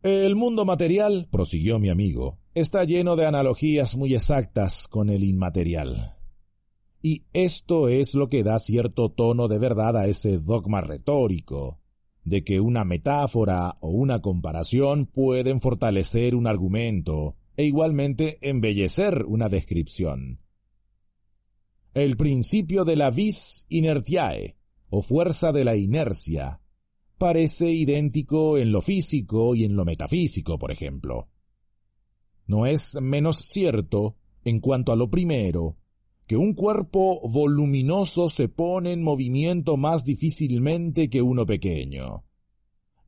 El 0.04 0.36
mundo 0.36 0.64
material, 0.64 1.26
prosiguió 1.28 1.80
mi 1.80 1.88
amigo, 1.88 2.38
está 2.54 2.84
lleno 2.84 3.16
de 3.16 3.26
analogías 3.26 3.96
muy 3.96 4.14
exactas 4.14 4.86
con 4.86 5.10
el 5.10 5.24
inmaterial. 5.24 6.21
Y 7.02 7.24
esto 7.32 7.88
es 7.88 8.14
lo 8.14 8.28
que 8.28 8.44
da 8.44 8.60
cierto 8.60 9.10
tono 9.10 9.48
de 9.48 9.58
verdad 9.58 9.96
a 9.96 10.06
ese 10.06 10.38
dogma 10.38 10.80
retórico, 10.80 11.80
de 12.24 12.44
que 12.44 12.60
una 12.60 12.84
metáfora 12.84 13.76
o 13.80 13.90
una 13.90 14.22
comparación 14.22 15.06
pueden 15.06 15.60
fortalecer 15.60 16.36
un 16.36 16.46
argumento 16.46 17.34
e 17.56 17.64
igualmente 17.64 18.38
embellecer 18.40 19.24
una 19.26 19.48
descripción. 19.48 20.40
El 21.92 22.16
principio 22.16 22.84
de 22.84 22.96
la 22.96 23.10
vis 23.10 23.66
inertiae, 23.68 24.56
o 24.88 25.02
fuerza 25.02 25.52
de 25.52 25.64
la 25.64 25.76
inercia, 25.76 26.60
parece 27.18 27.70
idéntico 27.70 28.58
en 28.58 28.72
lo 28.72 28.80
físico 28.80 29.54
y 29.54 29.64
en 29.64 29.74
lo 29.74 29.84
metafísico, 29.84 30.58
por 30.58 30.70
ejemplo. 30.70 31.28
No 32.46 32.66
es 32.66 32.96
menos 33.00 33.38
cierto, 33.38 34.16
en 34.44 34.60
cuanto 34.60 34.92
a 34.92 34.96
lo 34.96 35.10
primero, 35.10 35.78
que 36.32 36.38
un 36.38 36.54
cuerpo 36.54 37.20
voluminoso 37.28 38.30
se 38.30 38.48
pone 38.48 38.92
en 38.92 39.02
movimiento 39.02 39.76
más 39.76 40.02
difícilmente 40.02 41.10
que 41.10 41.20
uno 41.20 41.44
pequeño. 41.44 42.24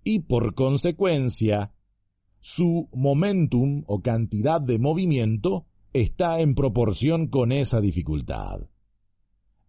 Y 0.05 0.19
por 0.19 0.55
consecuencia, 0.55 1.73
su 2.41 2.91
momentum 2.93 3.83
o 3.87 4.03
cantidad 4.03 4.61
de 4.61 4.79
movimiento 4.79 5.65
está 5.95 6.41
en 6.41 6.55
proporción 6.55 7.29
con 7.29 7.51
esa 7.51 7.81
dificultad. 7.81 8.69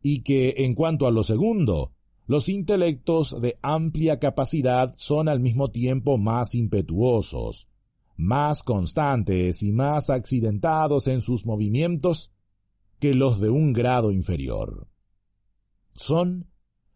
Y 0.01 0.23
que 0.23 0.55
en 0.57 0.75
cuanto 0.75 1.07
a 1.07 1.11
lo 1.11 1.23
segundo, 1.23 1.93
los 2.27 2.49
intelectos 2.49 3.39
de 3.39 3.55
amplia 3.61 4.19
capacidad 4.19 4.91
son 4.97 5.29
al 5.29 5.39
mismo 5.39 5.71
tiempo 5.71 6.17
más 6.17 6.55
impetuosos, 6.55 7.69
más 8.17 8.63
constantes 8.63 9.63
y 9.63 9.71
más 9.71 10.09
accidentados 10.09 11.07
en 11.07 11.21
sus 11.21 11.45
movimientos 11.45 12.34
que 13.05 13.13
los 13.13 13.39
de 13.39 13.51
un 13.51 13.71
grado 13.71 14.11
inferior. 14.11 14.87
Son 15.93 16.49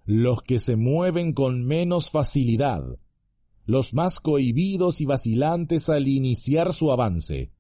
los 0.06 0.42
que 0.42 0.58
se 0.58 0.76
mueven 0.76 1.34
con 1.34 1.64
menos 1.64 2.10
facilidad, 2.10 2.82
los 3.66 3.94
más 3.94 4.20
cohibidos 4.20 5.02
y 5.02 5.06
vacilantes 5.06 5.88
al 5.88 6.08
iniciar 6.08 6.74
su 6.74 6.92
avance. 6.92 7.52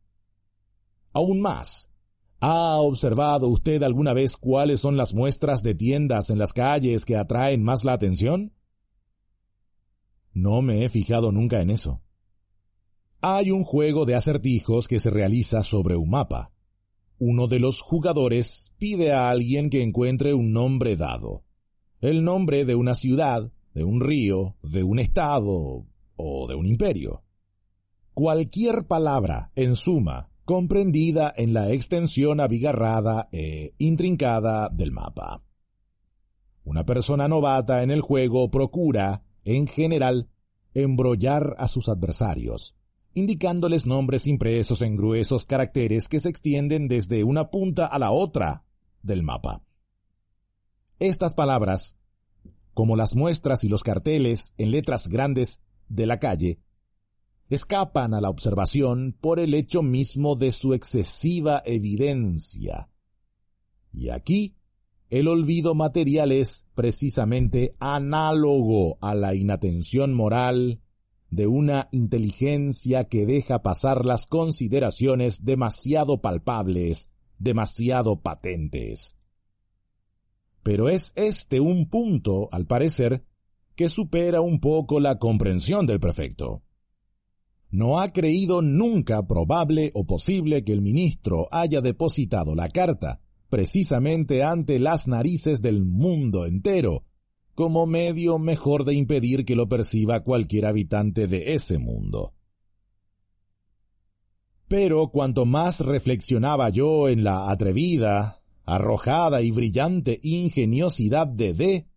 Aún 1.13 1.41
más, 1.41 1.91
¿ha 2.39 2.77
observado 2.77 3.49
usted 3.49 3.83
alguna 3.83 4.13
vez 4.13 4.35
cuáles 4.35 4.79
son 4.79 4.97
las 4.97 5.13
muestras 5.13 5.61
de 5.61 5.75
tiendas 5.75 6.31
en 6.31 6.39
las 6.39 6.51
calles 6.51 7.05
que 7.05 7.17
atraen 7.17 7.61
más 7.61 7.83
la 7.83 7.93
atención? 7.93 8.55
No 10.33 10.63
me 10.63 10.83
he 10.85 10.89
fijado 10.89 11.31
nunca 11.31 11.61
en 11.61 11.69
eso. 11.69 12.01
Hay 13.21 13.51
un 13.51 13.63
juego 13.63 14.05
de 14.05 14.15
acertijos 14.15 14.87
que 14.87 14.99
se 14.99 15.11
realiza 15.11 15.61
sobre 15.61 15.95
un 15.95 16.09
mapa. 16.09 16.51
Uno 17.21 17.47
de 17.47 17.59
los 17.59 17.81
jugadores 17.81 18.73
pide 18.77 19.11
a 19.11 19.29
alguien 19.29 19.69
que 19.69 19.81
encuentre 19.81 20.33
un 20.33 20.53
nombre 20.53 20.95
dado. 20.95 21.43
El 21.99 22.23
nombre 22.23 22.63
de 22.63 22.75
una 22.75 22.95
ciudad, 22.95 23.51
de 23.73 23.83
un 23.83 23.99
río, 23.99 24.55
de 24.63 24.83
un 24.83 24.99
estado 24.99 25.85
o 26.15 26.47
de 26.47 26.55
un 26.55 26.65
imperio. 26.65 27.25
Cualquier 28.13 28.87
palabra, 28.87 29.51
en 29.55 29.75
suma, 29.75 30.31
comprendida 30.45 31.33
en 31.35 31.53
la 31.53 31.69
extensión 31.73 32.39
abigarrada 32.39 33.27
e 33.33 33.73
intrincada 33.79 34.69
del 34.69 34.93
mapa. 34.93 35.43
Una 36.63 36.85
persona 36.85 37.27
novata 37.27 37.83
en 37.83 37.91
el 37.91 37.99
juego 37.99 38.49
procura, 38.49 39.23
en 39.43 39.67
general, 39.67 40.29
embrollar 40.73 41.53
a 41.57 41.67
sus 41.67 41.89
adversarios, 41.89 42.77
indicándoles 43.13 43.85
nombres 43.85 44.27
impresos 44.27 44.81
en 44.81 44.95
gruesos 44.95 45.45
caracteres 45.45 46.07
que 46.07 46.19
se 46.19 46.29
extienden 46.29 46.87
desde 46.87 47.23
una 47.23 47.49
punta 47.49 47.85
a 47.85 47.99
la 47.99 48.11
otra 48.11 48.63
del 49.01 49.23
mapa. 49.23 49.63
Estas 50.99 51.33
palabras, 51.33 51.95
como 52.73 52.95
las 52.95 53.15
muestras 53.15 53.63
y 53.63 53.69
los 53.69 53.83
carteles 53.83 54.53
en 54.57 54.71
letras 54.71 55.07
grandes 55.07 55.61
de 55.87 56.05
la 56.05 56.19
calle, 56.19 56.59
escapan 57.49 58.13
a 58.13 58.21
la 58.21 58.29
observación 58.29 59.17
por 59.19 59.39
el 59.39 59.53
hecho 59.53 59.81
mismo 59.81 60.35
de 60.35 60.51
su 60.51 60.73
excesiva 60.73 61.61
evidencia. 61.65 62.89
Y 63.91 64.09
aquí, 64.09 64.55
el 65.09 65.27
olvido 65.27 65.73
material 65.73 66.31
es 66.31 66.67
precisamente 66.75 67.75
análogo 67.79 68.99
a 69.01 69.15
la 69.15 69.33
inatención 69.33 70.13
moral 70.13 70.81
de 71.29 71.47
una 71.47 71.89
inteligencia 71.91 73.03
que 73.05 73.25
deja 73.25 73.61
pasar 73.61 74.05
las 74.05 74.25
consideraciones 74.27 75.45
demasiado 75.45 76.21
palpables, 76.21 77.09
demasiado 77.37 78.21
patentes. 78.21 79.15
Pero 80.63 80.89
es 80.89 81.13
este 81.15 81.59
un 81.59 81.89
punto, 81.89 82.49
al 82.51 82.65
parecer, 82.65 83.23
que 83.75 83.89
supera 83.89 84.41
un 84.41 84.59
poco 84.59 84.99
la 84.99 85.17
comprensión 85.19 85.85
del 85.85 85.99
prefecto. 85.99 86.63
no 87.71 87.99
ha 87.99 88.09
creído 88.09 88.63
nunca 88.63 89.27
probable 89.27 89.91
o 89.93 90.05
posible 90.05 90.63
que 90.63 90.71
el 90.71 90.81
ministro 90.81 91.47
haya 91.51 91.81
depositado 91.81 92.55
la 92.55 92.67
carta 92.67 93.21
precisamente 93.49 94.43
ante 94.43 94.79
las 94.79 95.07
narices 95.07 95.61
del 95.61 95.85
mundo 95.85 96.45
entero, 96.45 97.03
como 97.59 97.85
medio 97.85 98.39
mejor 98.39 98.85
de 98.85 98.93
impedir 98.93 99.43
que 99.43 99.53
lo 99.53 99.67
perciba 99.67 100.23
cualquier 100.23 100.65
habitante 100.65 101.27
de 101.27 101.55
ese 101.55 101.77
mundo. 101.77 102.33
Pero 104.69 105.09
cuanto 105.09 105.45
más 105.45 105.81
reflexionaba 105.81 106.69
yo 106.69 107.09
en 107.09 107.25
la 107.25 107.51
atrevida, 107.51 108.41
arrojada 108.63 109.41
y 109.41 109.51
brillante 109.51 110.21
ingeniosidad 110.23 111.27
de 111.27 111.53
D, 111.53 111.87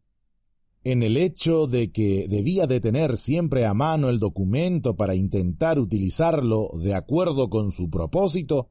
en 0.83 1.05
el 1.05 1.17
hecho 1.17 1.69
de 1.69 1.93
que 1.93 2.27
debía 2.29 2.67
de 2.67 2.81
tener 2.81 3.17
siempre 3.17 3.65
a 3.65 3.73
mano 3.73 4.09
el 4.09 4.19
documento 4.19 4.97
para 4.97 5.15
intentar 5.15 5.79
utilizarlo 5.79 6.71
de 6.75 6.97
acuerdo 6.97 7.49
con 7.49 7.71
su 7.71 7.89
propósito, 7.89 8.71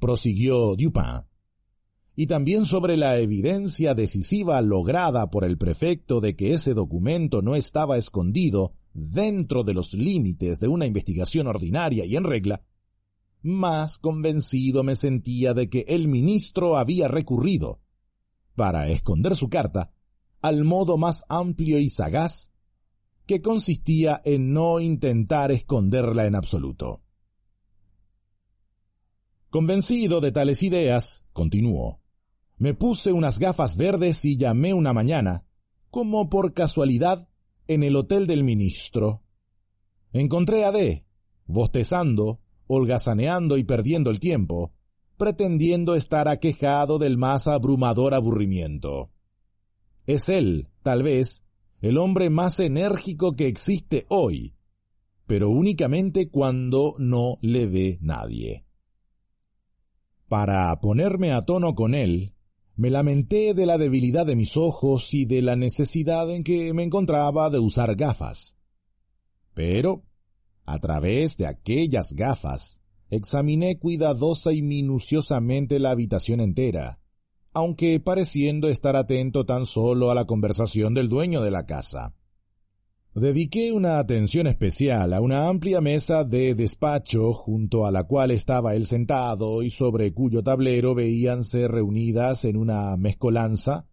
prosiguió 0.00 0.74
Dupin, 0.74 1.22
y 2.18 2.26
también 2.26 2.64
sobre 2.64 2.96
la 2.96 3.18
evidencia 3.18 3.94
decisiva 3.94 4.60
lograda 4.62 5.30
por 5.30 5.44
el 5.44 5.58
prefecto 5.58 6.22
de 6.22 6.34
que 6.34 6.54
ese 6.54 6.72
documento 6.72 7.42
no 7.42 7.54
estaba 7.54 7.98
escondido 7.98 8.72
dentro 8.94 9.64
de 9.64 9.74
los 9.74 9.92
límites 9.92 10.58
de 10.58 10.68
una 10.68 10.86
investigación 10.86 11.46
ordinaria 11.46 12.06
y 12.06 12.16
en 12.16 12.24
regla, 12.24 12.62
más 13.42 13.98
convencido 13.98 14.82
me 14.82 14.96
sentía 14.96 15.52
de 15.52 15.68
que 15.68 15.84
el 15.88 16.08
ministro 16.08 16.78
había 16.78 17.06
recurrido, 17.06 17.80
para 18.54 18.88
esconder 18.88 19.36
su 19.36 19.50
carta, 19.50 19.92
al 20.40 20.64
modo 20.64 20.96
más 20.96 21.24
amplio 21.28 21.78
y 21.78 21.90
sagaz, 21.90 22.50
que 23.26 23.42
consistía 23.42 24.22
en 24.24 24.54
no 24.54 24.80
intentar 24.80 25.50
esconderla 25.52 26.24
en 26.26 26.34
absoluto. 26.34 27.02
Convencido 29.50 30.22
de 30.22 30.32
tales 30.32 30.62
ideas, 30.62 31.24
continuó, 31.34 32.00
me 32.58 32.74
puse 32.74 33.12
unas 33.12 33.38
gafas 33.38 33.76
verdes 33.76 34.24
y 34.24 34.36
llamé 34.36 34.72
una 34.72 34.92
mañana, 34.92 35.44
como 35.90 36.28
por 36.30 36.54
casualidad, 36.54 37.28
en 37.68 37.82
el 37.82 37.96
hotel 37.96 38.26
del 38.26 38.44
ministro. 38.44 39.22
Encontré 40.12 40.64
a 40.64 40.72
D, 40.72 41.04
bostezando, 41.46 42.40
holgazaneando 42.66 43.58
y 43.58 43.64
perdiendo 43.64 44.10
el 44.10 44.20
tiempo, 44.20 44.72
pretendiendo 45.16 45.94
estar 45.94 46.28
aquejado 46.28 46.98
del 46.98 47.18
más 47.18 47.48
abrumador 47.48 48.14
aburrimiento. 48.14 49.10
Es 50.06 50.28
él, 50.28 50.68
tal 50.82 51.02
vez, 51.02 51.44
el 51.80 51.98
hombre 51.98 52.30
más 52.30 52.60
enérgico 52.60 53.34
que 53.34 53.48
existe 53.48 54.06
hoy, 54.08 54.54
pero 55.26 55.50
únicamente 55.50 56.30
cuando 56.30 56.94
no 56.98 57.38
le 57.42 57.66
ve 57.66 57.98
nadie. 58.00 58.64
Para 60.28 60.80
ponerme 60.80 61.32
a 61.32 61.42
tono 61.42 61.74
con 61.74 61.94
él, 61.94 62.35
me 62.76 62.90
lamenté 62.90 63.54
de 63.54 63.64
la 63.64 63.78
debilidad 63.78 64.26
de 64.26 64.36
mis 64.36 64.56
ojos 64.58 65.14
y 65.14 65.24
de 65.24 65.40
la 65.40 65.56
necesidad 65.56 66.30
en 66.30 66.44
que 66.44 66.74
me 66.74 66.82
encontraba 66.82 67.48
de 67.48 67.58
usar 67.58 67.96
gafas. 67.96 68.56
Pero, 69.54 70.04
a 70.66 70.78
través 70.78 71.38
de 71.38 71.46
aquellas 71.46 72.12
gafas, 72.12 72.82
examiné 73.08 73.78
cuidadosa 73.78 74.52
y 74.52 74.60
minuciosamente 74.60 75.80
la 75.80 75.90
habitación 75.90 76.40
entera, 76.40 77.00
aunque 77.54 77.98
pareciendo 77.98 78.68
estar 78.68 78.94
atento 78.94 79.46
tan 79.46 79.64
solo 79.64 80.10
a 80.10 80.14
la 80.14 80.26
conversación 80.26 80.92
del 80.92 81.08
dueño 81.08 81.40
de 81.40 81.50
la 81.50 81.64
casa. 81.64 82.14
Dediqué 83.18 83.72
una 83.72 83.98
atención 83.98 84.46
especial 84.46 85.14
a 85.14 85.22
una 85.22 85.48
amplia 85.48 85.80
mesa 85.80 86.22
de 86.22 86.54
despacho 86.54 87.32
junto 87.32 87.86
a 87.86 87.90
la 87.90 88.04
cual 88.04 88.30
estaba 88.30 88.74
él 88.74 88.84
sentado 88.84 89.62
y 89.62 89.70
sobre 89.70 90.12
cuyo 90.12 90.42
tablero 90.42 90.94
veíanse 90.94 91.66
reunidas 91.66 92.44
en 92.44 92.58
una 92.58 92.94
mezcolanza 92.98 93.88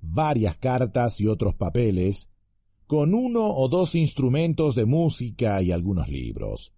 varias 0.00 0.58
cartas 0.58 1.20
y 1.20 1.26
otros 1.26 1.56
papeles, 1.56 2.30
con 2.86 3.14
uno 3.14 3.48
o 3.52 3.68
dos 3.68 3.96
instrumentos 3.96 4.76
de 4.76 4.84
música 4.84 5.60
y 5.60 5.72
algunos 5.72 6.08
libros. 6.08 6.72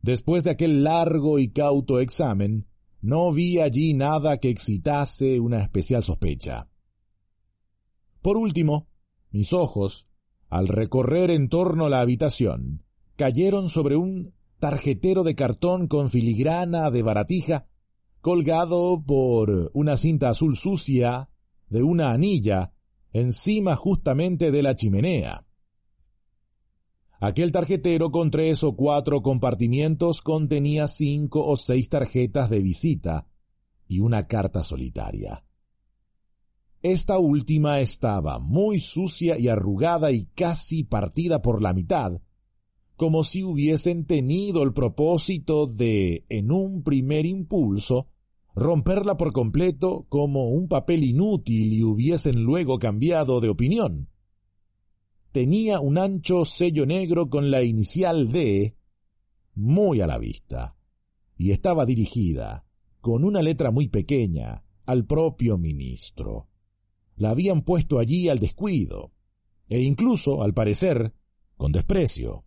Después 0.00 0.44
de 0.44 0.52
aquel 0.52 0.84
largo 0.84 1.40
y 1.40 1.48
cauto 1.48 1.98
examen, 1.98 2.68
no 3.00 3.32
vi 3.32 3.58
allí 3.58 3.94
nada 3.94 4.38
que 4.38 4.48
excitase 4.48 5.40
una 5.40 5.60
especial 5.60 6.04
sospecha. 6.04 6.68
Por 8.22 8.36
último, 8.36 8.86
mis 9.32 9.52
ojos, 9.52 10.06
al 10.54 10.68
recorrer 10.68 11.32
en 11.32 11.48
torno 11.48 11.88
la 11.88 12.00
habitación, 12.00 12.84
cayeron 13.16 13.68
sobre 13.68 13.96
un 13.96 14.34
tarjetero 14.60 15.24
de 15.24 15.34
cartón 15.34 15.88
con 15.88 16.10
filigrana 16.10 16.92
de 16.92 17.02
baratija, 17.02 17.66
colgado 18.20 19.02
por 19.04 19.72
una 19.74 19.96
cinta 19.96 20.28
azul 20.28 20.56
sucia 20.56 21.28
de 21.68 21.82
una 21.82 22.12
anilla 22.12 22.72
encima 23.12 23.74
justamente 23.74 24.52
de 24.52 24.62
la 24.62 24.76
chimenea. 24.76 25.44
Aquel 27.18 27.50
tarjetero 27.50 28.12
con 28.12 28.30
tres 28.30 28.62
o 28.62 28.76
cuatro 28.76 29.22
compartimientos 29.22 30.22
contenía 30.22 30.86
cinco 30.86 31.44
o 31.44 31.56
seis 31.56 31.88
tarjetas 31.88 32.48
de 32.48 32.62
visita 32.62 33.26
y 33.88 33.98
una 33.98 34.22
carta 34.22 34.62
solitaria. 34.62 35.44
Esta 36.84 37.18
última 37.18 37.80
estaba 37.80 38.38
muy 38.38 38.78
sucia 38.78 39.36
y 39.36 39.48
arrugada 39.48 40.12
y 40.12 40.26
casi 40.26 40.84
partida 40.84 41.42
por 41.42 41.60
la 41.60 41.72
mitad, 41.72 42.20
como 42.94 43.24
si 43.24 43.42
hubiesen 43.42 44.06
tenido 44.06 44.62
el 44.62 44.72
propósito 44.72 45.66
de, 45.66 46.24
en 46.28 46.52
un 46.52 46.84
primer 46.84 47.26
impulso, 47.26 48.06
romperla 48.54 49.16
por 49.16 49.32
completo 49.32 50.06
como 50.08 50.50
un 50.50 50.68
papel 50.68 51.02
inútil 51.02 51.72
y 51.72 51.82
hubiesen 51.82 52.44
luego 52.44 52.78
cambiado 52.78 53.40
de 53.40 53.48
opinión 53.48 54.08
tenía 55.34 55.80
un 55.80 55.98
ancho 55.98 56.44
sello 56.44 56.86
negro 56.86 57.28
con 57.28 57.50
la 57.50 57.64
inicial 57.64 58.30
D 58.30 58.76
muy 59.56 60.00
a 60.00 60.06
la 60.06 60.16
vista, 60.16 60.76
y 61.36 61.50
estaba 61.50 61.84
dirigida, 61.84 62.64
con 63.00 63.24
una 63.24 63.42
letra 63.42 63.72
muy 63.72 63.88
pequeña, 63.88 64.62
al 64.86 65.06
propio 65.06 65.58
ministro. 65.58 66.50
La 67.16 67.30
habían 67.30 67.62
puesto 67.62 67.98
allí 67.98 68.28
al 68.28 68.38
descuido, 68.38 69.12
e 69.68 69.80
incluso, 69.82 70.42
al 70.42 70.54
parecer, 70.54 71.14
con 71.56 71.72
desprecio. 71.72 72.44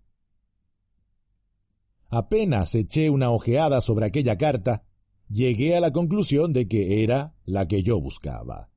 Apenas 2.09 2.73
eché 2.75 3.09
una 3.09 3.31
ojeada 3.31 3.81
sobre 3.81 4.05
aquella 4.05 4.37
carta, 4.37 4.85
llegué 5.29 5.75
a 5.75 5.81
la 5.81 5.91
conclusión 5.91 6.53
de 6.53 6.67
que 6.67 7.03
era 7.03 7.35
la 7.45 7.67
que 7.67 7.83
yo 7.83 7.99
buscaba. 7.99 8.69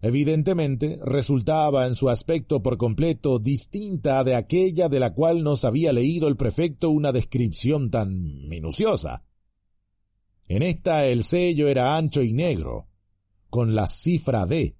Evidentemente, 0.00 0.98
resultaba 1.04 1.86
en 1.86 1.94
su 1.94 2.10
aspecto 2.10 2.60
por 2.60 2.76
completo 2.76 3.38
distinta 3.38 4.24
de 4.24 4.34
aquella 4.34 4.88
de 4.88 4.98
la 4.98 5.14
cual 5.14 5.44
nos 5.44 5.64
había 5.64 5.92
leído 5.92 6.26
el 6.26 6.36
prefecto 6.36 6.90
una 6.90 7.12
descripción 7.12 7.88
tan 7.88 8.48
minuciosa. 8.48 9.24
En 10.48 10.64
esta 10.64 11.06
el 11.06 11.22
sello 11.22 11.68
era 11.68 11.96
ancho 11.96 12.22
y 12.22 12.32
negro, 12.32 12.88
con 13.48 13.76
la 13.76 13.86
cifra 13.86 14.44
D. 14.44 14.76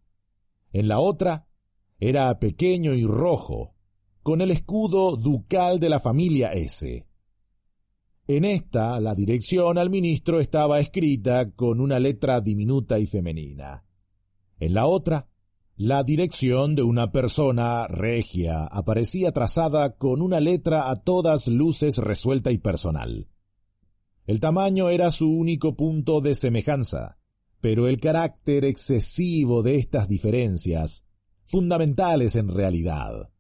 En 0.73 0.89
la 0.89 1.01
otra 1.01 1.49
era 2.01 2.39
pequeño 2.39 2.95
y 2.95 3.05
rojo, 3.05 3.75
con 4.23 4.41
el 4.41 4.51
escudo 4.51 5.17
ducal 5.17 5.79
de 5.81 5.89
la 5.89 6.01
familia 6.01 6.53
S. 6.53 7.07
En 8.27 8.45
esta 8.45 9.01
la 9.01 9.15
dirección 9.15 9.79
al 9.79 9.91
ministro 9.91 10.41
estaba 10.41 10.81
escrita 10.81 11.51
con 11.51 11.81
una 11.81 11.99
letra 11.99 12.41
diminuta 12.41 12.99
y 12.99 13.07
femenina. 13.07 13.85
En 14.59 14.75
la 14.75 14.87
otra, 14.87 15.29
la 15.77 16.05
dirección 16.05 16.77
de 16.77 16.83
una 16.83 17.11
persona 17.11 17.89
regia 17.89 18.65
aparecía 18.65 19.33
trazada 19.33 19.97
con 19.97 20.23
una 20.23 20.39
letra 20.39 20.91
a 20.91 20.97
todas 20.97 21.49
luces 21.49 21.99
resuelta 21.99 22.53
y 22.53 22.59
personal. 22.59 23.29
El 24.25 24.39
tamaño 24.39 24.89
era 24.89 25.11
su 25.11 25.29
único 25.29 25.77
punto 25.77 26.21
de 26.21 26.37
semejanza, 26.37 27.19
pero 27.63 27.87
el 27.87 28.01
carácter 28.01 28.65
excesivo 28.65 29.63
de 29.63 29.77
estas 29.77 30.09
diferencias, 30.09 31.07
fundamentales 31.45 32.35
en 32.35 32.49
realidad, 32.49 33.31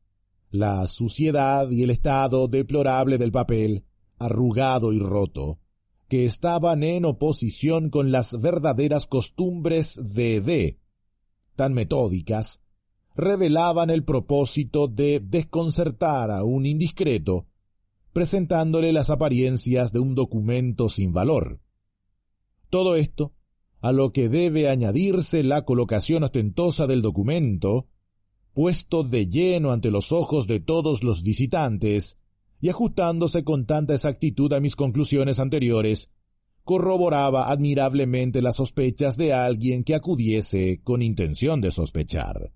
la 0.49 0.87
suciedad 0.87 1.69
y 1.73 1.83
el 1.83 1.91
estado 1.91 2.47
deplorable 2.47 3.19
del 3.19 3.33
papel, 3.33 3.85
arrugado 4.19 4.93
y 4.93 5.01
roto, 5.01 5.59
que 6.09 6.25
estaban 6.25 6.85
en 6.85 7.05
oposición 7.05 7.91
con 7.91 8.13
las 8.13 8.41
verdaderas 8.41 9.07
costumbres 9.07 10.01
de 10.01 10.41
D, 10.41 10.79
tan 11.57 11.73
metódicas, 11.73 12.63
revelaban 13.17 13.91
el 13.91 14.05
propósito 14.05 14.87
de 14.87 15.19
desconcertar 15.19 16.31
a 16.31 16.45
un 16.45 16.65
indiscreto, 16.65 17.49
presentándole 18.13 18.93
las 18.93 19.11
apariencias 19.11 19.93
de 19.93 19.99
un 19.99 20.15
documento 20.15 20.89
sin 20.89 21.13
valor. 21.13 21.61
Todo 22.71 22.95
esto, 22.95 23.33
a 23.83 23.91
lo 23.91 24.13
que 24.13 24.29
debe 24.29 24.69
añadirse 24.69 25.43
la 25.43 25.63
colocación 25.63 26.23
ostentosa 26.23 26.87
del 26.87 27.03
documento, 27.03 27.89
puesto 28.55 29.03
de 29.03 29.27
lleno 29.27 29.73
ante 29.73 29.91
los 29.91 30.13
ojos 30.13 30.47
de 30.47 30.61
todos 30.61 31.03
los 31.03 31.25
visitantes, 31.25 32.17
y 32.61 32.69
ajustándose 32.69 33.43
con 33.43 33.67
tanta 33.67 33.95
exactitud 33.95 34.53
a 34.53 34.61
mis 34.61 34.77
conclusiones 34.77 35.41
anteriores, 35.41 36.11
corroboraba 36.63 37.51
admirablemente 37.51 38.41
las 38.41 38.57
sospechas 38.57 39.17
de 39.17 39.33
alguien 39.33 39.83
que 39.83 39.97
acudiese 39.97 40.81
con 40.85 41.03
intención 41.03 41.61
de 41.61 41.73
sospechar. 41.73 42.53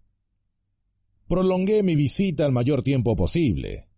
Prolongué 1.27 1.83
mi 1.83 1.97
visita 1.97 2.47
el 2.47 2.53
mayor 2.53 2.85
tiempo 2.85 3.17
posible, 3.17 3.89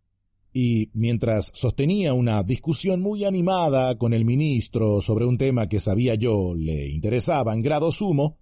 y 0.52 0.90
mientras 0.94 1.50
sostenía 1.54 2.14
una 2.14 2.42
discusión 2.42 3.00
muy 3.00 3.24
animada 3.24 3.96
con 3.98 4.12
el 4.12 4.24
ministro 4.24 5.00
sobre 5.00 5.26
un 5.26 5.38
tema 5.38 5.68
que 5.68 5.80
sabía 5.80 6.14
yo 6.14 6.54
le 6.54 6.88
interesaba 6.88 7.54
en 7.54 7.62
grado 7.62 7.92
sumo, 7.92 8.38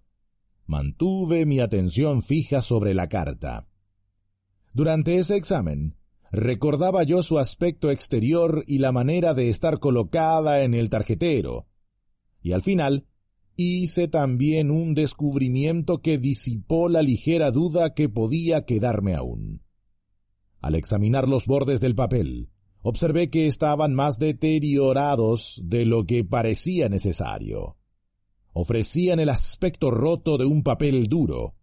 mantuve 0.67 1.47
mi 1.47 1.61
atención 1.61 2.23
fija 2.23 2.63
sobre 2.63 2.95
la 2.95 3.09
carta. 3.09 3.69
Durante 4.75 5.17
ese 5.17 5.37
examen, 5.37 5.97
recordaba 6.31 7.03
yo 7.03 7.23
su 7.23 7.39
aspecto 7.39 7.91
exterior 7.91 8.65
y 8.67 8.79
la 8.79 8.93
manera 8.93 9.35
de 9.35 9.49
estar 9.49 9.79
colocada 9.79 10.63
en 10.63 10.75
el 10.75 10.91
tarjetero, 10.91 11.67
y 12.43 12.53
al 12.53 12.63
final 12.63 13.07
hice 13.57 14.07
también 14.07 14.71
un 14.71 14.95
descubrimiento 14.95 16.03
que 16.03 16.19
disipó 16.19 16.89
la 16.89 17.03
ligera 17.03 17.51
duda 17.51 17.95
que 17.95 18.09
podía 18.09 18.65
quedarme 18.65 19.15
aún. 19.15 19.66
Al 20.67 20.75
examinar 20.75 21.29
los 21.29 21.47
bordes 21.47 21.81
del 21.81 21.95
papel, 21.95 22.51
observé 22.83 23.31
que 23.31 23.47
estaban 23.47 23.95
más 23.95 24.19
deteriorados 24.19 25.61
de 25.63 25.87
lo 25.87 26.07
que 26.07 26.25
parecía 26.25 26.89
necesario. 26.89 27.77
Ofrecían 28.53 29.21
el 29.21 29.29
aspecto 29.29 29.93
roto 29.93 30.39
de 30.39 30.45
un 30.45 30.65
papel 30.65 31.07
duro, 31.07 31.55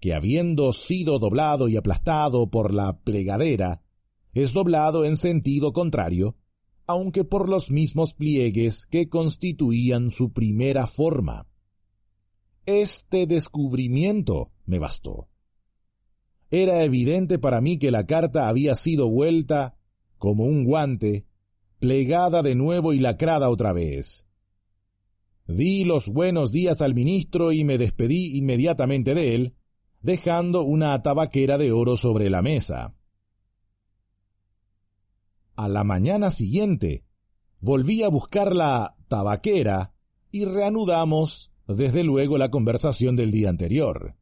que 0.00 0.14
habiendo 0.14 0.72
sido 0.72 1.18
doblado 1.18 1.68
y 1.68 1.76
aplastado 1.76 2.48
por 2.48 2.72
la 2.72 2.98
plegadera, 3.00 3.82
es 4.32 4.54
doblado 4.54 5.04
en 5.04 5.18
sentido 5.18 5.74
contrario, 5.74 6.34
aunque 6.86 7.24
por 7.24 7.50
los 7.50 7.70
mismos 7.70 8.14
pliegues 8.14 8.86
que 8.86 9.10
constituían 9.10 10.10
su 10.10 10.32
primera 10.32 10.86
forma. 10.86 11.46
Este 12.64 13.26
descubrimiento 13.26 14.52
me 14.64 14.78
bastó. 14.78 15.28
Era 16.50 16.82
evidente 16.82 17.38
para 17.38 17.60
mí 17.60 17.78
que 17.78 17.90
la 17.90 18.06
carta 18.06 18.48
había 18.48 18.74
sido 18.74 19.08
vuelta 19.08 19.76
como 20.16 20.44
un 20.44 20.64
guante, 20.64 21.26
plegada 21.78 22.42
de 22.42 22.54
nuevo 22.54 22.92
y 22.92 22.98
lacrada 22.98 23.50
otra 23.50 23.72
vez. 23.72 24.26
Di 25.46 25.84
los 25.84 26.08
buenos 26.08 26.52
días 26.52 26.82
al 26.82 26.94
ministro 26.94 27.52
y 27.52 27.64
me 27.64 27.78
despedí 27.78 28.36
inmediatamente 28.36 29.14
de 29.14 29.34
él, 29.34 29.54
dejando 30.00 30.62
una 30.62 31.02
tabaquera 31.02 31.58
de 31.58 31.72
oro 31.72 31.96
sobre 31.96 32.30
la 32.30 32.42
mesa. 32.42 32.94
A 35.56 35.68
la 35.68 35.84
mañana 35.84 36.30
siguiente, 36.30 37.04
volví 37.60 38.02
a 38.02 38.08
buscar 38.08 38.54
la 38.54 38.96
tabaquera 39.08 39.94
y 40.30 40.44
reanudamos, 40.44 41.52
desde 41.66 42.04
luego, 42.04 42.38
la 42.38 42.50
conversación 42.50 43.16
del 43.16 43.30
día 43.30 43.48
anterior. 43.48 44.16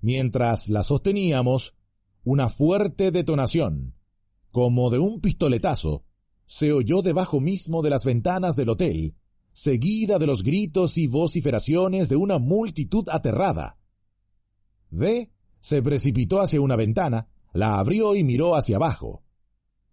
Mientras 0.00 0.68
la 0.68 0.82
sosteníamos, 0.82 1.74
una 2.24 2.48
fuerte 2.48 3.10
detonación, 3.10 3.94
como 4.50 4.90
de 4.90 4.98
un 4.98 5.20
pistoletazo, 5.20 6.04
se 6.46 6.72
oyó 6.72 7.02
debajo 7.02 7.40
mismo 7.40 7.82
de 7.82 7.90
las 7.90 8.04
ventanas 8.04 8.56
del 8.56 8.70
hotel, 8.70 9.14
seguida 9.52 10.18
de 10.18 10.26
los 10.26 10.42
gritos 10.42 10.96
y 10.98 11.06
vociferaciones 11.06 12.08
de 12.08 12.16
una 12.16 12.38
multitud 12.38 13.08
aterrada. 13.10 13.78
D 14.90 15.30
se 15.60 15.82
precipitó 15.82 16.40
hacia 16.40 16.60
una 16.60 16.76
ventana, 16.76 17.28
la 17.52 17.78
abrió 17.78 18.14
y 18.14 18.24
miró 18.24 18.56
hacia 18.56 18.76
abajo. 18.76 19.22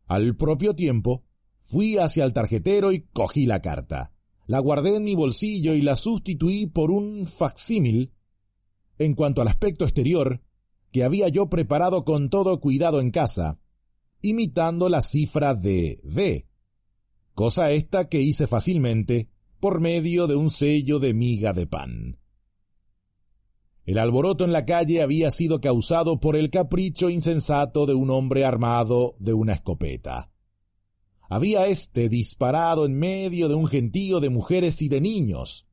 Al 0.06 0.36
propio 0.36 0.74
tiempo, 0.74 1.26
fui 1.60 1.98
hacia 1.98 2.24
el 2.24 2.34
tarjetero 2.34 2.94
y 2.94 3.02
cogí 3.12 3.46
la 3.46 3.62
carta. 3.62 4.14
La 4.46 4.60
guardé 4.60 4.96
en 4.96 5.04
mi 5.04 5.16
bolsillo 5.16 5.74
y 5.74 5.82
la 5.82 5.98
sustituí 5.98 6.68
por 6.68 6.92
un 6.92 7.28
facsímil 7.28 8.14
en 9.00 9.14
cuanto 9.14 9.42
al 9.42 9.48
aspecto 9.48 9.86
exterior, 9.86 10.42
que 10.92 11.04
había 11.04 11.28
yo 11.28 11.50
preparado 11.50 12.04
con 12.04 12.30
todo 12.30 12.60
cuidado 12.60 13.00
en 13.02 13.12
casa, 13.12 13.60
imitando 14.22 14.90
la 14.90 15.02
cifra 15.02 15.54
de 15.54 16.00
D, 16.04 16.48
cosa 17.34 17.72
esta 17.72 18.10
que 18.10 18.22
hice 18.22 18.48
fácilmente 18.48 19.30
por 19.60 19.80
medio 19.80 20.28
de 20.28 20.36
un 20.36 20.50
sello 20.50 21.00
de 21.00 21.14
miga 21.14 21.54
de 21.54 21.68
pan. 21.68 22.20
El 23.86 24.00
alboroto 24.00 24.44
en 24.44 24.52
la 24.52 24.66
calle 24.66 25.02
había 25.02 25.32
sido 25.32 25.62
causado 25.62 26.20
por 26.20 26.36
el 26.36 26.50
capricho 26.50 27.10
insensato 27.10 27.86
de 27.86 27.94
un 27.94 28.10
hombre 28.10 28.44
armado 28.44 29.16
de 29.20 29.34
una 29.34 29.54
escopeta. 29.54 30.30
Había 31.30 31.68
éste 31.68 32.10
disparado 32.10 32.86
en 32.86 32.98
medio 32.98 33.48
de 33.48 33.56
un 33.56 33.68
gentío 33.68 34.20
de 34.20 34.30
mujeres 34.30 34.82
y 34.82 34.90
de 34.90 35.00
niños, 35.00 35.67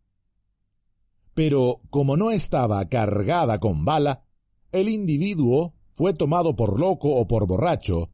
pero 1.35 1.83
como 1.91 2.17
no 2.17 2.31
estaba 2.31 2.89
cargada 2.89 3.59
con 3.59 3.85
bala, 3.85 4.25
el 4.73 4.89
individuo 4.89 5.75
fue 5.93 6.15
tomado 6.15 6.57
por 6.57 6.79
loco 6.81 7.15
o 7.15 7.27
por 7.27 7.47
borracho, 7.47 8.11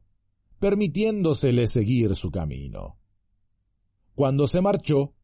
permitiéndosele 0.59 1.67
seguir 1.67 2.15
su 2.15 2.31
camino. 2.31 2.97
Cuando 4.13 4.45
se 4.47 4.61
marchó, 4.61 5.15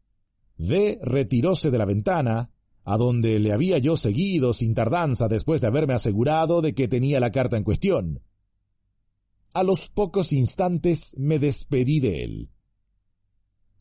D 0.57 0.99
retiróse 1.03 1.69
de 1.69 1.77
la 1.77 1.85
ventana, 1.85 2.51
a 2.83 2.97
donde 2.97 3.37
le 3.39 3.51
había 3.51 3.77
yo 3.79 3.95
seguido 3.97 4.53
sin 4.53 4.73
tardanza 4.73 5.27
después 5.27 5.61
de 5.61 5.67
haberme 5.67 5.93
asegurado 5.93 6.61
de 6.61 6.73
que 6.73 6.87
tenía 6.87 7.19
la 7.19 7.31
carta 7.31 7.57
en 7.57 7.63
cuestión. 7.63 8.21
A 9.53 9.63
los 9.63 9.89
pocos 9.89 10.33
instantes 10.33 11.13
me 11.17 11.37
despedí 11.37 11.99
de 11.99 12.23
él. 12.23 12.49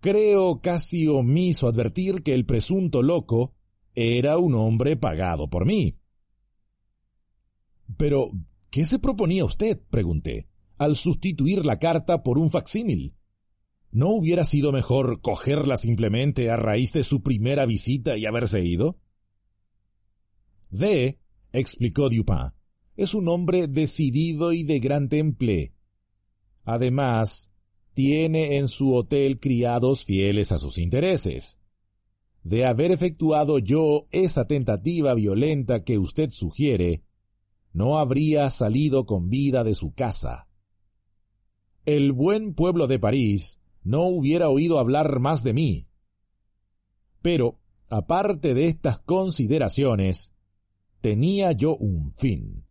Creo 0.01 0.61
casi 0.61 1.07
omiso 1.07 1.69
advertir 1.69 2.23
que 2.23 2.33
el 2.33 2.45
presunto 2.45 3.03
loco 3.03 3.55
era 3.97 4.37
un 4.37 4.55
hombre 4.55 4.97
pagado 4.97 5.49
por 5.49 5.65
mí. 5.65 5.99
Pero, 7.97 8.31
¿qué 8.71 8.85
se 8.85 8.99
proponía 8.99 9.45
usted? 9.45 9.81
pregunté, 9.91 10.49
al 10.77 10.97
sustituir 10.97 11.65
la 11.65 11.79
carta 11.79 12.23
por 12.23 12.39
un 12.39 12.51
facsímil. 12.51 13.17
¿No 13.91 14.11
hubiera 14.11 14.45
sido 14.45 14.71
mejor 14.71 15.23
cogerla 15.23 15.79
simplemente 15.79 16.51
a 16.51 16.57
raíz 16.57 16.93
de 16.93 17.03
su 17.03 17.23
primera 17.23 17.65
visita 17.65 18.19
y 18.19 18.27
haberse 18.27 18.63
ido? 18.63 18.99
D, 20.69 21.19
explicó 21.53 22.11
Dupin, 22.11 22.53
es 22.97 23.15
un 23.15 23.29
hombre 23.29 23.67
decidido 23.67 24.53
y 24.53 24.63
de 24.65 24.79
gran 24.79 25.09
temple. 25.09 25.73
Además, 26.65 27.51
tiene 27.95 28.59
en 28.59 28.69
su 28.69 28.95
hotel 28.95 29.41
criados 29.41 30.05
fieles 30.05 30.53
a 30.53 30.59
sus 30.59 30.77
intereses 30.77 31.61
de 32.47 32.65
haber 32.65 32.93
efectuado 32.93 33.59
yo 33.59 34.07
esa 34.13 34.47
tentativa 34.47 35.15
violenta 35.15 35.83
que 35.83 35.99
usted 35.99 36.31
sugiere, 36.31 37.03
no 37.73 37.99
habría 37.99 38.51
salido 38.51 39.05
con 39.05 39.29
vida 39.29 39.65
de 39.65 39.75
su 39.75 39.95
casa. 39.95 40.47
El 41.85 42.13
buen 42.13 42.55
pueblo 42.55 42.87
de 42.87 43.01
París 43.01 43.61
no 43.83 44.05
hubiera 44.05 44.49
oído 44.49 44.79
hablar 44.79 45.19
más 45.19 45.43
de 45.43 45.55
mí. 45.55 45.89
Pero, 47.21 47.59
aparte 47.89 48.55
de 48.55 48.67
estas 48.67 49.01
consideraciones, 49.01 50.33
tenía 51.01 51.51
yo 51.51 51.77
un 51.77 52.13
fin. 52.13 52.65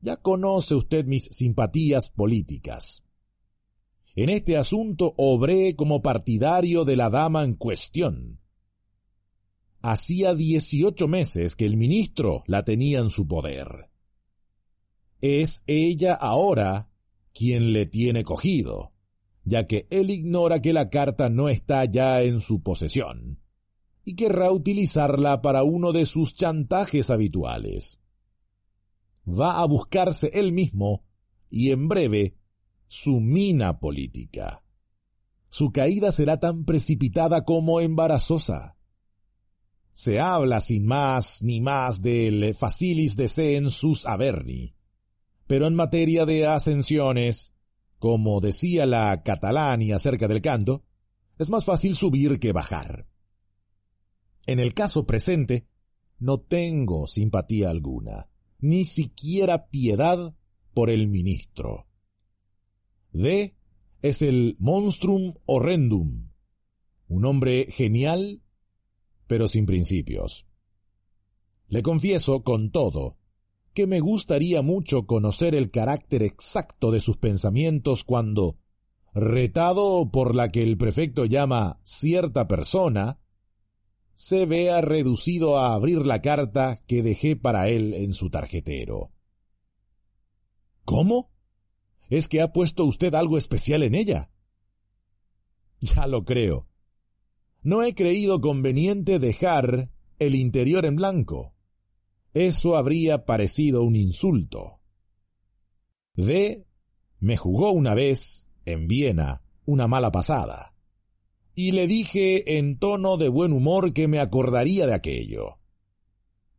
Ya 0.00 0.18
conoce 0.18 0.76
usted 0.76 1.04
mis 1.04 1.24
simpatías 1.24 2.10
políticas. 2.10 3.02
En 4.14 4.28
este 4.28 4.56
asunto 4.56 5.14
obré 5.16 5.74
como 5.74 6.00
partidario 6.00 6.84
de 6.84 6.94
la 6.94 7.10
dama 7.10 7.42
en 7.42 7.54
cuestión, 7.54 8.41
hacía 9.82 10.34
dieciocho 10.34 11.08
meses 11.08 11.56
que 11.56 11.66
el 11.66 11.76
ministro 11.76 12.44
la 12.46 12.64
tenía 12.64 13.00
en 13.00 13.10
su 13.10 13.26
poder. 13.26 13.90
Es 15.20 15.64
ella 15.66 16.14
ahora 16.14 16.88
quien 17.34 17.72
le 17.72 17.86
tiene 17.86 18.24
cogido, 18.24 18.92
ya 19.44 19.66
que 19.66 19.86
él 19.90 20.10
ignora 20.10 20.62
que 20.62 20.72
la 20.72 20.88
carta 20.88 21.28
no 21.28 21.48
está 21.48 21.84
ya 21.84 22.22
en 22.22 22.40
su 22.40 22.62
posesión, 22.62 23.40
y 24.04 24.14
querrá 24.14 24.52
utilizarla 24.52 25.42
para 25.42 25.64
uno 25.64 25.92
de 25.92 26.06
sus 26.06 26.34
chantajes 26.34 27.10
habituales. 27.10 28.00
Va 29.26 29.60
a 29.60 29.66
buscarse 29.66 30.30
él 30.34 30.52
mismo, 30.52 31.04
y 31.50 31.70
en 31.70 31.88
breve, 31.88 32.36
su 32.86 33.20
mina 33.20 33.78
política. 33.78 34.64
Su 35.48 35.70
caída 35.70 36.12
será 36.12 36.40
tan 36.40 36.64
precipitada 36.64 37.44
como 37.44 37.80
embarazosa 37.80 38.76
se 39.92 40.20
habla 40.20 40.60
sin 40.60 40.86
más 40.86 41.42
ni 41.42 41.60
más 41.60 42.00
del 42.00 42.54
facilis 42.54 43.16
de 43.16 43.28
census 43.28 44.06
averni. 44.06 44.74
Pero 45.46 45.66
en 45.66 45.74
materia 45.74 46.24
de 46.24 46.46
ascensiones, 46.46 47.52
como 47.98 48.40
decía 48.40 48.86
la 48.86 49.22
Catalani 49.22 49.92
acerca 49.92 50.28
del 50.28 50.40
canto, 50.40 50.84
es 51.38 51.50
más 51.50 51.64
fácil 51.64 51.94
subir 51.94 52.38
que 52.38 52.52
bajar. 52.52 53.06
En 54.46 54.58
el 54.58 54.74
caso 54.74 55.06
presente, 55.06 55.68
no 56.18 56.40
tengo 56.40 57.06
simpatía 57.06 57.70
alguna, 57.70 58.28
ni 58.58 58.84
siquiera 58.84 59.68
piedad 59.68 60.34
por 60.74 60.90
el 60.90 61.08
ministro. 61.08 61.86
D 63.12 63.56
es 64.00 64.22
el 64.22 64.56
monstrum 64.58 65.34
horrendum, 65.46 66.30
un 67.08 67.24
hombre 67.24 67.66
genial, 67.70 68.41
pero 69.32 69.48
sin 69.48 69.64
principios. 69.64 70.46
Le 71.66 71.80
confieso 71.80 72.42
con 72.42 72.70
todo 72.70 73.16
que 73.72 73.86
me 73.86 73.98
gustaría 73.98 74.60
mucho 74.60 75.06
conocer 75.06 75.54
el 75.54 75.70
carácter 75.70 76.22
exacto 76.22 76.90
de 76.90 77.00
sus 77.00 77.16
pensamientos 77.16 78.04
cuando, 78.04 78.58
retado 79.14 80.10
por 80.10 80.36
la 80.36 80.50
que 80.50 80.62
el 80.62 80.76
prefecto 80.76 81.24
llama 81.24 81.80
cierta 81.82 82.46
persona, 82.46 83.20
se 84.12 84.44
vea 84.44 84.82
reducido 84.82 85.56
a 85.56 85.72
abrir 85.72 86.04
la 86.04 86.20
carta 86.20 86.78
que 86.86 87.02
dejé 87.02 87.34
para 87.34 87.70
él 87.70 87.94
en 87.94 88.12
su 88.12 88.28
tarjetero. 88.28 89.12
¿Cómo? 90.84 91.30
¿Es 92.10 92.28
que 92.28 92.42
ha 92.42 92.52
puesto 92.52 92.84
usted 92.84 93.14
algo 93.14 93.38
especial 93.38 93.82
en 93.82 93.94
ella? 93.94 94.30
Ya 95.80 96.06
lo 96.06 96.22
creo. 96.26 96.66
No 97.62 97.82
he 97.82 97.94
creído 97.94 98.40
conveniente 98.40 99.18
dejar 99.18 99.90
el 100.18 100.34
interior 100.34 100.84
en 100.84 100.96
blanco. 100.96 101.54
Eso 102.34 102.76
habría 102.76 103.24
parecido 103.24 103.82
un 103.82 103.94
insulto. 103.94 104.80
D 106.14 106.66
me 107.20 107.36
jugó 107.36 107.70
una 107.70 107.94
vez, 107.94 108.48
en 108.64 108.88
Viena, 108.88 109.42
una 109.64 109.86
mala 109.86 110.10
pasada. 110.10 110.74
Y 111.54 111.70
le 111.70 111.86
dije 111.86 112.58
en 112.58 112.78
tono 112.78 113.16
de 113.16 113.28
buen 113.28 113.52
humor 113.52 113.92
que 113.92 114.08
me 114.08 114.18
acordaría 114.18 114.86
de 114.86 114.94
aquello. 114.94 115.58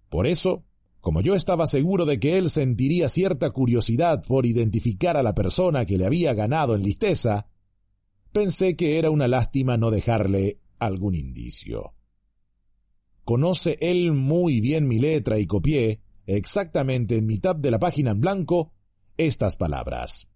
Por 0.08 0.26
eso, 0.26 0.64
como 1.01 1.20
yo 1.20 1.36
estaba 1.36 1.68
seguro 1.68 2.06
de 2.06 2.18
que 2.18 2.38
él 2.38 2.49
sentiría 2.49 3.10
cierta 3.10 3.49
curiosidad 3.49 4.24
por 4.26 4.45
identificar 4.45 5.18
a 5.18 5.24
la 5.24 5.36
persona 5.36 5.86
que 5.86 5.97
le 5.97 6.06
había 6.06 6.34
ganado 6.34 6.76
en 6.76 6.84
listeza, 6.84 7.47
pensé 8.32 8.78
que 8.78 8.99
era 8.99 9.10
una 9.10 9.28
lástima 9.28 9.76
no 9.76 9.91
dejarle 9.91 10.60
algún 10.86 11.16
indicio. 11.16 11.94
Conoce 13.24 13.78
él 13.80 14.14
muy 14.14 14.60
bien 14.62 14.88
mi 14.88 15.00
letra 15.00 15.40
y 15.40 15.48
copié, 15.48 16.02
exactamente 16.26 17.18
en 17.18 17.26
mitad 17.26 17.56
de 17.56 17.72
la 17.72 17.80
página 17.80 18.12
en 18.12 18.22
blanco, 18.22 18.74
estas 19.18 19.56
palabras. 19.56 20.28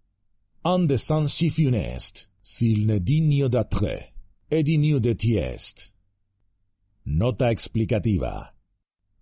En 0.63 0.87
de 0.87 0.97
sans 0.97 1.31
si 1.31 1.49
funeste, 1.49 2.29
s'il 2.41 2.87
ne 2.87 2.99
digne 2.99 3.49
d'être, 3.49 4.13
et 4.49 4.63
digne 4.63 4.99
de 4.99 5.13
tiest. 5.13 5.93
Nota 7.05 7.51
explicativa. 7.51 8.55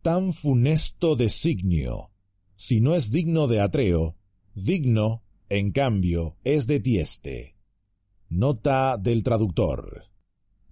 Tan 0.01 0.33
funesto 0.33 1.15
designio, 1.15 2.11
si 2.55 2.79
no 2.79 2.95
es 2.95 3.11
digno 3.11 3.47
de 3.47 3.59
Atreo, 3.59 4.15
digno, 4.53 5.23
en 5.49 5.71
cambio, 5.71 6.37
es 6.43 6.67
de 6.67 6.79
Tieste. 6.79 7.55
Nota 8.29 8.97
del 8.97 9.23
traductor. 9.23 10.05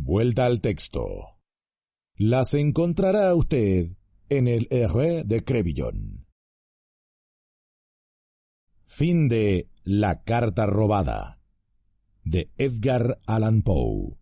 Vuelta 0.06 0.46
al 0.48 0.60
texto. 0.60 1.40
Las 2.18 2.56
encontrará 2.56 3.34
usted 3.36 3.96
en 4.28 4.50
el 4.50 4.68
R 4.70 5.24
de 5.24 5.44
Crevillon. 5.46 6.28
Fin 8.86 9.30
de 9.30 9.70
La 9.86 10.24
carta 10.24 10.66
robada 10.66 11.40
de 12.26 12.52
Edgar 12.58 13.22
Allan 13.26 13.62
Poe 13.62 14.20